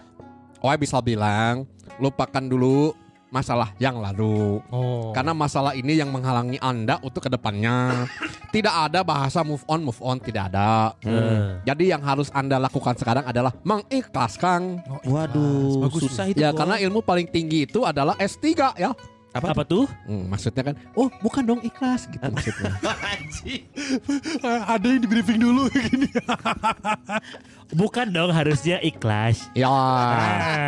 Oh, 0.58 0.74
bisa 0.74 0.98
bilang 0.98 1.70
lupakan 2.02 2.42
dulu 2.42 3.05
masalah 3.36 3.68
yang 3.76 4.00
lalu. 4.00 4.64
Oh. 4.72 5.12
Karena 5.12 5.36
masalah 5.36 5.76
ini 5.76 6.00
yang 6.00 6.08
menghalangi 6.08 6.56
Anda 6.56 6.96
untuk 7.04 7.28
ke 7.28 7.30
depannya. 7.30 8.08
tidak 8.56 8.72
ada 8.72 9.04
bahasa 9.04 9.44
move 9.44 9.60
on, 9.68 9.84
move 9.84 10.00
on, 10.00 10.16
tidak 10.16 10.48
ada. 10.48 10.96
Hmm. 11.04 11.60
Jadi 11.68 11.92
yang 11.92 12.00
harus 12.00 12.32
Anda 12.32 12.56
lakukan 12.56 12.96
sekarang 12.96 13.28
adalah 13.28 13.52
mengikhlaskan. 13.60 14.80
Oh, 14.88 15.00
Waduh, 15.12 15.84
Bagus 15.84 16.08
susah 16.08 16.32
itu. 16.32 16.40
Ya 16.40 16.56
kok. 16.56 16.64
karena 16.64 16.80
ilmu 16.80 17.04
paling 17.04 17.28
tinggi 17.28 17.68
itu 17.68 17.84
adalah 17.84 18.16
S3 18.16 18.48
ya. 18.80 18.96
apa? 19.36 19.52
Apa 19.52 19.68
tuh? 19.68 19.84
Hmm, 20.08 20.32
maksudnya 20.32 20.72
kan, 20.72 20.74
oh 20.96 21.12
bukan 21.20 21.44
dong 21.44 21.60
ikhlas 21.60 22.08
gitu 22.08 22.24
maksudnya. 22.24 22.72
Ada 24.72 24.86
yang 24.96 25.04
di 25.04 25.08
briefing 25.12 25.36
dulu 25.36 25.68
gini. 25.76 26.08
Bukan 27.74 28.14
dong 28.14 28.30
harusnya 28.30 28.78
ikhlas. 28.78 29.50
ya, 29.58 29.74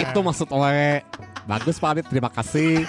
itu 0.02 0.18
maksud 0.18 0.50
oleh 0.50 1.06
Bagus 1.48 1.80
Pak 1.80 1.96
Adit, 1.96 2.06
terima 2.12 2.28
kasih. 2.28 2.84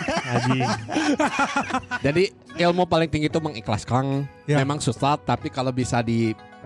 Jadi 2.06 2.28
ilmu 2.60 2.84
paling 2.84 3.08
tinggi 3.08 3.32
itu 3.32 3.40
mengikhlaskan. 3.40 4.28
Ya. 4.52 4.60
Memang 4.60 4.84
susah, 4.84 5.16
tapi 5.16 5.48
kalau 5.48 5.72
bisa 5.72 6.04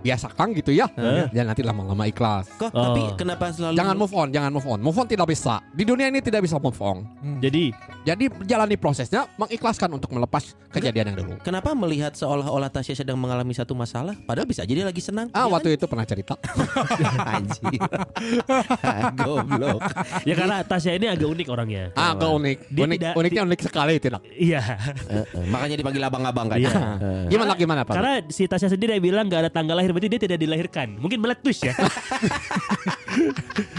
dibiasakan 0.03 0.51
gitu 0.53 0.75
ya, 0.75 0.91
Hah? 0.91 1.31
ya 1.31 1.41
nanti 1.41 1.63
lama-lama 1.63 2.03
ikhlas. 2.03 2.51
Kok 2.53 2.69
Oh. 2.69 2.91
tapi 2.91 3.01
kenapa 3.15 3.47
selalu 3.49 3.79
Jangan 3.79 3.95
move 3.95 4.11
on, 4.13 4.27
jangan 4.29 4.51
move 4.51 4.67
on. 4.67 4.79
Move 4.79 4.97
on 4.97 5.07
tidak 5.07 5.23
bisa. 5.25 5.63
Di 5.71 5.83
dunia 5.83 6.05
ini 6.05 6.19
tidak 6.19 6.43
bisa 6.43 6.59
move 6.59 6.75
on. 6.77 7.07
Jadi 7.39 7.71
Jadi 8.03 8.27
jalani 8.43 8.75
prosesnya 8.75 9.31
mengikhlaskan 9.37 9.87
untuk 9.89 10.11
melepas 10.11 10.59
kejadian 10.69 11.07
yang 11.09 11.23
dulu. 11.23 11.39
Kenapa 11.39 11.71
melihat 11.71 12.11
seolah-olah 12.11 12.67
Tasya 12.67 12.99
sedang 12.99 13.15
mengalami 13.15 13.55
satu 13.55 13.71
masalah 13.71 14.11
Padahal 14.19 14.43
bisa 14.43 14.59
aja 14.59 14.73
dia 14.73 14.83
lagi 14.83 14.99
senang 14.99 15.31
Ah, 15.31 15.47
Iya 15.47 15.55
waktu 15.55 15.69
itu 15.71 15.87
pernah 15.87 16.03
cerita. 16.03 16.35
kan? 17.23 17.47
Goblok 19.15 19.79
ya 20.23 20.35
karena 20.35 20.57
Tasya 20.63 20.91
ini 20.93 21.07
agak 21.07 21.27
unik 21.29 21.47
orangnya. 21.47 21.95
Ah, 21.95 22.11
agak 22.11 22.27
unik. 22.29 22.57
Dia 22.67 22.83
unik 22.83 22.97
tidak- 22.99 23.15
uniknya 23.15 23.41
unik 23.45 23.59
sekali 23.61 23.93
tidak. 23.97 24.21
Iya. 24.33 24.61
Eh, 25.07 25.23
eh, 25.23 25.45
Makanya 25.47 25.75
dipanggil 25.77 26.03
abang-abang 26.03 26.47
kan 26.49 26.57
Iya. 26.59 26.71
Eh. 26.99 27.23
Gimana 27.31 27.55
gimana 27.55 27.81
Pak? 27.83 27.93
Karena 27.95 28.13
si 28.27 28.43
Tasya 28.43 28.67
sendiri 28.67 28.99
bilang 28.99 29.31
gak 29.31 29.47
ada 29.47 29.51
tanggal 29.53 29.79
lahir 29.79 29.92
berarti 29.93 30.09
dia 30.09 30.21
tidak 30.25 30.37
dilahirkan. 30.41 30.97
Mungkin 30.97 31.21
meletus 31.21 31.61
ya. 31.61 31.73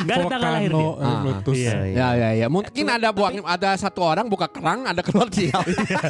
gak 0.06 0.14
ada 0.14 0.24
tanggal 0.30 0.50
lahir 0.54 0.70
dia. 0.70 0.86
Eh, 0.86 1.02
Ah. 1.04 1.20
meletus. 1.20 1.56
Iya. 1.58 1.72
Ya 1.90 2.08
ya 2.14 2.30
ya. 2.38 2.46
Mungkin 2.46 2.86
ada 2.86 3.08
buang 3.10 3.42
ada 3.42 3.70
satu 3.74 4.00
orang 4.00 4.26
buka 4.30 4.46
kerang, 4.46 4.86
ada 4.86 5.02
keluar 5.02 5.28
dia. 5.28 5.54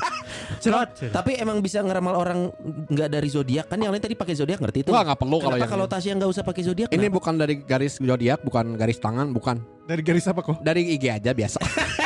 Cerot. 0.62 0.88
Tapi 1.08 1.40
emang 1.40 1.58
bisa 1.58 1.80
ngeramal 1.80 2.14
orang 2.14 2.52
nggak 2.88 3.08
dari 3.08 3.28
zodiak 3.28 3.66
kan 3.66 3.80
yang 3.80 3.90
lain 3.90 4.02
tadi 4.02 4.14
pakai 4.14 4.34
zodiak 4.36 4.60
ngerti 4.60 4.84
itu? 4.84 4.90
Wah, 4.92 5.02
nggak 5.02 5.18
perlu 5.18 5.36
kalau 5.40 5.56
yang 5.56 5.70
kalau. 5.70 5.86
Tasya 5.88 6.12
nggak 6.16 6.30
usah 6.30 6.42
pakai 6.44 6.62
zodiak? 6.64 6.88
Ini 6.90 6.96
kenapa? 6.96 7.16
bukan 7.16 7.34
dari 7.38 7.54
garis 7.60 7.94
zodiak, 7.96 8.40
bukan 8.44 8.64
garis 8.76 8.98
tangan, 9.00 9.32
bukan. 9.32 9.56
Dari 9.84 10.00
garis 10.00 10.24
apa 10.28 10.40
kok? 10.40 10.56
Dari 10.64 10.96
IG 10.96 11.04
aja 11.12 11.30
biasa. 11.32 11.58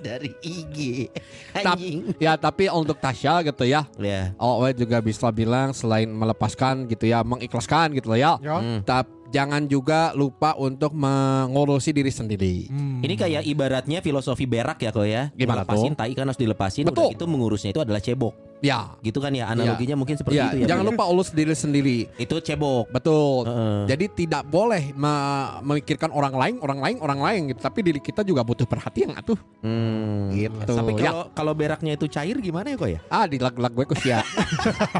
dari 0.00 0.32
IG. 0.40 1.06
Tap- 1.54 1.76
Anjing. 1.76 2.16
ya, 2.16 2.34
tapi 2.34 2.66
untuk 2.72 2.96
Tasya 2.98 3.44
gitu 3.44 3.64
ya. 3.68 3.86
Ya. 4.00 4.32
Oh, 4.40 4.64
juga 4.72 4.98
bisa 4.98 5.28
bilang 5.30 5.70
selain 5.70 6.08
melepaskan 6.08 6.88
gitu 6.88 7.06
ya, 7.06 7.20
mengikhlaskan 7.22 7.94
gitu 7.94 8.16
ya. 8.16 8.40
Ya. 8.40 8.56
Hmm. 8.58 8.80
Tap, 8.82 9.06
jangan 9.30 9.68
juga 9.70 10.10
lupa 10.16 10.58
untuk 10.58 10.90
mengurusi 10.96 11.94
diri 11.94 12.10
sendiri. 12.10 12.66
Hmm. 12.68 13.00
Ini 13.00 13.14
kayak 13.14 13.42
ibaratnya 13.46 14.02
filosofi 14.02 14.44
berak 14.44 14.82
ya 14.82 14.90
kok 14.90 15.06
ya. 15.06 15.30
Gimana 15.36 15.62
Lepasin 15.62 15.94
tuh? 15.94 15.98
tai 16.00 16.12
kan 16.16 16.26
harus 16.26 16.40
dilepasin. 16.40 16.84
Betul. 16.88 17.12
Udah 17.12 17.16
itu 17.16 17.24
mengurusnya 17.30 17.70
itu 17.70 17.80
adalah 17.80 18.02
cebok. 18.02 18.49
Ya. 18.60 18.92
Gitu 19.00 19.18
kan 19.18 19.32
ya 19.32 19.48
analoginya 19.48 19.96
mungkin 19.96 20.14
seperti 20.14 20.36
Ya, 20.36 20.52
itu 20.52 20.64
ya. 20.64 20.66
jangan 20.70 20.84
Bu? 20.84 20.90
lupa 20.92 21.04
urus 21.08 21.28
diri 21.30 21.52
sendiri. 21.52 22.08
Itu 22.14 22.38
cebok. 22.38 22.88
Betul. 22.90 23.44
Heeh. 23.44 23.80
Jadi 23.88 24.04
tidak 24.16 24.42
boleh 24.44 24.92
me- 24.92 25.50
memikirkan 25.62 26.08
orang 26.10 26.32
lain, 26.32 26.54
orang 26.58 26.78
lain, 26.78 26.96
orang 26.98 27.20
lain 27.20 27.40
gitu. 27.48 27.60
Tapi 27.60 27.80
diri 27.80 27.98
kita 27.98 28.20
juga 28.20 28.40
butuh 28.40 28.64
perhatian 28.64 29.12
atuh. 29.12 29.36
Hmm. 29.60 30.28
Gitu. 30.30 30.70
Tapi 30.70 30.92
Ya. 30.94 31.08
kalau 31.08 31.22
kalau 31.32 31.52
beraknya 31.52 31.92
itu 31.94 32.06
cair 32.06 32.36
gimana 32.36 32.70
ya 32.70 32.76
kok 32.76 32.88
ya? 32.88 33.00
Ah, 33.08 33.24
di 33.24 33.36
lag-lag 33.36 33.70
gue 33.70 33.86
kus 33.86 34.04
ya. 34.04 34.20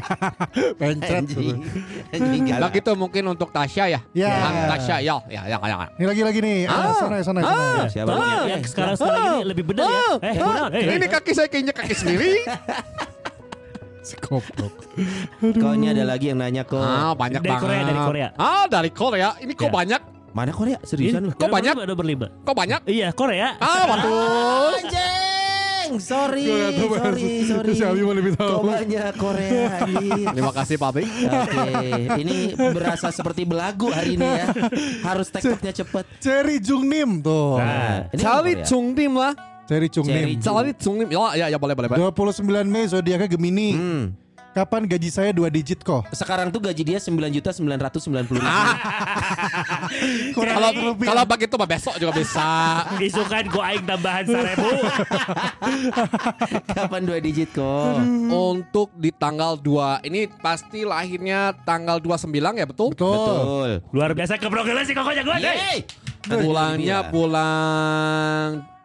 Pencet. 0.79 1.23
Nah 2.11 2.37
galak. 2.41 2.71
gitu 2.73 2.91
mungkin 2.93 3.23
untuk 3.27 3.49
Tasya 3.49 3.85
ya. 3.87 3.99
Ya. 4.11 4.29
Ah, 4.31 4.51
Tasya 4.75 4.97
ya, 4.99 5.15
ya, 5.27 5.41
ya, 5.47 5.57
ya. 5.57 5.77
Ini 5.95 6.05
lagi-lagi 6.07 6.39
nih. 6.41 6.59
Ah, 6.65 6.73
Ah. 6.73 6.93
sana, 6.97 7.15
sana, 7.21 7.39
sana. 7.41 7.51
Ah. 7.51 7.85
Siapa 7.85 8.07
Tolong 8.07 8.21
lagi? 8.21 8.31
yang, 8.31 8.49
yang 8.49 8.63
sekarang 8.65 8.95
sekarang 8.95 9.21
ini 9.21 9.45
lebih 9.45 9.63
benar 9.65 9.85
ya. 9.85 9.99
Ah, 10.01 10.15
Eh, 10.21 10.35
ah. 10.39 10.67
Eh, 10.71 10.95
ini 10.97 11.05
eh. 11.05 11.09
kaki 11.09 11.31
saya 11.31 11.47
keinjek 11.47 11.75
kaki 11.75 11.93
sendiri. 11.93 12.31
Si 14.01 14.17
goblok. 14.17 14.73
Kok 15.61 15.71
ini 15.73 15.87
ada 15.89 16.03
lagi 16.03 16.29
yang 16.29 16.41
nanya 16.41 16.63
kok. 16.63 16.77
ah, 16.77 17.13
banyak 17.13 17.37
Dari 17.37 17.49
banget. 17.49 17.63
Korea, 17.63 17.81
dari 17.83 18.01
Korea. 18.01 18.27
Ah, 18.33 18.65
dari 18.65 18.89
Korea. 18.89 19.29
Ini 19.37 19.53
kok 19.53 19.69
Ya. 19.69 19.73
banyak? 19.73 20.01
Mana 20.31 20.51
Korea? 20.51 20.77
Seriusan 20.81 21.21
lu? 21.27 21.31
Kok 21.33 21.47
banyak? 21.47 21.75
lima, 21.75 21.85
Nomor 21.85 22.05
lima. 22.07 22.27
Kok 22.41 22.55
banyak? 22.55 22.79
Iya, 22.85 23.11
Korea. 23.11 23.55
Ah, 23.57 23.83
waduh. 23.85 24.73
Anjing, 24.81 25.99
sorry, 25.99 26.47
sorry, 26.79 27.27
sorry. 27.43 27.71
Si 27.75 27.83
Abi 27.83 27.99
lebih 27.99 28.33
tahu. 28.33 28.47
Kok 28.47 28.63
banyak 28.63 29.11
Korea. 29.19 29.69
Terima 30.31 30.53
kasih 30.55 30.75
Pak 30.77 30.89
Bi. 30.95 31.03
Oke, 31.03 31.67
ini 32.17 32.35
berasa 32.55 33.11
seperti 33.11 33.43
belagu 33.43 33.91
hari 33.91 34.15
ini 34.15 34.23
ya. 34.23 34.47
Harus 35.03 35.27
tektoknya 35.33 35.75
cepet. 35.75 36.05
Cherry 36.17 36.57
Jungnim 36.57 37.19
tuh. 37.19 37.59
Nah, 37.59 38.07
ini 38.09 38.17
Cari 38.17 38.53
Korea. 38.55 38.65
Chungdim 38.65 39.13
lah. 39.13 39.33
Cherry 39.71 39.87
Cherry 39.87 40.35
Jungnim. 40.35 40.43
Cari 40.43 40.71
Chungdim. 40.75 41.07
Ya, 41.15 41.19
ya, 41.39 41.45
ya 41.55 41.57
boleh, 41.57 41.71
boleh, 41.71 41.87
boleh. 41.87 42.11
29 42.11 42.67
Mei 42.67 42.91
zodiaknya 42.91 43.27
Gemini. 43.31 43.69
Hmm. 43.71 44.05
Kapan 44.51 44.83
gaji 44.83 45.07
saya 45.07 45.31
dua 45.31 45.47
digit 45.47 45.79
kok? 45.79 46.03
Sekarang 46.11 46.51
tuh 46.51 46.59
gaji 46.59 46.83
dia 46.83 46.99
9 46.99 47.15
juta 47.31 47.55
990 47.55 48.35
ribu. 48.35 48.35
Kalau 50.35 50.69
kalau 50.99 51.23
begitu 51.23 51.55
mah 51.55 51.69
besok 51.71 51.95
juga 51.95 52.11
bisa. 52.19 52.83
Isukan 52.99 53.47
gue 53.47 53.63
aing 53.63 53.87
tambahan 53.87 54.27
seribu. 54.27 54.67
Kapan 56.75 57.01
dua 57.07 57.23
digit 57.23 57.55
kok? 57.55 58.03
Untuk 58.27 58.91
di 58.99 59.15
tanggal 59.15 59.55
2 59.55 60.03
Ini 60.03 60.27
pasti 60.43 60.83
lahirnya 60.83 61.55
tanggal 61.63 62.03
29 62.03 62.27
ya 62.59 62.67
betul? 62.67 62.91
Betul. 62.91 63.07
Betul. 63.15 63.69
Luar 63.95 64.11
biasa 64.11 64.35
keprogelan 64.35 64.83
sih 64.83 64.91
kokonya 64.91 65.23
gue. 65.23 65.37
Yeay. 65.47 65.77
Bulannya 66.27 66.97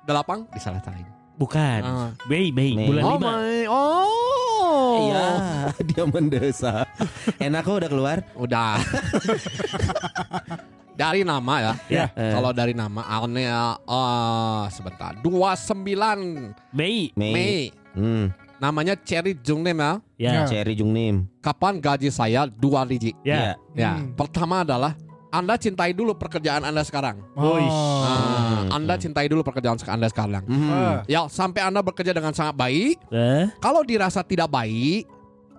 Iya. 0.07 0.15
bulan 0.15 0.47
8 0.47 0.55
Disalah-salahin 0.55 1.17
Bukan. 1.37 1.81
Ah. 1.85 2.11
Mei, 2.33 2.49
Mei, 2.49 2.73
Mei. 2.73 2.89
bulan 2.89 3.03
Oh 3.05 3.17
lima. 3.21 3.29
my 3.29 3.61
Oh. 3.69 5.13
Iya, 5.13 5.27
dia 5.93 6.05
mendesak. 6.09 6.89
Enak 7.37 7.61
kok 7.61 7.77
udah 7.77 7.91
keluar. 7.93 8.19
Udah. 8.33 8.81
dari 11.01 11.29
nama 11.29 11.55
ya. 11.61 11.73
Ya. 11.93 12.07
Kalau 12.09 12.57
dari 12.57 12.73
nama 12.73 13.05
awalnya 13.05 13.77
eh 13.77 14.65
sebentar. 14.73 15.13
29 15.21 16.57
Mei. 16.73 17.13
Mei. 17.13 17.33
Mei. 17.37 17.61
Hmm. 17.93 18.33
Namanya 18.57 18.97
Cherry 18.97 19.37
Jungnim 19.37 19.77
ya. 19.77 19.93
Ya. 20.17 20.49
Cherry 20.49 20.73
Jungnim. 20.73 21.29
Kapan 21.45 21.77
gaji 21.77 22.09
saya 22.09 22.49
dua 22.49 22.89
digit? 22.89 23.13
Ya. 23.21 23.61
Ya. 23.77 24.01
Hmm. 24.01 24.17
Pertama 24.17 24.65
adalah 24.65 24.97
Anda 25.37 25.55
cintai 25.61 25.93
dulu 25.93 26.17
pekerjaan 26.17 26.65
Anda 26.65 26.81
sekarang. 26.81 27.21
Oh. 27.37 27.61
Nah, 27.61 28.73
anda 28.73 28.95
cintai 28.97 29.29
dulu 29.29 29.45
pekerjaan 29.45 29.77
Anda 29.77 30.09
sekarang. 30.09 30.45
Hmm. 30.49 30.71
Ah. 30.73 30.99
Ya, 31.05 31.29
sampai 31.29 31.61
Anda 31.65 31.85
bekerja 31.85 32.17
dengan 32.17 32.33
sangat 32.33 32.57
baik. 32.57 32.97
Eh? 33.13 33.45
Kalau 33.61 33.85
dirasa 33.85 34.25
tidak 34.25 34.49
baik, 34.49 35.05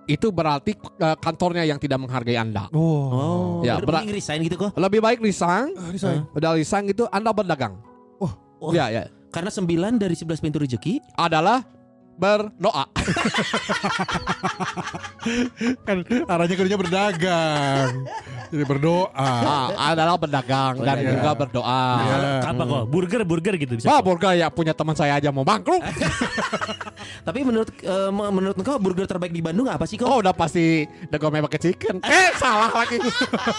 itu 0.08 0.26
berarti 0.32 0.72
eh, 0.74 1.16
kantornya 1.20 1.62
yang 1.68 1.78
tidak 1.78 2.00
menghargai 2.00 2.34
Anda. 2.34 2.66
Oh. 2.72 3.06
Oh, 3.08 3.48
Ya, 3.62 3.78
mending 3.78 4.14
resign 4.14 4.40
gitu 4.46 4.56
kok. 4.56 4.70
Lebih 4.74 4.98
baik 4.98 5.18
resign. 5.22 5.76
Ah, 5.76 5.90
resign. 5.92 6.26
Udah 6.34 6.56
resign 6.56 6.90
gitu 6.90 7.06
Anda 7.12 7.30
berdagang. 7.30 7.78
Oh. 8.18 8.32
Oh. 8.58 8.72
Ya, 8.74 8.90
ya. 8.90 9.06
Karena 9.28 9.52
9 9.52 10.00
dari 10.00 10.16
11 10.16 10.40
pintu 10.40 10.58
rezeki. 10.58 11.04
Adalah 11.14 11.62
berdoa. 12.18 12.84
Kan 15.86 16.02
arahnya 16.26 16.56
kerja 16.58 16.74
berdagang. 16.74 17.90
Jadi 18.50 18.64
berdoa. 18.66 19.06
Ah, 19.14 19.92
adalah 19.92 20.18
berdagang 20.18 20.82
dan 20.82 20.98
Berdagang. 20.98 21.14
juga 21.14 21.30
berdoa. 21.36 21.84
Iya. 22.02 22.16
Apa 22.42 22.62
kok? 22.64 22.82
Burger 22.90 23.22
burger 23.22 23.54
gitu 23.54 23.72
bisa. 23.78 23.86
Wah, 23.86 24.02
kok. 24.02 24.10
burger 24.10 24.34
ya 24.34 24.50
punya 24.50 24.74
teman 24.74 24.98
saya 24.98 25.16
aja 25.16 25.30
mau 25.30 25.46
bangkrut. 25.46 25.80
Tapi 27.26 27.38
menurut 27.46 27.70
eh, 27.78 28.10
menurut 28.10 28.56
engkau 28.58 28.76
burger 28.82 29.06
terbaik 29.06 29.30
di 29.30 29.40
Bandung 29.40 29.70
apa 29.70 29.86
sih 29.86 29.94
kok? 29.94 30.10
Oh, 30.10 30.18
udah 30.18 30.34
pasti 30.34 30.84
The 31.08 31.16
Gourmet 31.16 31.38
Burger 31.38 31.60
Chicken. 31.60 32.02
Eh, 32.02 32.34
salah 32.34 32.74
lagi. 32.74 32.98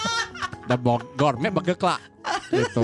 The 0.68 0.76
Gourmet 1.16 1.50
Burger 1.50 1.74
Kelak. 1.74 2.00
Gitu. 2.50 2.82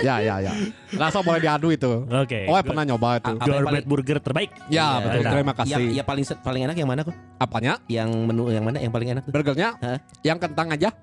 ya, 0.00 0.16
ya, 0.18 0.34
ya. 0.38 0.52
Rasa 0.94 1.18
boleh 1.20 1.38
diadu 1.38 1.68
itu. 1.68 2.06
Oke. 2.06 2.46
Oh, 2.46 2.54
pernah 2.56 2.86
nyoba 2.86 3.18
itu. 3.18 3.34
Yang 3.34 3.42
Gourmet 3.42 3.66
paling- 3.82 3.86
burger 3.86 4.18
terbaik. 4.18 4.50
Ya, 4.66 4.70
Iya, 4.70 4.86
betul. 5.00 5.18
enak. 5.18 5.32
Terima 5.32 5.52
Ya, 5.52 5.58
kasih. 5.58 5.84
ya 5.92 6.02
paling 6.02 6.24
set- 6.24 6.38
paling 6.40 6.62
enak 6.62 6.76
yang 6.76 6.86
mana 6.86 7.02
kok? 7.02 7.14
Apanya? 7.36 7.82
Yang 7.86 8.08
menu 8.14 8.48
yang 8.48 8.62
mana 8.62 8.78
yang 8.78 8.92
paling 8.94 9.08
enak 9.10 9.22
tuh? 9.26 9.32
Burgernya? 9.34 9.74
Hah? 9.76 9.98
Yang 10.22 10.38
kentang 10.46 10.68
aja. 10.70 10.88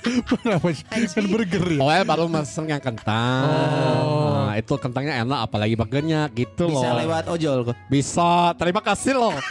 Kenapa 0.00 0.68
sih? 0.70 0.84
Kan 0.86 1.24
burger 1.26 1.64
ya. 1.68 1.78
Oh, 1.78 1.90
ya 1.90 2.02
baru 2.02 2.24
mesen 2.26 2.64
yang 2.64 2.78
kentang. 2.78 3.44
Nah, 3.44 4.54
itu 4.54 4.74
kentangnya 4.74 5.20
enak 5.20 5.38
apalagi 5.44 5.74
burgernya 5.74 6.30
gitu 6.32 6.66
Bisa 6.66 6.88
loh. 6.88 6.96
lewat 6.96 7.24
ojol 7.28 7.58
kok. 7.64 7.76
Bisa. 7.86 8.54
Terima 8.54 8.80
kasih 8.80 9.14
loh. 9.14 9.34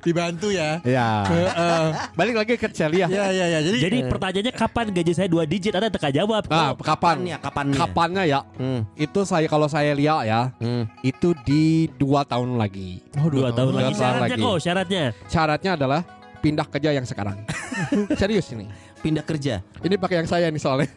Dibantu 0.00 0.50
ya. 0.50 0.82
ya. 0.82 1.22
Heeh. 1.24 1.84
Balik 2.14 2.34
lagi 2.36 2.54
ke 2.54 2.68
Celia. 2.68 3.06
Ya 3.06 3.30
ya 3.30 3.46
ya. 3.48 3.58
Jadi, 3.60 3.78
Jadi 3.78 3.98
pertanyaannya 4.06 4.52
kapan 4.52 4.86
gaji 4.90 5.12
saya 5.12 5.28
dua 5.28 5.44
digit? 5.44 5.70
Anda 5.70 5.88
teka 5.88 6.10
jawab. 6.10 6.46
Nah, 6.46 6.56
Oh, 6.68 6.74
kapan? 6.76 6.88
Kapannya? 6.88 7.36
Kapannya? 7.38 7.76
Kapannya 7.78 8.22
ya? 8.24 8.40
Hmm. 8.56 8.80
Itu 8.94 9.22
saya 9.22 9.46
kalau 9.46 9.66
saya 9.66 9.94
lihat 9.94 10.22
ya, 10.24 10.50
Hmm. 10.58 10.84
itu 11.00 11.30
di 11.42 11.64
dua 11.94 12.22
tahun 12.22 12.56
lagi. 12.56 13.00
oh, 13.16 13.28
dua 13.28 13.50
tahun 13.50 13.70
Dua 13.70 13.78
lagi. 13.80 13.92
tahun 13.92 13.98
Syaratnya 13.98 14.34
lagi. 14.34 14.42
kok 14.44 14.58
syaratnya. 14.58 15.02
Syaratnya 15.26 15.70
adalah 15.74 16.00
pindah 16.38 16.66
kerja 16.66 16.90
yang 16.90 17.04
sekarang. 17.04 17.42
Serius 18.20 18.50
ini. 18.50 18.66
Pindah 18.98 19.22
kerja. 19.22 19.62
Ini 19.78 19.94
pakai 19.94 20.22
yang 20.22 20.28
saya 20.28 20.46
nih 20.48 20.58
soalnya. 20.58 20.90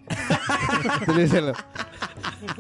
Jadi 1.08 1.54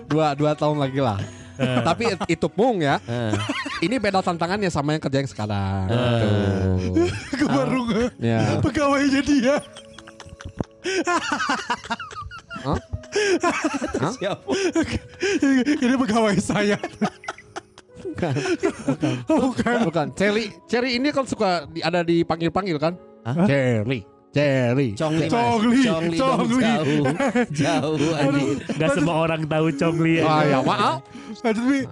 dua 0.05 0.33
dua 0.33 0.51
tahun 0.53 0.77
lagi 0.77 1.01
lah. 1.01 1.17
Tapi 1.57 2.09
it- 2.09 2.29
itu 2.31 2.47
pun 2.47 2.77
ya. 2.77 2.97
Eh. 3.03 3.33
Ini 3.81 3.97
beda 3.97 4.21
tantangannya 4.21 4.69
sama 4.69 4.93
yang 4.93 5.01
kerja 5.01 5.17
yang 5.21 5.29
sekarang. 5.29 5.85
Ke 7.37 7.45
nge- 7.45 8.13
Ya. 8.17 8.57
pegawainya 8.61 9.21
dia. 9.21 9.55
Hah? 12.61 12.79
Hah? 13.97 14.13
Siapa? 14.17 14.49
Ini 15.77 15.95
pegawai 15.97 16.37
saya. 16.37 16.77
Bukan. 18.11 18.33
Oh, 19.31 19.51
bukan. 19.51 19.77
Bukan. 19.87 20.07
Cherry, 20.13 20.51
Cherry 20.67 20.99
ini 20.99 21.09
kan 21.09 21.23
suka 21.23 21.65
di- 21.67 21.81
ada 21.81 22.03
dipanggil-panggil 22.03 22.77
kan? 22.77 22.93
Hah? 23.21 23.45
Cherry, 23.45 24.03
Cherry. 24.31 24.95
Congli, 24.95 25.27
Mas. 25.27 25.35
Congli, 25.35 25.79
Congli, 25.83 26.17
Congli. 26.17 26.63
jauh, 27.51 27.99
jauh 27.99 28.13
anjir. 28.15 28.55
Gak 28.79 28.89
semua 28.95 29.15
orang 29.27 29.43
tahu 29.43 29.67
Chongli. 29.75 30.23
Ah 30.23 30.47
ya 30.47 30.59
maaf. 30.63 31.03
Mi. 31.67 31.83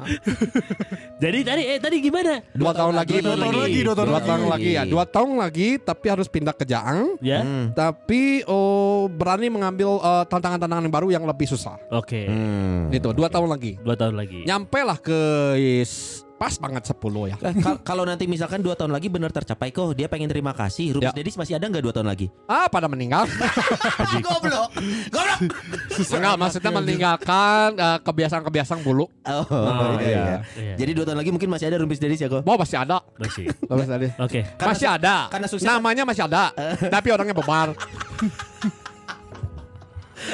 Jadi 1.19 1.39
tadi 1.43 1.61
eh 1.67 1.79
tadi 1.83 1.99
gimana? 1.99 2.39
Dua 2.55 2.71
tahun 2.71 2.95
lagi. 2.95 3.19
Dua 3.19 3.35
tahun 3.35 3.55
lagi, 3.59 3.79
dua 3.83 3.95
tahun 3.95 4.07
Dua 4.07 4.21
tahun 4.23 4.43
lagi 4.47 4.69
ya. 4.71 4.83
Dua 4.87 5.03
tahun 5.03 5.31
lagi 5.35 5.67
tapi 5.83 6.05
harus 6.07 6.27
pindah 6.31 6.55
kerjaan. 6.55 7.19
Ya. 7.19 7.43
Hmm. 7.43 7.75
Tapi 7.75 8.47
oh, 8.47 9.11
berani 9.11 9.51
mengambil 9.51 9.99
eh, 9.99 10.23
tantangan-tantangan 10.31 10.87
yang 10.87 10.95
baru 10.95 11.07
yang 11.11 11.23
lebih 11.27 11.47
susah. 11.51 11.75
Oke. 11.91 12.23
Hmm. 12.23 12.87
Itu 12.87 13.11
dua 13.11 13.27
tahun 13.27 13.51
lagi. 13.51 13.75
Dua 13.83 13.99
tahun 13.99 14.15
lagi. 14.15 14.47
Nyampe 14.47 14.79
lah 14.87 14.95
ke 14.95 15.19
is, 15.59 16.23
pas 16.39 16.55
banget 16.55 16.87
10 16.87 16.95
ya. 17.25 17.35
Kal- 17.35 17.83
Kalau 17.83 18.03
nanti 18.03 18.23
misalkan 18.23 18.59
dua 18.59 18.71
tahun 18.71 18.89
lagi 18.89 19.05
benar 19.05 19.27
tercapai 19.29 19.69
kok 19.69 19.91
dia 19.91 20.07
pengen 20.07 20.25
terima 20.25 20.49
kasih 20.51 20.95
Rubis 20.95 21.05
Ya. 21.05 21.13
Dedis 21.13 21.35
masih 21.35 21.53
ada 21.53 21.67
nggak 21.67 21.83
dua 21.83 21.91
tahun 21.91 22.07
lagi? 22.07 22.31
Ah 22.45 22.65
pada 22.65 22.87
meninggal. 22.87 23.27
Goblok, 24.25 24.71
goblok. 25.09 25.39
Enggak 26.09 26.35
maksudnya 26.37 26.71
meninggalkan 26.71 27.67
eh, 27.75 27.99
kebiasaan-kebiasaan 27.99 28.79
dulu. 28.79 29.03
Oh, 29.21 29.43
Oh, 29.45 29.99
iya, 29.99 30.07
iya. 30.07 30.15
iya. 30.15 30.37
Iya. 30.55 30.73
Jadi 30.77 30.91
dua 30.93 31.03
tahun 31.03 31.19
lagi 31.19 31.29
mungkin 31.29 31.49
masih 31.49 31.65
ada 31.67 31.77
Rubis 31.77 31.99
Dedis 31.99 32.17
ya 32.17 32.27
kok? 32.27 32.41
Mau 32.41 32.55
masih 32.55 32.77
ada. 32.77 33.03
Masih. 33.15 33.45
Masih 33.69 33.91
ada. 33.91 34.07
Oke. 34.17 34.39
Karena 34.55 34.71
masih 34.71 34.87
ada. 34.87 35.15
karena 35.27 35.47
sukses- 35.47 35.67
Namanya 35.67 36.03
masih 36.03 36.23
ada. 36.23 36.43
tapi 36.95 37.07
orangnya 37.09 37.35
bebar. 37.35 37.75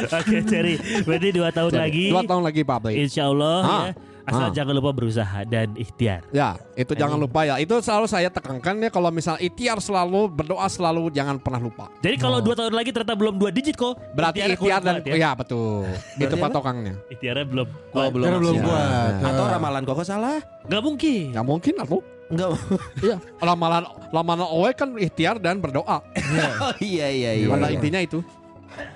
Oke, 0.06 0.38
Cherry. 0.44 0.76
Berarti 1.02 1.30
dua 1.32 1.50
tahun 1.50 1.72
lagi. 1.74 2.06
Dua 2.10 2.22
tahun 2.22 2.44
lagi 2.44 2.62
Pak. 2.62 2.78
Insya 2.92 3.26
Allah 3.26 3.58
Ah. 3.60 3.84
ya. 3.88 3.94
Asal 4.26 4.50
Ah. 4.50 4.54
jangan 4.54 4.74
lupa 4.74 4.90
berusaha 4.90 5.46
dan 5.46 5.78
ikhtiar. 5.78 6.26
Ya, 6.34 6.58
itu 6.74 6.98
jangan 6.98 7.22
lupa 7.22 7.46
ya. 7.46 7.62
Itu 7.62 7.78
selalu 7.78 8.10
saya 8.10 8.34
tekankan 8.34 8.82
ya 8.82 8.90
kalau 8.90 9.14
misal 9.14 9.38
ikhtiar 9.38 9.78
selalu 9.78 10.34
berdoa 10.34 10.66
selalu 10.66 11.14
jangan 11.14 11.38
pernah 11.38 11.62
lupa. 11.62 11.94
Jadi 12.02 12.18
kalau 12.18 12.42
dua 12.42 12.58
tahun 12.58 12.74
lagi 12.74 12.90
ternyata 12.90 13.14
belum 13.14 13.38
dua 13.38 13.54
digit 13.54 13.78
kok. 13.78 13.94
Berarti 14.18 14.42
ikhtiarnya 14.42 14.58
ikhtiar 14.58 14.82
dan 14.82 14.96
kuat 15.06 15.22
ya, 15.22 15.30
betul. 15.38 15.86
itu 16.26 16.36
patokannya. 16.42 16.94
Ikhtiarnya 17.14 17.46
belum. 17.46 17.68
Oh, 17.94 18.10
belum. 18.10 18.26
Karena 18.26 18.40
belum 18.42 18.56
maksimal. 18.58 18.74
kuat. 18.74 19.14
Atau 19.30 19.46
ramalan 19.46 19.82
kok 19.86 19.98
salah? 20.02 20.38
Gak 20.66 20.82
mungkin. 20.82 21.24
Nggak 21.30 21.46
mungkin 21.46 21.74
aku. 21.78 21.98
Enggak. 22.26 22.50
Iya, 23.06 23.18
ramalan 23.38 23.84
ramalan 24.10 24.48
owe 24.50 24.72
kan 24.74 24.90
ikhtiar 24.98 25.38
dan 25.38 25.62
berdoa. 25.62 26.02
oh 26.66 26.74
iya 26.82 27.14
iya 27.14 27.32
iya. 27.38 27.46
Pada 27.46 27.70
iya. 27.70 27.78
intinya 27.78 28.02
itu. 28.02 28.26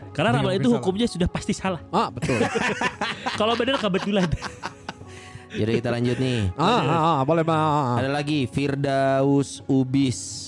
Karena 0.09 0.41
ramalan 0.41 0.57
itu 0.57 0.73
hukumnya 0.73 1.05
sudah 1.05 1.29
pasti 1.29 1.53
salah. 1.53 1.77
Ah, 1.93 2.09
betul. 2.09 2.41
Kalau 3.37 3.53
benar 3.53 3.77
kebetulan. 3.77 4.25
Jadi 5.49 5.71
kita 5.75 5.89
lanjut 5.89 6.17
nih. 6.17 6.53
ah, 6.55 6.65
ah, 6.79 6.89
ah, 7.01 7.19
boleh, 7.21 7.41
Bang. 7.41 7.97
Ada 7.97 8.09
lagi 8.09 8.45
Firdaus 8.45 9.65
Ubis. 9.65 10.45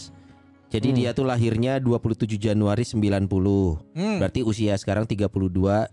Jadi 0.72 0.96
dia 0.96 1.12
tuh 1.12 1.28
lahirnya 1.28 1.78
27 1.78 2.40
Januari 2.40 2.88
90. 2.88 3.28
Hmm. 3.92 4.18
Berarti 4.18 4.40
usia 4.42 4.72
sekarang 4.74 5.04
32, 5.04 5.28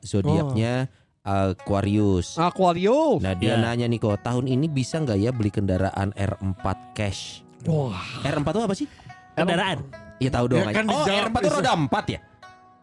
zodiaknya 0.00 0.86
Aquarius. 1.20 2.38
Aquarius. 2.38 3.18
Nah 3.18 3.34
dia 3.34 3.54
Ya. 3.54 3.60
nanya 3.60 3.84
nih 3.84 3.98
kok 3.98 4.22
tahun 4.22 4.46
ini 4.46 4.66
bisa 4.66 4.98
nggak 4.98 5.18
ya 5.18 5.30
beli 5.30 5.50
kendaraan 5.50 6.14
R4 6.14 6.64
cash? 6.94 7.42
Wah. 7.66 7.98
R4 8.22 8.46
itu 8.46 8.60
apa 8.62 8.74
sih? 8.74 8.86
Kendaraan. 9.34 9.78
Iya 10.18 10.30
tahu 10.30 10.46
dong. 10.48 10.62
Ya 10.62 10.70
kan 10.72 10.86
oh 10.86 11.02
dijawab 11.02 11.26
R4 11.26 11.36
itu 11.38 11.50
roda 11.52 11.72
4 11.74 12.04
ya? 12.08 12.20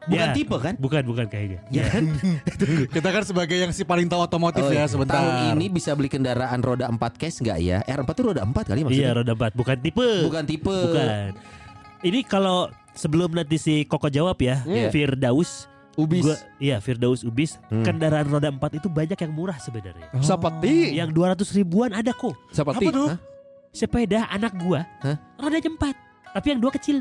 Bukan 0.06 0.28
Ya. 0.28 0.34
tipe 0.34 0.56
kan? 0.56 0.74
Bukan, 0.78 1.02
bukan 1.04 1.26
kayaknya. 1.26 1.60
Ya 1.68 1.84
kan? 1.88 2.06
Kita 2.96 3.10
kan 3.10 3.24
sebagai 3.24 3.58
yang 3.58 3.70
si 3.70 3.82
paling 3.82 4.06
tahu 4.06 4.22
otomotif 4.22 4.62
Oh, 4.62 4.70
ya 4.70 4.82
iya. 4.82 4.86
sebentar. 4.86 5.18
Tahun 5.18 5.34
ini 5.52 5.66
bisa 5.68 5.92
beli 5.92 6.08
kendaraan 6.08 6.60
roda 6.60 6.86
4 6.88 6.98
cash 7.16 7.42
nggak 7.42 7.58
ya? 7.58 7.82
R4 7.82 8.06
itu 8.08 8.22
roda 8.24 8.42
4 8.44 8.70
kali 8.70 8.80
maksudnya? 8.82 9.02
Iya, 9.04 9.18
roda 9.18 9.32
empat. 9.34 9.52
Bukan 9.52 9.78
tipe. 9.80 10.10
Bukan 10.24 10.44
tipe. 10.44 10.70
Bukan. 10.70 11.30
Ini 12.02 12.20
kalau 12.24 12.70
sebelum 12.94 13.34
nanti 13.34 13.58
si 13.58 13.82
Koko 13.84 14.08
jawab 14.08 14.38
ya, 14.38 14.62
Iya. 14.62 14.94
Firdaus. 14.94 15.66
Ubis. 15.96 16.22
Gua, 16.22 16.36
iya, 16.60 16.78
Firdaus 16.78 17.24
Ubis. 17.24 17.56
Hmm. 17.66 17.82
Kendaraan 17.82 18.28
roda 18.28 18.52
empat 18.52 18.76
itu 18.76 18.86
banyak 18.86 19.16
yang 19.16 19.32
murah 19.32 19.56
sebenarnya. 19.58 20.12
Oh. 20.12 20.20
Seperti 20.20 20.92
Yang 20.92 21.16
200 21.16 21.56
ribuan 21.56 21.96
ada 21.96 22.12
kok. 22.12 22.36
seperti 22.52 22.84
Apa 22.84 22.92
tuh? 22.92 23.08
Hah? 23.10 23.20
Sepeda 23.72 24.28
anak 24.28 24.54
gua, 24.56 24.84
Hah? 25.00 25.16
roda 25.36 25.56
empat. 25.56 25.96
Tapi 26.30 26.48
yang 26.52 26.60
dua 26.60 26.72
kecil. 26.72 27.00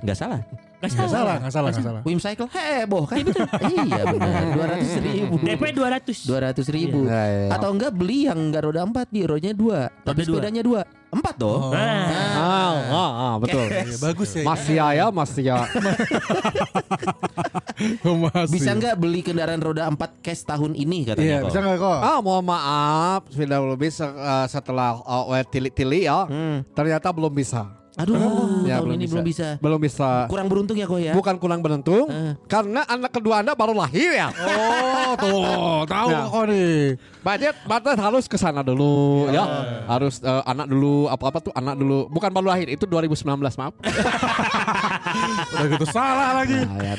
Nggak 0.00 0.16
salah. 0.16 0.40
Gak 0.78 0.94
Nggak 0.94 0.94
salah. 0.94 1.10
salah, 1.10 1.34
nggak 1.36 1.50
salah, 1.50 1.70
nggak 1.74 1.82
salah. 1.84 2.02
Wim 2.06 2.18
Cycle 2.18 2.46
heboh 2.48 3.02
kan? 3.02 3.18
iya 3.66 4.02
benar. 4.06 4.42
Dua 4.48 4.66
ratus 4.70 4.90
ribu. 4.96 5.34
DP 5.40 5.62
200. 5.74 6.22
Dua 6.22 6.38
ratus 6.40 6.66
ribu. 6.70 7.00
Iya, 7.02 7.18
iya, 7.18 7.40
iya. 7.44 7.50
Atau 7.50 7.74
enggak 7.74 7.90
beli 7.92 8.18
yang 8.24 8.38
enggak 8.38 8.62
roda 8.62 8.82
empat, 8.82 9.10
di 9.10 9.26
rodanya 9.26 9.50
dua, 9.52 9.90
tapi 10.00 10.22
sepedanya 10.22 10.62
dua, 10.62 10.86
empat 11.10 11.34
dong. 11.34 11.62
Oh. 11.64 11.74
Nah, 11.74 12.14
Ah, 12.38 12.74
ah, 12.94 13.10
ah, 13.10 13.34
betul. 13.36 13.66
Iya, 13.74 13.96
bagus 13.98 14.30
ya. 14.32 14.42
Mas 14.46 14.62
ya 14.64 14.86
ya, 14.94 15.06
Mas 15.10 15.32
ya. 15.34 15.58
Masih. 18.04 18.52
Bisa 18.52 18.70
enggak 18.70 18.94
beli 18.96 19.20
kendaraan 19.20 19.58
roda 19.58 19.86
empat 19.86 20.18
cash 20.20 20.42
tahun 20.42 20.74
ini 20.74 21.02
Iya, 21.02 21.08
katanya 21.10 21.36
kok? 21.36 21.48
bisa 21.48 21.58
nggak 21.58 21.78
kok? 21.80 21.98
Ah, 22.00 22.18
mohon 22.20 22.44
maaf, 22.44 23.22
sudah 23.28 23.58
lebih 23.60 23.90
eh, 23.90 24.46
setelah 24.46 24.90
uh, 25.00 25.42
tili-tili 25.44 26.06
ya, 26.06 26.22
Hmm. 26.24 26.62
ternyata 26.70 27.10
belum 27.10 27.32
bisa. 27.32 27.66
Aduh, 27.98 28.14
Ya, 28.62 28.78
tahun 28.78 28.86
belum 28.86 28.94
ini 28.94 29.04
bisa. 29.04 29.10
belum 29.10 29.24
bisa. 29.26 29.46
Belum 29.58 29.80
bisa. 29.82 30.10
Kurang 30.30 30.46
beruntung 30.46 30.78
ya 30.78 30.86
kok 30.86 30.98
ya. 30.98 31.12
Bukan 31.12 31.34
kurang 31.36 31.60
beruntung, 31.60 32.06
Eh. 32.06 32.38
karena 32.46 32.86
anak 32.86 33.10
kedua 33.10 33.42
Anda 33.42 33.52
baru 33.52 33.74
lahir 33.74 34.14
ya. 34.14 34.30
Oh, 35.08 35.16
tuh, 35.16 35.40
tahu 35.88 36.08
Ya. 36.08 36.20
kok 36.28 36.44
nih. 36.46 36.78
Budget, 37.18 37.54
budget 37.64 37.96
harus 37.96 38.24
ke 38.24 38.36
sana 38.36 38.60
dulu 38.60 39.26
ya. 39.28 39.42
Harus 39.84 40.20
eh, 40.20 40.42
anak 40.44 40.68
dulu 40.68 41.08
apa-apa 41.08 41.38
tuh 41.40 41.52
anak 41.52 41.74
dulu. 41.74 42.06
Bukan 42.08 42.28
baru 42.28 42.52
lahir, 42.52 42.68
itu 42.68 42.84
2019, 42.84 43.24
maaf. 43.56 43.72
Udah 45.50 45.66
gitu 45.68 45.86
salah 45.88 46.38
lagi. 46.38 46.58
Nah, 46.60 46.78
ya. 46.78 46.94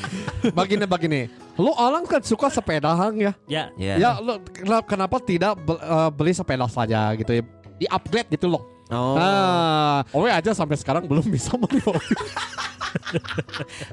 Begini 0.50 0.84
begini. 0.84 1.20
Lu 1.54 1.72
orang 1.72 2.04
kan 2.04 2.20
suka 2.20 2.48
sepeda 2.48 2.92
Hang, 2.92 3.16
ya. 3.16 3.32
ya. 3.46 3.70
Ya. 3.76 3.94
Ya, 3.96 4.10
lu 4.18 4.36
kenapa- 4.50 4.86
kenapa 4.86 5.16
tidak 5.18 5.52
eh, 5.62 6.10
beli 6.12 6.32
sepeda 6.32 6.66
saja 6.66 7.14
gitu 7.14 7.30
ya? 7.30 7.42
Di 7.76 7.86
upgrade 7.86 8.28
gitu 8.30 8.50
loh. 8.50 8.62
Oh, 8.90 9.14
Nah, 9.14 10.02
Owe 10.10 10.26
aja 10.26 10.50
sampai 10.50 10.74
sekarang 10.74 11.06
belum 11.06 11.22
bisa 11.30 11.54
beli 11.54 11.78
mobil. 11.82 12.18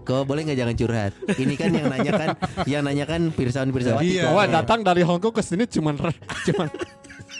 kok 0.01 0.25
boleh 0.25 0.41
nggak 0.41 0.57
jangan 0.57 0.75
curhat? 0.75 1.11
Ini 1.37 1.53
kan 1.53 1.69
yang 1.69 1.85
nanya 1.85 2.11
kan, 2.17 2.29
yang 2.65 2.81
nanya 2.81 3.05
kan 3.05 3.21
pirsawan 3.29 3.69
pirsawati. 3.69 4.21
Iya. 4.21 4.33
Owe 4.33 4.43
datang 4.49 4.81
dari 4.81 5.05
Hongkong 5.05 5.33
ke 5.33 5.41
sini 5.45 5.69
cuman 5.69 5.95
cuman 6.49 6.67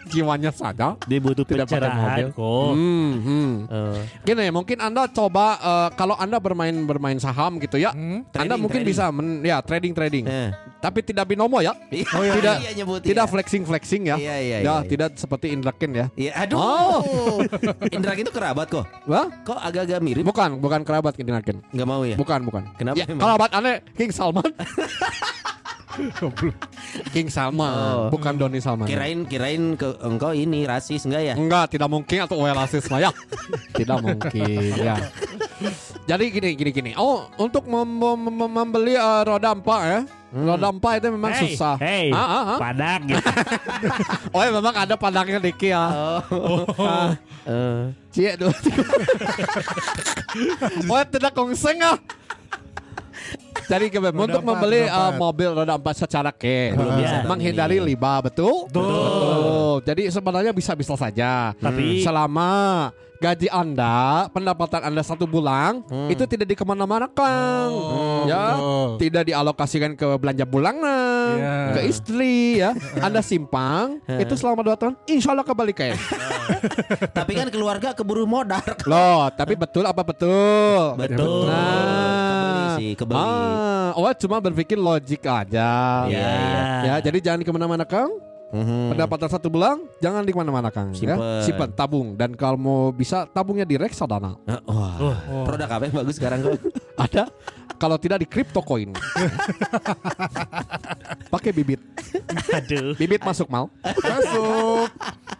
jiwanya 0.08 0.49
saja. 0.49 0.95
Dia 1.05 1.20
butuh 1.20 1.43
Tidak 1.43 1.68
pakai 1.68 1.91
mobil. 1.91 2.28
kok. 2.32 2.70
Hmm, 2.74 3.12
hmm. 3.20 3.51
Oh. 3.68 3.99
Gini, 4.24 4.45
mungkin 4.49 4.78
Anda 4.80 5.05
coba 5.08 5.45
eh, 5.60 5.89
kalau 5.93 6.16
Anda 6.16 6.39
bermain 6.39 6.74
bermain 6.84 7.20
saham 7.20 7.60
gitu 7.60 7.78
ya. 7.78 7.91
Hmm? 7.91 8.24
Anda 8.32 8.55
Trading, 8.55 8.60
mungkin 8.60 8.82
trading. 8.82 8.95
bisa 8.95 9.05
men, 9.12 9.28
ya 9.41 9.58
trading 9.62 9.93
trading. 9.93 10.26
Eh. 10.26 10.49
Tapi 10.78 11.01
tidak 11.01 11.28
binomo 11.28 11.60
ya. 11.60 11.74
Oh, 12.14 12.22
iya. 12.22 12.34
Tidak- 12.38 12.58
iya, 12.62 12.72
nyebut, 12.74 13.01
Tidak 13.01 13.26
iya. 13.26 13.32
flexing 13.32 13.64
flexing 13.66 14.03
ya. 14.08 14.16
Iya, 14.16 14.36
iya, 14.39 14.58
ya, 14.58 14.58
iya, 14.64 14.76
tidak 14.86 15.10
seperti 15.18 15.51
Indra 15.51 15.74
Ken 15.74 15.91
ya. 15.91 16.05
Iya, 16.14 16.32
aduh. 16.38 16.58
Oh. 16.58 17.38
Indra 17.95 18.14
itu 18.14 18.30
kerabat 18.30 18.70
kok. 18.70 18.86
Wah? 19.05 19.28
Kok 19.43 19.58
agak-agak 19.58 19.99
mirip? 19.99 20.24
Bukan, 20.24 20.62
bukan 20.62 20.82
kerabat 20.86 21.18
Indra 21.18 21.41
Ken. 21.41 21.60
Nggak 21.74 21.88
mau 21.89 22.05
ya? 22.05 22.16
Bukan, 22.16 22.39
bukan. 22.45 22.64
Kenapa 22.78 22.95
Ya, 22.95 23.05
kerabat 23.10 23.49
aneh 23.51 23.82
King 23.97 24.14
Salman. 24.14 24.47
King 27.10 27.28
Salman, 27.28 27.68
Oh. 27.68 28.08
bukan 28.10 28.34
Doni 28.34 28.58
Salman. 28.58 28.86
Kirain 28.86 29.24
kirain 29.24 29.74
ke 29.74 29.98
engkau 30.00 30.32
ini 30.32 30.64
rasis 30.64 31.04
enggak 31.04 31.24
ya? 31.24 31.34
Enggak, 31.34 31.74
tidak 31.74 31.88
mungkin 31.88 32.24
atau 32.24 32.38
well 32.38 32.54
rasis 32.54 32.86
lah 32.88 33.10
ya. 33.10 33.12
tidak 33.74 33.98
mungkin 34.00 34.74
ya. 34.78 34.95
Jadi 36.06 36.24
gini 36.30 36.50
gini 36.54 36.72
gini. 36.72 36.91
Oh, 36.93 37.26
untuk 37.36 37.66
mem- 37.66 37.84
mem- 37.89 38.30
mem- 38.30 38.54
membeli 38.54 38.93
eh, 38.93 39.22
roda 39.24 39.52
empat 39.52 39.82
ya. 39.84 40.00
Roda 40.28 40.68
empat 40.70 41.00
itu 41.00 41.08
memang 41.10 41.32
Hey, 41.32 41.41
susah. 41.50 41.76
Hey, 41.80 42.08
Ah, 42.12 42.20
ah, 42.20 42.43
ah. 42.56 42.58
padak 42.60 43.00
gitu. 43.06 43.24
Oh, 44.36 44.41
ya, 44.43 44.52
memang 44.52 44.76
ada 44.76 44.95
pandangnya 44.95 45.39
dikit 45.39 45.72
ya. 45.72 45.84
Oh. 45.88 46.64
Eh, 47.48 47.84
Cie 48.12 48.36
dua 48.36 48.52
tiga. 48.54 48.84
Oh, 50.86 51.02
tidak 51.04 51.32
kongseng 51.32 51.80
ah. 51.82 51.98
Jadi 53.68 53.86
ke- 53.91 53.99
untuk 53.99 54.41
membeli 54.41 54.88
uh, 54.88 55.11
mobil 55.20 55.49
roda 55.51 55.76
empat 55.76 55.95
secara 55.99 56.32
cash, 56.32 56.72
bisa. 56.74 57.28
menghindari 57.28 57.84
liba, 57.84 58.24
betul? 58.24 58.65
Betul. 58.72 59.84
Jadi 59.84 60.07
sebenarnya 60.07 60.55
bisa-bisa 60.55 60.95
saja. 60.95 61.51
Tapi- 61.59 61.99
selama 61.99 62.49
gaji 63.18 63.47
Anda, 63.49 64.30
pendapatan 64.30 64.82
Anda 64.86 65.01
satu 65.01 65.26
bulan 65.26 65.82
itu 66.07 66.24
tidak 66.30 66.47
dikemana-manakan, 66.53 67.68
ya, 68.30 68.43
betul. 68.55 68.88
tidak 69.01 69.24
dialokasikan 69.28 69.91
ke 69.97 70.07
belanja 70.22 70.45
bulanan, 70.45 71.36
Iya. 71.38 71.57
ke 71.74 71.80
istri, 71.89 72.61
ya. 72.61 72.72
Anda 73.05 73.26
simpang 73.26 73.99
itu 74.05 74.34
selama 74.38 74.61
dua 74.61 74.78
tahun, 74.78 74.93
insya 75.09 75.34
Allah 75.34 75.45
kembali 75.45 75.74
cash. 75.74 75.99
tapi 77.18 77.32
kan 77.34 77.47
keluarga 77.49 77.91
keburu 77.97 78.30
modal. 78.30 78.61
Loh, 78.91 79.28
tapi 79.34 79.57
betul 79.57 79.84
apa 79.84 80.01
betul? 80.05 80.95
Betul. 80.95 81.49
Kebeli 81.49 82.65
sih, 82.78 82.91
kebeli. 82.93 83.18
Ah, 83.18 83.91
oh 83.97 84.07
cuma 84.13 84.38
berpikir 84.38 84.78
logik 84.78 85.26
aja. 85.26 86.05
Iya, 86.05 86.30
iya. 86.30 86.61
Ya, 86.86 86.95
jadi 87.01 87.18
jangan 87.20 87.41
ke 87.41 87.51
mana-mana 87.51 87.84
Kang. 87.84 88.36
Mhm. 88.48 88.95
Pendapatan 88.95 89.28
satu 89.28 89.52
bulan, 89.52 89.84
jangan 90.00 90.24
di 90.24 90.32
ke 90.32 90.39
mana-mana 90.39 90.72
Kang. 90.72 90.95
Ya. 90.95 91.20
Simpen. 91.20 91.43
Simpan, 91.43 91.70
tabung. 91.76 92.08
Dan 92.16 92.32
kalau 92.32 92.56
mau 92.56 92.80
bisa 92.95 93.28
tabungnya 93.28 93.68
di 93.68 93.76
reksadana. 93.76 94.39
Eh, 94.48 94.60
Wah, 94.72 95.20
produk 95.43 95.68
apa 95.68 95.84
yang 95.91 95.95
bagus 96.00 96.16
sekarang 96.16 96.39
kok? 96.43 96.56
Ada. 97.06 97.28
Kalau 97.78 98.00
tidak 98.02 98.24
di 98.24 98.28
crypto 98.28 98.58
coin. 98.64 98.89
Pakai 101.34 101.54
bibit. 101.54 101.78
Aduh. 102.50 102.98
Bibit 102.98 103.22
masuk 103.22 103.45
mal. 103.52 103.70
Masuk. 103.86 104.89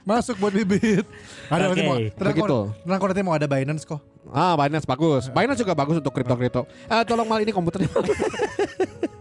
Masuk 0.06 0.36
buat 0.38 0.54
bibit. 0.54 1.02
Ada 1.50 1.74
nanti 1.74 1.82
Oke. 1.82 1.90
mau. 1.90 1.98
Tenang 1.98 2.36
Begitu. 2.38 2.58
kok. 2.62 2.66
Tenang 2.86 2.98
kok 3.02 3.08
nanti 3.10 3.24
mau 3.26 3.34
ada 3.34 3.48
Binance 3.50 3.84
kok. 3.90 4.02
Ah, 4.30 4.54
Binance 4.54 4.86
bagus. 4.86 5.32
Binance 5.34 5.60
juga 5.66 5.74
bagus 5.74 5.98
untuk 5.98 6.14
crypto-crypto. 6.14 6.70
Eh, 6.70 7.04
tolong 7.10 7.26
mal 7.26 7.42
ini 7.42 7.50
komputernya. 7.50 7.90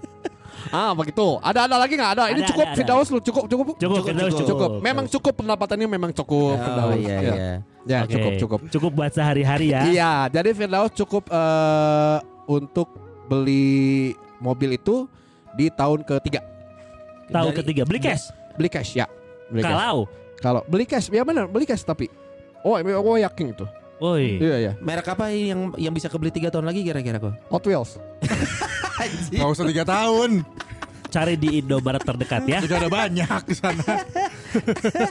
ah, 0.70 0.92
begitu. 0.92 1.26
Ada 1.38 1.66
ada 1.66 1.76
lagi 1.76 1.94
nggak? 1.94 2.10
Ada. 2.14 2.24
Ini 2.30 2.40
Ada, 2.40 2.48
cukup. 2.48 2.66
ada. 2.66 2.76
Firdaus 2.76 3.08
lu 3.08 3.18
cukup 3.20 3.44
cukup. 3.46 3.64
Cukup, 3.76 4.02
Firdaus 4.02 4.32
cukup. 4.32 4.48
Cukup. 4.48 4.70
Memang 4.80 5.04
cukup 5.06 5.32
pendapatannya 5.36 5.86
memang 5.86 6.10
cukup. 6.10 6.54
Oh 6.54 6.58
Firdaus. 6.58 6.94
iya 6.96 7.08
Ya. 7.08 7.20
iya. 7.20 7.52
Ya, 7.86 7.98
Oke. 8.02 8.12
cukup 8.14 8.32
cukup. 8.38 8.60
Cukup 8.68 8.90
buat 8.92 9.10
sehari-hari 9.10 9.70
ya. 9.70 9.86
Iya, 9.86 10.12
jadi 10.32 10.50
Firdaus 10.50 10.90
cukup 10.90 11.28
eh, 11.28 12.18
untuk 12.46 12.90
beli 13.26 14.14
mobil 14.38 14.74
itu 14.74 15.06
di 15.54 15.70
tahun 15.70 16.02
ketiga. 16.02 16.42
Tahun 17.26 17.50
Dari- 17.50 17.58
ketiga 17.60 17.82
beli 17.82 17.98
cash. 17.98 18.30
Beli 18.54 18.66
cash 18.66 18.94
ya. 18.94 19.06
Beli 19.46 19.62
cash. 19.62 19.70
Kalau, 19.72 20.00
Kalau 20.36 20.60
beli 20.68 20.84
cash, 20.84 21.08
ya 21.08 21.22
benar, 21.22 21.48
beli 21.48 21.64
cash 21.64 21.80
tapi. 21.80 22.06
Oh, 22.60 22.76
oh 22.76 23.16
yakin 23.16 23.54
itu. 23.54 23.64
woi, 23.96 24.36
Iya 24.36 24.56
ya. 24.60 24.72
Merek 24.76 25.08
apa 25.08 25.32
yang 25.32 25.72
yang 25.80 25.88
bisa 25.90 26.12
kebeli 26.12 26.28
tiga 26.28 26.52
tahun 26.52 26.68
lagi 26.68 26.84
kira-kira 26.84 27.16
kok? 27.16 27.32
Hot 27.48 27.64
Wheels. 27.64 27.96
Gak 29.30 29.49
usah 29.49 29.64
tiga 29.64 29.84
tahun. 29.84 30.42
cari 31.07 31.32
di 31.32 31.64
Indomaret 31.64 32.03
terdekat 32.03 32.44
ya. 32.44 32.61
Sudah 32.61 32.76
ada 32.76 32.90
banyak 32.92 33.40
di 33.47 33.55
sana. 33.57 34.05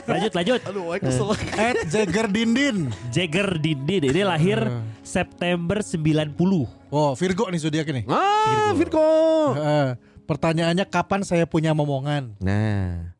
Lanjut, 0.06 0.32
lanjut. 0.38 0.60
Aduh, 0.62 0.94
kesel. 1.02 1.34
Ed 1.56 1.88
Jagger 1.90 2.30
Dindin. 2.30 2.94
Jagger 3.10 3.58
Dindin 3.58 4.14
ini 4.14 4.22
lahir 4.22 4.60
September 5.02 5.82
90. 5.82 6.30
Oh, 6.94 7.10
Virgo 7.18 7.50
nih 7.50 7.58
zodiak 7.58 7.90
ini. 7.90 8.06
Ah, 8.06 8.70
Virgo. 8.70 9.02
Heeh. 9.56 9.88
pertanyaannya 10.26 10.86
kapan 10.86 11.22
saya 11.22 11.46
punya 11.46 11.70
momongan? 11.70 12.34
Nah, 12.38 13.14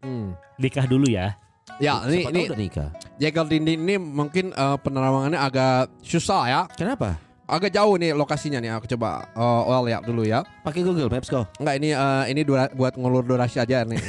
Hmm. 0.00 0.32
Nikah 0.56 0.88
dulu 0.88 1.08
ya. 1.08 1.36
Ya, 1.76 2.00
ini 2.04 2.24
siapa 2.24 2.32
ini 2.32 2.40
nikah. 2.58 2.88
Jagal 3.16 3.44
Dinding 3.48 3.80
ini 3.80 3.94
mungkin 3.96 4.52
eh, 4.52 4.76
penerawangannya 4.80 5.40
agak 5.40 5.92
susah 6.00 6.42
ya. 6.48 6.60
Kenapa? 6.72 7.16
Agak 7.50 7.74
jauh 7.74 7.98
nih 7.98 8.14
lokasinya 8.14 8.62
nih. 8.62 8.70
Aku 8.78 8.86
coba 8.86 9.26
eh, 9.34 9.62
oil 9.66 9.90
ya 9.90 9.98
dulu 9.98 10.22
ya. 10.22 10.46
Pakai 10.62 10.86
Google 10.86 11.10
Maps 11.10 11.26
kok. 11.26 11.50
Enggak 11.58 11.74
ini 11.82 11.90
eh, 11.90 12.24
ini 12.30 12.46
dura- 12.46 12.70
buat 12.70 12.94
ngulur 12.94 13.26
durasi 13.26 13.58
aja 13.58 13.82
nih. 13.82 13.98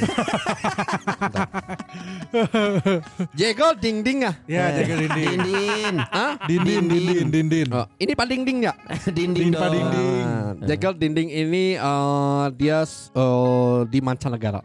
Jagal 3.40 3.70
Dinding 3.82 4.18
ya. 4.22 4.32
Ya, 4.46 4.64
Jagger 4.78 4.98
Dindin. 5.10 5.38
Dindin. 5.42 5.94
Hah? 6.08 6.32
Dindin, 6.46 6.82
Dindin, 6.86 7.26
Dindin. 7.28 7.68
Oh, 7.74 7.86
ini 7.98 8.12
Pak 8.14 8.26
Dinding 8.30 8.58
ya. 8.62 8.72
Dinding 9.16 9.50
Dinding, 9.50 9.58
Pak 9.58 9.68
dong. 9.68 9.74
Dinding. 9.90 10.24
Ah, 10.24 10.50
Jagal 10.70 10.92
Dinding 10.96 11.28
ini 11.28 11.64
eh, 11.76 12.44
dia 12.54 12.86
eh, 12.86 13.78
di 13.90 13.98
mancanegara. 13.98 14.62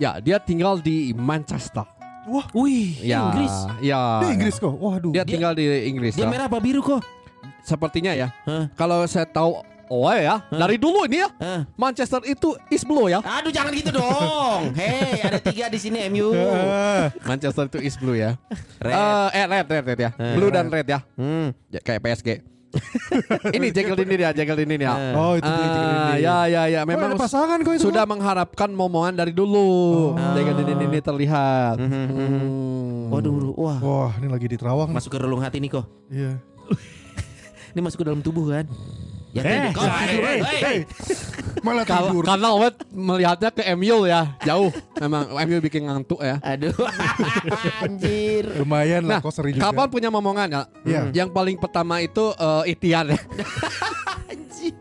Ya, 0.00 0.18
dia 0.18 0.40
tinggal 0.42 0.82
di 0.82 1.14
Manchester. 1.14 1.86
Wah, 2.26 2.46
Wih, 2.54 3.02
Ya, 3.02 3.30
Inggris. 3.30 3.54
Ya. 3.82 4.22
di 4.22 4.26
Inggris 4.34 4.54
kok. 4.58 4.74
Waduh. 4.74 5.10
Dia 5.10 5.22
tinggal 5.26 5.54
di 5.54 5.66
Inggris. 5.90 6.14
Dia 6.14 6.26
ya. 6.26 6.30
merah 6.30 6.46
apa 6.46 6.58
biru 6.62 6.78
kok? 6.82 7.02
Sepertinya 7.62 8.12
ya. 8.12 8.34
Hah? 8.44 8.68
Kalau 8.74 9.06
saya 9.06 9.26
tahu 9.26 9.62
Oh 9.92 10.08
ya, 10.08 10.40
dari 10.48 10.80
dulu 10.80 11.04
ini 11.04 11.20
ya? 11.20 11.28
Manchester 11.76 12.24
itu 12.24 12.56
East 12.72 12.88
Blue 12.88 13.12
ya. 13.12 13.20
Aduh 13.20 13.52
jangan 13.52 13.76
gitu 13.76 13.92
dong. 13.92 14.72
Hei, 14.80 15.20
ada 15.20 15.36
tiga 15.36 15.68
di 15.68 15.76
sini 15.76 16.00
MU. 16.08 16.32
Eh, 16.32 17.12
Manchester 17.28 17.68
itu 17.68 17.76
East 17.84 18.00
Blue 18.00 18.16
ya. 18.16 18.40
Red. 18.80 18.96
Eh, 18.96 19.28
eh 19.36 19.44
red, 19.44 19.66
red, 19.68 19.84
red 19.92 20.00
ya. 20.00 20.10
Eh, 20.16 20.32
Blue 20.32 20.48
dan 20.48 20.72
red 20.72 20.88
ya. 20.88 21.04
Hmm. 21.12 21.52
Ya, 21.68 21.84
kayak 21.84 22.00
PSG. 22.08 22.40
ini 23.56 23.68
Jekyll 23.68 24.00
ini 24.00 24.14
dia, 24.16 24.32
Jekyll 24.32 24.64
ini 24.64 24.80
ya. 24.80 25.12
Oh, 25.12 25.36
itu 25.36 25.44
Dindin. 25.44 26.24
ya 26.24 26.48
ya 26.48 26.62
ya 26.72 26.80
Oh, 26.80 26.88
memang 26.88 27.12
ada 27.12 27.20
pasangan 27.20 27.60
kok 27.60 27.76
itu. 27.76 27.84
sudah 27.92 28.08
mengharapkan 28.08 28.72
momongan 28.72 29.12
dari 29.12 29.36
dulu. 29.36 30.16
Oh. 30.16 30.32
Jekyll 30.32 30.56
ini, 30.56 30.72
ini 30.88 30.98
terlihat. 31.04 31.76
Mhm, 31.76 31.92
mhm. 31.92 32.08
Hmm. 32.16 33.12
Waduh, 33.12 33.52
wah. 33.60 33.76
Wah, 33.84 34.12
ini 34.16 34.32
lagi 34.32 34.48
di 34.48 34.56
Terawang. 34.56 34.88
Masuk 34.88 35.12
ke 35.12 35.20
relung 35.20 35.44
hati 35.44 35.60
nih 35.60 35.68
kok. 35.68 35.84
Iya. 36.08 36.40
Ini 37.72 37.80
masuk 37.80 37.98
ke 37.98 38.06
dalam 38.06 38.20
tubuh 38.20 38.48
kan? 38.48 38.64
Ya 39.32 39.40
Eh. 39.42 39.72
Kau 39.72 39.80
tidur. 39.80 40.22
eh, 40.22 40.40
Hei. 40.44 40.78
Malah 41.62 41.84
tidur. 41.84 42.20
karena 42.22 42.48
Owet 42.52 42.76
melihatnya 42.86 43.48
ke 43.48 43.64
MU 43.72 44.04
ya, 44.04 44.36
jauh. 44.42 44.68
Memang 44.98 45.24
MU 45.40 45.56
bikin 45.58 45.88
ngantuk 45.88 46.20
ya. 46.20 46.36
Aduh. 46.38 46.76
Anjir. 47.84 48.44
Lumayan 48.54 49.02
lah 49.02 49.18
Nah, 49.18 49.20
kok 49.20 49.32
seri 49.32 49.52
juga. 49.52 49.66
kapan 49.66 49.88
punya 49.88 50.08
momongan 50.08 50.48
ya? 50.48 50.62
Iya. 50.84 51.00
Yang 51.14 51.28
paling 51.30 51.56
pertama 51.56 51.98
itu 51.98 52.28
eh, 52.30 52.62
ikhtiar 52.68 53.08
ya. 53.08 53.20
Anjir. 54.28 54.74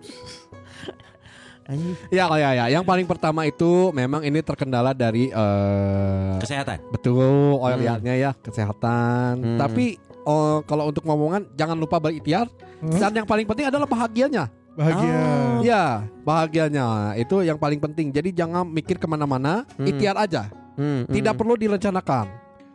Anjir. 1.64 1.96
Ya, 2.12 2.28
ya, 2.30 2.50
ya. 2.54 2.66
Yang 2.70 2.84
paling 2.84 3.08
pertama 3.08 3.48
itu 3.48 3.96
memang 3.96 4.20
ini 4.22 4.44
terkendala 4.44 4.92
dari 4.92 5.32
eh 5.32 6.36
Kesehatan. 6.38 6.84
betul 6.92 7.56
oil 7.56 7.80
Hmm. 7.80 8.04
ya 8.04 8.36
kesehatan. 8.36 9.34
Hmm. 9.39 9.56
Tapi 9.56 9.96
eh, 10.22 10.57
kalau 10.65 10.89
untuk 10.89 11.03
momongan 11.03 11.45
jangan 11.53 11.78
lupa 11.78 11.97
berikhtiar. 11.97 12.47
Hmm? 12.82 12.97
Dan 12.97 13.24
yang 13.24 13.28
paling 13.28 13.45
penting 13.45 13.69
adalah 13.69 13.86
bahagianya. 13.86 14.49
Bahagia. 14.72 15.13
Oh. 15.19 15.59
Ya, 15.61 16.07
bahagianya 16.24 17.13
itu 17.19 17.43
yang 17.43 17.59
paling 17.59 17.78
penting. 17.78 18.07
Jadi 18.09 18.32
jangan 18.32 18.63
mikir 18.63 18.95
ke 18.95 19.05
mana-mana, 19.05 19.67
Hmm. 19.76 19.84
ikhtiar 19.84 20.15
aja. 20.15 20.47
Hmm, 20.80 21.03
Tidak 21.11 21.34
hmm. 21.36 21.39
perlu 21.43 21.59
direncanakan, 21.59 22.26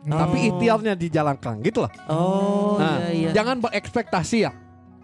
tapi 0.05 0.37
Oh. 0.37 0.47
ikhtiarnya 0.53 0.93
dijalankan, 0.93 1.57
gitu 1.65 1.81
lah. 1.83 1.91
Oh, 2.05 2.77
Nah, 2.77 3.09
iya 3.09 3.27
iya. 3.27 3.29
Jangan 3.33 3.57
berekspektasi 3.57 4.37
ya. 4.45 4.53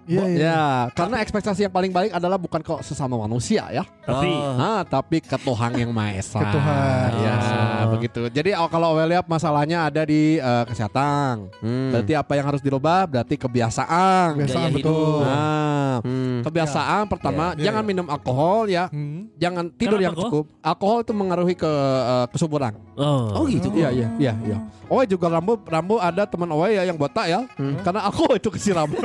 Iya, 0.04 0.24
iya. 0.28 0.40
Ya, 0.44 0.64
karena 0.92 1.20
ekspektasi 1.20 1.64
yang 1.64 1.72
paling 1.72 1.90
baik 1.90 2.12
adalah 2.12 2.36
bukan 2.36 2.60
kok 2.60 2.82
sesama 2.82 3.16
manusia 3.16 3.68
ya. 3.70 3.84
Tapi 4.02 4.28
Oh. 4.28 4.56
Ah, 4.56 4.82
tapi 4.84 5.18
ke 5.18 5.36
Tuhan 5.36 5.72
yang 5.74 5.90
Maha 5.90 6.12
Esa. 6.14 6.38
Ke 6.38 6.48
Tuhan. 6.52 7.08
Ya, 7.20 7.36
Oh. 7.84 7.92
begitu. 7.94 8.22
Jadi 8.28 8.52
oh, 8.54 8.68
kalau 8.68 8.92
Awelia 8.92 9.24
masalahnya 9.24 9.88
ada 9.88 10.04
di 10.04 10.36
eh, 10.36 10.64
kesehatan. 10.66 11.48
Hmm. 11.58 11.92
Berarti 11.92 12.14
apa 12.14 12.34
yang 12.34 12.46
harus 12.46 12.60
dirubah? 12.60 13.06
Berarti 13.06 13.36
kebiasaan. 13.36 14.36
Kebiasaan 14.36 14.64
Gaya 14.66 14.76
betul. 14.76 14.92
hidup. 14.92 15.24
Nah, 15.24 15.94
Hmm. 16.04 16.40
kebiasaan 16.42 17.04
pertama 17.06 17.54
Ya, 17.56 17.70
jangan 17.70 17.84
ya. 17.84 17.88
minum 17.88 18.08
alkohol 18.08 18.68
ya. 18.68 18.90
Hmm. 18.90 19.30
Jangan 19.38 19.72
tidur 19.72 19.98
Kenapa 19.98 20.06
yang 20.06 20.14
kok? 20.14 20.22
cukup. 20.28 20.46
Alkohol 20.60 21.00
itu 21.02 21.14
mengaruhi 21.14 21.56
ke 21.56 21.72
eh, 22.04 22.26
kesuburan. 22.30 22.74
oh, 22.96 23.40
Oh 23.40 23.44
gitu. 23.48 23.72
Iya, 23.72 23.90
iya, 23.90 24.08
iya, 24.18 24.34
iya. 24.44 24.58
Owe 24.86 25.04
juga 25.06 25.26
rambu 25.28 25.58
rambu 25.64 25.96
ada 25.98 26.28
teman 26.28 26.50
Owe 26.50 26.68
ya 26.68 26.84
yang 26.84 26.98
botak 26.98 27.26
ya. 27.26 27.48
Hmm. 27.56 27.80
Karena 27.82 28.04
alkohol 28.04 28.36
itu 28.36 28.52
kesiram. 28.52 28.92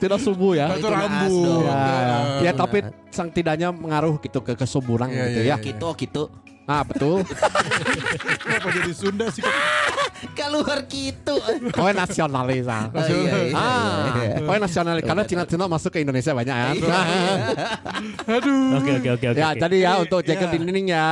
Tidak 0.00 0.18
subuh 0.18 0.52
ya. 0.54 0.66
Itu 0.72 0.86
dong. 0.86 0.96
Ya, 1.62 1.76
Ya. 2.00 2.18
ya 2.40 2.52
tapi 2.52 2.80
sang 3.08 3.28
tidaknya 3.28 3.68
mengaruh 3.68 4.16
gitu 4.18 4.40
ke 4.40 4.52
kesuburan 4.54 5.06
Iya, 5.06 5.16
gitu 5.28 5.28
iya, 5.36 5.36
ya. 5.36 5.44
iya. 5.44 5.56
Gitu 5.60 5.88
gitu. 5.98 6.22
Nah, 6.64 6.80
betul. 6.82 7.26
Kenapa 8.40 8.68
jadi 8.70 8.92
Sunda 8.92 9.26
sih? 9.28 9.42
kok? 9.42 9.50
Keluar 10.32 10.86
gitu. 10.86 11.34
Owe 11.74 11.90
nasionalis 11.90 12.64
ah. 12.64 12.86
Oh, 12.88 13.02
iya, 13.02 13.16
iya, 13.42 13.52
Ah, 13.52 13.96
iya. 14.14 14.36
Owe 14.40 14.56
nasionalis 14.56 15.02
karena 15.02 15.24
Cina-Cina 15.24 15.64
masuk 15.66 15.90
ke 15.90 16.00
Indonesia 16.00 16.30
banyak 16.30 16.54
ya. 16.54 16.68
Aduh. 18.30 18.78
Oke 18.78 18.90
oke 18.98 19.08
oke 19.10 19.26
oke. 19.28 19.38
ya, 19.38 19.48
jadi 19.54 19.76
ya 19.80 19.92
untuk 19.98 20.20
jaga 20.22 20.46
Ya. 20.46 20.50
dinding 20.50 20.86
ya. 20.88 21.08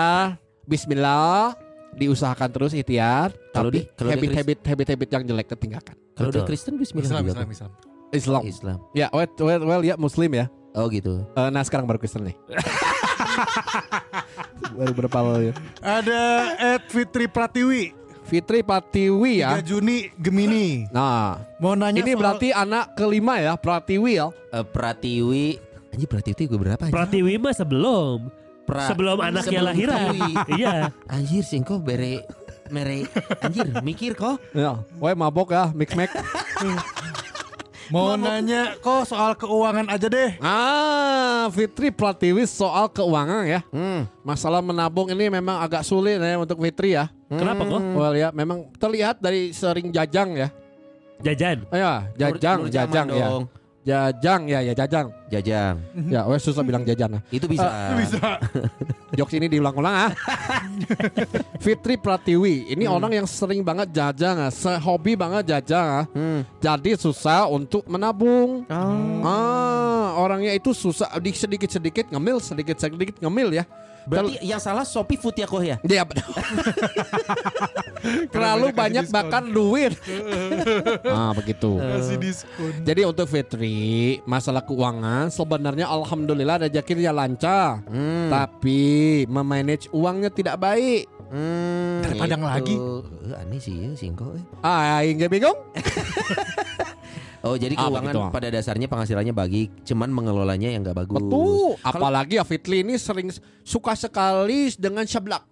Bismillah 0.62 1.56
diusahakan 1.90 2.48
terus 2.48 2.70
ikhtiar 2.72 3.32
Kalau 3.50 3.72
tapi 3.72 3.82
di- 3.82 3.86
kalau 3.90 4.08
di 4.08 4.14
habit 4.14 4.30
habit 4.36 4.58
habit 4.62 4.86
habit 4.92 5.08
yang 5.10 5.22
jelek 5.26 5.46
tertinggalkan. 5.48 5.96
Kalau 6.14 6.28
udah. 6.30 6.44
Kristen 6.44 6.76
Bismillah 6.76 7.08
Islam, 7.08 7.22
juga. 7.24 7.32
Islam, 7.34 7.42
kan? 7.42 7.56
Islam. 7.56 7.70
Islam. 8.10 8.42
Islam. 8.44 8.78
Ya, 8.92 9.08
well, 9.10 9.28
well, 9.38 9.62
well 9.66 9.82
ya 9.82 9.94
Muslim 9.96 10.30
ya. 10.32 10.46
Oh 10.72 10.88
gitu. 10.88 11.26
Eh, 11.34 11.48
nah 11.50 11.60
sekarang 11.60 11.84
baru 11.84 11.98
Kristen 11.98 12.24
nih. 12.24 12.36
baru 14.78 14.92
berapa 14.94 15.18
lo 15.20 15.40
ya? 15.42 15.52
Ada 15.80 16.20
Ed 16.76 16.82
Fitri 16.86 17.26
Pratiwi. 17.26 17.96
Fitri 18.28 18.60
Patiwi 18.60 19.40
3 19.40 19.42
ya. 19.42 19.48
Juni 19.64 20.12
Gemini. 20.14 20.84
Nah, 20.92 21.40
Mau 21.64 21.72
nanya 21.72 21.96
ini 21.96 22.12
soal- 22.12 22.20
berarti 22.20 22.48
anak 22.52 22.92
kelima 22.92 23.40
ya, 23.40 23.56
Pratiwi 23.56 24.20
ya. 24.20 24.28
Eh, 24.52 24.62
Pratiwi. 24.62 25.56
Anjir 25.88 26.06
Pratiwi 26.06 26.44
gue 26.44 26.60
berapa 26.60 26.82
anjir? 26.84 26.92
Pratiwi 26.92 27.40
mah 27.40 27.56
sebelum 27.56 28.28
Pra- 28.68 28.84
sebelum 28.84 29.16
anaknya 29.24 29.64
sebelum 29.64 29.68
lahiran. 29.72 30.12
Iya. 30.60 30.92
Anjir 31.08 31.40
singko 31.40 31.80
bere 31.80 32.28
mere 32.68 33.08
anjir 33.40 33.64
mikir 33.80 34.12
kok. 34.12 34.36
Ya, 34.52 34.76
woy 35.00 35.16
mabok 35.16 35.56
ya, 35.56 35.72
mix 35.72 35.96
mix. 35.96 36.12
Mau 37.88 38.12
nanya 38.14 38.76
kok 38.78 39.08
soal 39.08 39.32
keuangan 39.32 39.88
aja 39.88 40.06
deh. 40.06 40.36
ah, 40.38 41.48
Fitri 41.48 41.88
Pratiwi 41.88 42.44
soal 42.44 42.92
keuangan 42.92 43.48
ya. 43.48 43.60
Hmm. 43.72 44.04
Masalah 44.20 44.60
menabung 44.60 45.08
ini 45.08 45.32
memang 45.32 45.56
agak 45.58 45.80
sulit 45.82 46.20
ya 46.20 46.36
untuk 46.36 46.60
Fitri 46.60 46.92
ya. 46.92 47.08
Kenapa 47.28 47.64
kok? 47.64 47.80
Well 47.92 48.12
ya, 48.12 48.28
memang 48.32 48.68
terlihat 48.76 49.20
dari 49.20 49.52
sering 49.52 49.88
jajang 49.88 50.36
ya. 50.36 50.48
Jajan. 51.18 51.66
Oh 51.68 51.76
ya, 51.76 52.06
jajang, 52.14 52.58
Nur- 52.62 52.70
Jaman 52.70 52.88
jajang 52.88 53.06
ya. 53.10 53.26
dong. 53.26 53.44
Jajang 53.88 54.40
ya, 54.44 54.60
ya 54.60 54.72
jajang. 54.76 55.08
Jajang. 55.32 55.80
Ya, 56.12 56.24
wes 56.28 56.44
susah 56.44 56.60
bilang 56.60 56.84
jajan 56.84 57.16
nah. 57.16 57.22
Itu 57.32 57.48
bisa. 57.48 57.96
Bisa. 57.96 58.36
Jokes 59.16 59.32
ini 59.40 59.48
diulang-ulang 59.48 59.94
ah. 60.08 60.12
Fitri 61.64 61.96
Pratiwi, 61.96 62.68
ini 62.68 62.84
orang 62.84 63.16
yang 63.16 63.26
sering 63.28 63.64
banget 63.64 63.88
jajang 63.92 64.36
ah, 64.36 64.52
sehobi 64.52 65.16
banget 65.16 65.56
jajang 65.56 66.04
ah. 66.04 66.04
Hmm. 66.12 66.44
Jadi 66.60 67.00
susah 67.00 67.48
untuk 67.48 67.88
menabung. 67.88 68.68
Oh. 68.68 69.24
Ah, 69.24 70.20
orangnya 70.20 70.52
itu 70.52 70.76
susah 70.76 71.08
di 71.16 71.32
sedikit-sedikit 71.32 72.12
ngemil, 72.12 72.44
sedikit-sedikit 72.44 73.24
ngemil 73.24 73.56
ya. 73.56 73.64
Berarti 74.08 74.40
yang 74.40 74.56
salah 74.56 74.82
Shopee 74.82 75.14
Food 75.14 75.36
ya 75.36 75.44
kok 75.44 75.60
ya? 75.60 75.76
Dia 75.84 76.02
betul. 76.02 76.24
Terlalu 78.32 78.66
banyak 78.72 79.04
bakar 79.10 79.44
duit. 79.44 79.92
ah, 81.12 81.30
begitu. 81.36 81.76
Kasih 81.76 82.16
diskon. 82.16 82.72
Jadi 82.82 83.04
untuk 83.04 83.28
Fitri, 83.28 84.18
masalah 84.24 84.64
keuangan 84.64 85.28
sebenarnya 85.28 85.84
alhamdulillah 85.86 86.64
rezekinya 86.64 87.12
lancar. 87.12 87.84
Hmm. 87.84 88.32
Tapi 88.32 88.80
memanage 89.28 89.92
uangnya 89.92 90.32
tidak 90.32 90.56
baik. 90.56 91.04
Hmm, 91.28 92.00
Dari 92.00 92.16
Padang 92.16 92.40
itu. 92.40 92.48
lagi. 92.48 92.74
Eh, 93.28 93.36
aneh 93.36 93.60
sih 93.60 93.76
ya 93.76 93.92
singko. 93.92 94.32
eh. 94.32 94.40
Ah, 94.64 95.04
enggak 95.04 95.28
bingung? 95.28 95.58
Oh 97.40 97.54
jadi 97.54 97.74
Ah, 97.74 97.86
keuangan 97.86 98.10
begitu. 98.10 98.34
pada 98.34 98.48
dasarnya 98.48 98.86
penghasilannya 98.86 99.30
bagi, 99.30 99.70
cuman 99.82 100.10
mengelolanya 100.10 100.68
yang 100.68 100.82
nggak 100.82 100.98
bagus. 100.98 101.22
Betul. 101.22 101.78
Apalagi 101.80 102.34
ya 102.34 102.42
Fitri 102.42 102.82
ini 102.82 102.94
sering 102.94 103.30
suka 103.62 103.94
sekali 103.94 104.74
dengan 104.74 105.04
seblak. 105.04 105.46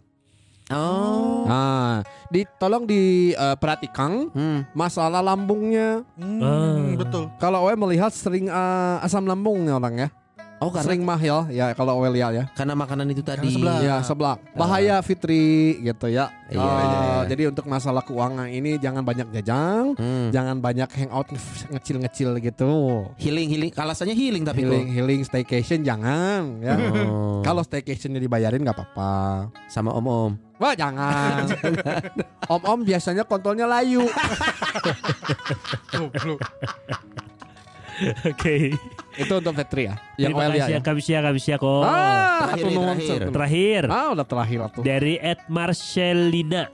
Oh. 0.66 1.46
Nah, 1.46 2.02
di 2.26 2.42
tolong 2.58 2.82
diperhatikan 2.84 4.34
Hmm. 4.34 4.60
masalah 4.72 5.22
lambungnya. 5.22 6.02
Hmm, 6.18 6.42
Ah. 6.42 6.98
betul. 6.98 7.30
Kalau 7.38 7.62
Owe 7.62 7.74
melihat 7.78 8.10
sering 8.10 8.50
eh, 8.50 8.96
asam 8.98 9.22
lambungnya 9.22 9.78
orang 9.78 9.94
ya. 9.96 10.08
Oh 10.56 10.72
karena 10.72 10.88
Sering 10.88 11.04
mahal 11.04 11.52
ya 11.52 11.76
kalau 11.76 12.00
Owe 12.00 12.08
lihat 12.08 12.32
ya. 12.32 12.44
karena 12.56 12.72
makanan 12.72 13.12
itu 13.12 13.20
tadi. 13.20 13.52
sebelah. 13.52 13.76
Ya 13.84 13.96
sebelah. 14.00 14.40
Bahaya 14.56 14.96
Fitri 15.04 15.76
gitu 15.84 16.08
ya. 16.08 16.32
Iya, 16.48 16.56
iya, 16.56 16.80
iya. 16.80 17.16
Jadi 17.28 17.42
untuk 17.52 17.68
masalah 17.68 18.00
keuangan 18.00 18.48
ini 18.48 18.78
jangan 18.78 19.02
banyak 19.02 19.28
jajang, 19.34 19.92
Hmm. 20.00 20.32
jangan 20.32 20.56
banyak 20.58 20.88
hangout 20.88 21.28
ngecil-ngecil 21.74 22.40
gitu. 22.40 23.04
Healing 23.20 23.52
healing. 23.52 23.70
Alasannya 23.76 24.16
healing 24.16 24.48
tapi 24.48 24.64
Healing 24.64 24.86
healing 24.88 25.20
staycation 25.22 25.84
jangan 25.84 26.62
ya. 26.64 26.72
Oh. 27.04 27.44
Kalau 27.44 27.60
staycationnya 27.60 28.16
dibayarin 28.16 28.64
nggak 28.64 28.76
apa-apa. 28.76 29.52
sama 29.68 29.92
om 29.92 30.06
om. 30.08 30.32
Wah 30.56 30.72
jangan. 30.72 31.52
Om-om 32.48 32.80
biasanya 32.80 33.28
kontolnya 33.28 33.68
layu. 33.68 34.08
Oke. 38.30 38.76
Itu 39.14 39.32
untuk 39.34 39.54
Fitri 39.54 39.86
ya. 39.86 39.94
Yang 40.16 40.30
Terima 40.30 40.42
kasih 40.48 40.72
ya. 40.72 40.80
kami 40.80 41.00
siap 41.00 41.22
kami 41.22 41.38
siap 41.38 41.58
kok. 41.58 41.82
Ah, 41.82 42.52
Terakhir 42.52 42.64
terakhir. 42.68 43.20
Terakhir 43.30 43.82
Ah, 43.86 44.08
udah 44.12 44.26
terakhir 44.26 44.58
tuh. 44.70 44.82
dari 44.82 45.14
Ed 45.16 45.40
Marcelina. 45.46 46.68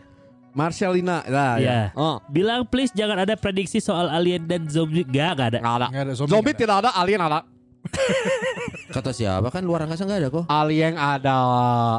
Marcelina, 0.53 1.25
lah 1.25 1.57
Ya. 1.57 1.65
ya. 1.65 1.81
Oh, 1.95 2.21
Bilang 2.29 2.67
please 2.67 2.93
jangan 2.93 3.17
ada 3.19 3.35
prediksi 3.35 3.79
soal 3.79 4.07
alien 4.07 4.45
dan 4.45 4.67
zombie. 4.67 5.01
Gak, 5.03 5.33
gak 5.35 5.49
ada. 5.49 5.59
nggak 5.59 5.75
ada. 5.75 5.87
Nggak 5.89 6.03
ada 6.03 6.13
zombie, 6.13 6.31
Zombie 6.31 6.45
nggak 6.45 6.53
ada. 6.53 6.61
tidak 6.61 6.77
ada, 6.79 6.91
alien 6.95 7.21
ada. 7.23 7.39
Kata 8.95 9.11
siapa 9.11 9.49
kan 9.49 9.63
luar 9.63 9.83
angkasa 9.83 10.05
nggak 10.05 10.21
ada 10.21 10.29
kok. 10.29 10.45
Alien 10.47 10.95
ada. 10.95 11.37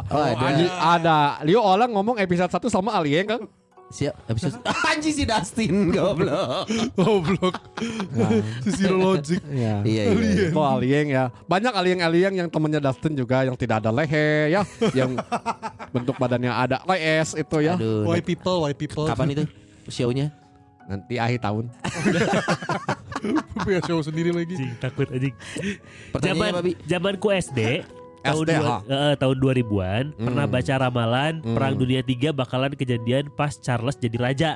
Oh, 0.05 0.21
ada. 0.21 0.45
Ali- 0.45 0.69
ada. 0.77 1.17
Leo 1.41 1.59
orang 1.59 1.89
ngomong 1.89 2.15
episode 2.17 2.47
1 2.47 2.69
sama 2.69 2.93
alien 2.93 3.25
kan? 3.25 3.41
Siap. 3.93 4.25
Episode 4.25 4.57
anjing 4.89 5.13
si 5.13 5.23
Dustin 5.23 5.73
goblok. 5.93 6.65
Goblok. 6.97 7.55
Zero 8.65 8.97
logic. 8.97 9.37
Iya. 9.45 9.85
Iya 9.85 10.03
iya. 10.17 10.49
Itu 10.49 10.57
alien 10.57 11.05
ya. 11.13 11.23
Banyak 11.45 11.73
alien-alien 11.77 12.33
yang 12.33 12.47
temannya 12.49 12.81
Dustin 12.81 13.13
juga 13.13 13.45
yang 13.45 13.53
tidak 13.53 13.85
ada 13.85 13.93
leher 13.93 14.49
ya, 14.49 14.61
yang 14.97 15.13
bentuk 15.93 16.17
badannya 16.17 16.49
ada 16.49 16.81
les 16.89 17.37
itu 17.37 17.57
ya. 17.61 17.77
Aduh. 17.77 18.09
White 18.09 18.25
people, 18.25 18.65
white 18.65 18.79
people. 18.81 19.05
Kapan 19.05 19.37
itu 19.37 19.45
show-nya? 19.85 20.33
Nanti 20.89 21.21
akhir 21.21 21.45
tahun. 21.45 21.69
Punya 23.63 23.79
show 23.85 24.01
sendiri 24.01 24.33
lagi. 24.33 24.57
Takut 24.81 25.05
anjing. 25.13 25.37
Pertanyaannya 26.11 26.49
Zaman 26.49 27.13
zamanku 27.13 27.29
SD 27.29 27.85
tahun 28.23 28.45
SD, 28.45 28.51
dua, 28.55 28.75
eh, 28.87 29.15
tahun 29.19 29.35
2000-an 29.37 30.03
pernah 30.15 30.45
Hmm. 30.47 30.55
baca 30.55 30.73
ramalan 30.79 31.33
Hmm. 31.39 31.53
Perang 31.53 31.73
Dunia 31.75 32.01
3 32.01 32.31
bakalan 32.31 32.71
kejadian 32.73 33.27
pas 33.29 33.53
Charles 33.55 33.99
jadi 33.99 34.17
raja. 34.17 34.51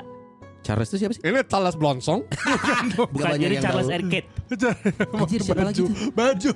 Charles 0.65 0.91
itu 0.91 0.97
siapa 0.99 1.13
sih? 1.15 1.23
Ini 1.23 1.47
Charles 1.47 1.79
Blonsong. 1.79 2.27
Bukan 3.15 3.39
jadi 3.39 3.55
Charles 3.63 3.87
Kate. 3.87 4.27
Anjir 5.15 5.39
siapa 5.39 5.63
lagi 5.63 5.79
tuh? 5.79 5.91
Baju. 6.11 6.51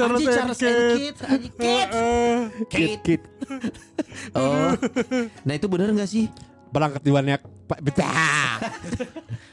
Anjir 0.00 0.28
Charles 0.32 0.60
and 0.62 0.76
Kate. 0.80 1.18
Anjir 1.20 1.52
Kate. 1.60 1.92
Kit 2.72 2.92
Kit. 3.04 3.22
Oh. 4.36 4.72
Nah 5.42 5.54
itu 5.56 5.66
benar 5.66 5.88
nggak 5.90 6.08
sih? 6.08 6.28
Perang 6.72 6.96
dunia 6.96 7.36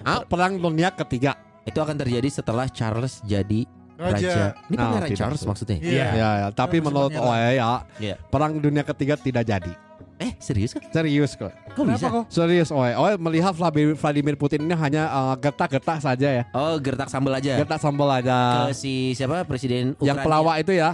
ah, 0.04 0.24
perang 0.24 0.56
dunia 0.56 0.92
ketiga. 0.94 1.36
Itu 1.64 1.80
akan 1.80 1.96
terjadi 1.96 2.28
setelah 2.32 2.68
Charles 2.68 3.20
jadi 3.24 3.68
raja. 4.00 4.16
Raja. 4.16 4.44
Ini 4.64 4.74
Nah, 4.74 4.84
pangeran 4.88 5.08
tidak. 5.08 5.20
Charles 5.20 5.44
maksudnya? 5.44 5.78
Iya. 5.78 6.06
Ya, 6.10 6.30
ya, 6.40 6.48
tapi 6.50 6.80
Kan 6.80 6.86
menurut 6.88 7.12
OE 7.12 7.52
ya, 7.54 7.84
Iya. 8.00 8.16
perang 8.26 8.56
dunia 8.56 8.82
ketiga 8.82 9.14
tidak 9.14 9.44
jadi. 9.44 9.74
Eh 10.20 10.36
serius 10.36 10.76
kan? 10.76 10.84
Serius 10.86 11.32
kok. 11.34 11.48
Kok 11.48 11.84
bisa? 11.88 12.12
Kok? 12.12 12.28
Serius 12.28 12.68
OE. 12.70 12.92
OE 12.92 13.16
melihat 13.16 13.56
Vladimir, 13.56 14.36
Putin 14.36 14.68
ini 14.68 14.76
hanya 14.76 15.08
eh, 15.08 15.36
getah-getah 15.40 15.96
saja 15.98 16.28
ya. 16.28 16.44
Oh 16.52 16.76
gertak 16.76 17.08
sambal 17.08 17.32
aja. 17.34 17.56
Getah 17.56 17.80
sambal 17.80 18.12
aja. 18.12 18.68
Ke 18.68 18.76
si 18.76 19.16
siapa 19.16 19.48
presiden 19.48 19.96
Yang 19.96 20.20
Ukraina. 20.20 20.24
pelawak 20.24 20.56
itu 20.60 20.72
ya. 20.76 20.90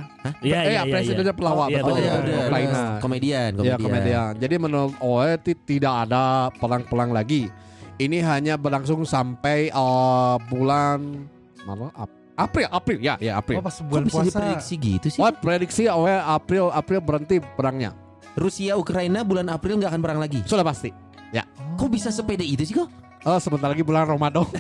Iya, 0.45 0.59
eh, 0.61 0.61
iya, 0.61 0.61
iya. 0.69 0.81
presidennya 0.85 1.25
iya. 1.27 1.41
pelawak, 1.41 1.67
Iya, 1.67 1.77
betul. 1.79 1.89
Oh 1.89 1.97
betul. 1.97 2.05
ya. 2.05 2.37
Ukraina. 2.39 2.81
Komedian, 3.01 3.49
Iya 3.49 3.57
komedian. 3.57 3.79
komedian. 3.81 4.31
Jadi 4.37 4.55
menurut 4.61 4.93
OE 5.01 5.31
ti- 5.41 5.61
tidak 5.67 5.93
ada 6.05 6.23
perang-perang 6.53 7.09
lagi. 7.09 7.49
Ini 7.97 8.17
hanya 8.21 8.61
berlangsung 8.61 9.09
sampai 9.09 9.73
eh, 9.73 10.35
bulan 10.45 11.25
mana? 11.65 11.89
Ap- 12.35 12.51
April, 12.51 12.67
April 12.67 12.97
ya, 12.99 13.15
ya 13.17 13.39
April. 13.39 13.59
Oh 13.59 13.63
pas 13.63 13.71
Kok 13.73 13.87
bulan 13.87 14.03
bisa 14.03 14.15
puasa. 14.19 14.27
diprediksi 14.27 14.73
gitu 14.75 15.07
sih? 15.07 15.19
Oh, 15.19 15.31
prediksi 15.31 15.83
OE 15.87 16.11
April 16.11 16.67
April 16.67 16.99
berhenti 16.99 17.39
perangnya. 17.39 17.95
Rusia 18.35 18.75
Ukraina 18.75 19.23
bulan 19.23 19.47
April 19.47 19.79
nggak 19.79 19.95
akan 19.95 20.01
perang 20.03 20.19
lagi. 20.19 20.43
Sudah 20.43 20.67
pasti. 20.67 20.91
Ya. 21.31 21.47
Kok 21.79 21.87
bisa 21.87 22.11
sepede 22.11 22.43
itu 22.43 22.67
sih 22.67 22.75
kok? 22.75 22.91
Oh, 23.23 23.39
sebentar 23.39 23.71
lagi 23.71 23.81
bulan 23.81 24.05
Ramadan. 24.05 24.43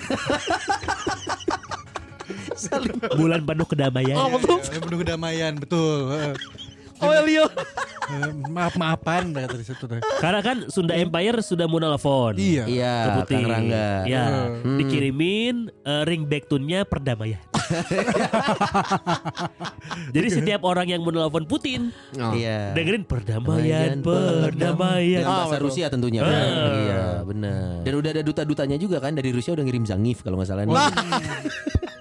Saling. 2.55 2.95
Bulan 3.13 3.43
penuh 3.43 3.67
kedamaian. 3.67 4.15
Oh, 4.15 4.31
betul. 4.31 4.57
Ya, 4.63 4.79
penuh 4.79 4.99
kedamaian 5.03 5.53
betul. 5.59 5.99
Oh, 6.97 7.11
Leo. 7.21 7.45
Eh, 8.05 8.31
Maaf-maafan 8.47 9.33
dah 9.33 9.43
kata 9.43 9.57
di 9.57 9.65
situ. 9.65 9.83
Karena 10.21 10.39
kan 10.39 10.69
Sunda 10.69 10.93
Empire 10.93 11.41
sudah 11.41 11.65
mau 11.65 11.77
nelfon. 11.77 12.37
Iya. 12.37 12.63
ke 12.63 12.71
Iya, 12.71 12.95
Putin. 13.17 13.35
Kang 13.35 13.49
Rangga. 13.49 13.89
Ya, 14.05 14.25
Hmm. 14.61 14.77
dikirimin 14.77 15.55
eh, 15.81 16.03
ring 16.05 16.23
back 16.23 16.45
tune-nya 16.45 16.85
perdamaian. 16.85 17.41
Jadi 20.11 20.27
setiap 20.31 20.61
orang 20.63 20.85
yang 20.87 21.01
menelpon 21.01 21.43
Putin 21.45 21.89
Oh. 22.15 22.31
Iya. 22.31 22.71
dengerin 22.71 23.03
perdamaian, 23.03 23.99
perdamaian. 23.99 25.21
Dengan 25.21 25.39
bahasa 25.41 25.57
Rusia 25.57 25.85
tentunya. 25.89 26.21
Ah. 26.21 26.29
kan? 26.29 26.45
Iya, 26.77 27.01
benar. 27.23 27.81
Dan 27.81 27.93
udah 27.95 28.09
ada 28.11 28.21
duta-dutanya 28.21 28.77
juga 28.77 28.97
kan 28.99 29.11
dari 29.11 29.33
Rusia 29.33 29.51
udah 29.51 29.65
ngirim 29.65 29.83
Zangief 29.83 30.21
kalau 30.21 30.37
nggak 30.37 30.47
salah 30.47 30.63
nih. 30.63 30.73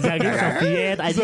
Zagin 0.00 0.32
Soviet 0.34 0.98
aja. 0.98 1.22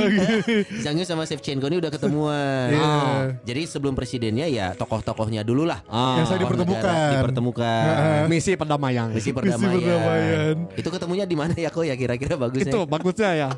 Zangief 0.82 1.06
sama 1.06 1.24
Shevchenko 1.24 1.66
ini 1.68 1.76
udah 1.80 1.90
ketemuan. 1.92 2.68
Oh. 2.76 3.22
Jadi 3.44 3.62
sebelum 3.68 3.94
presidennya 3.96 4.46
ya 4.48 4.76
tokoh-tokohnya 4.76 5.42
dulu 5.42 5.66
lah. 5.68 5.80
Ah. 5.88 6.20
Yang 6.20 6.26
saya 6.32 6.38
dipertemukan. 6.44 6.82
negara 6.82 7.12
Dipertemukan. 7.18 8.24
Misi 8.28 8.52
perdamaian. 8.56 9.08
Misi 9.10 9.30
Misi 9.30 9.30
perdamaian. 9.32 10.56
Itu 10.76 10.88
ketemunya 10.88 11.24
di 11.24 11.36
mana 11.36 11.54
ya 11.56 11.68
kok 11.72 11.84
ya 11.86 11.94
kira-kira 11.96 12.34
bagusnya? 12.36 12.72
Itu 12.72 12.84
bagusnya 12.84 13.30
ya. 13.34 13.50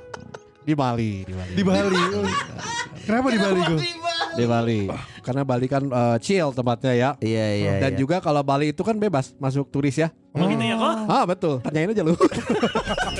Di 0.64 0.72
Bali, 0.72 1.28
di 1.28 1.32
Bali. 1.36 1.52
Di 1.52 1.62
Bali. 1.62 2.02
Oh. 2.16 2.24
Kenapa 3.04 3.28
di 3.28 3.38
Bali 3.38 3.60
kok? 3.60 3.80
Di 4.34 4.44
Bali. 4.48 4.80
Karena 5.24 5.42
Bali 5.44 5.66
kan 5.68 5.82
eh, 5.84 6.16
chill 6.20 6.48
tempatnya 6.56 6.92
ya. 6.92 7.10
Iya 7.20 7.46
iya. 7.54 7.72
Dan 7.80 7.92
iya. 7.94 7.98
juga 8.00 8.16
kalau 8.24 8.40
Bali 8.40 8.72
itu 8.72 8.82
kan 8.82 8.96
bebas 8.96 9.36
masuk 9.36 9.68
turis 9.68 9.96
ya. 9.96 10.08
Oh 10.34 10.48
gitu 10.50 10.64
ya 10.64 10.74
kok? 10.74 10.94
Ah 11.06 11.24
betul. 11.28 11.54
Tanyain 11.62 11.92
aja 11.92 12.02
lu. 12.02 12.16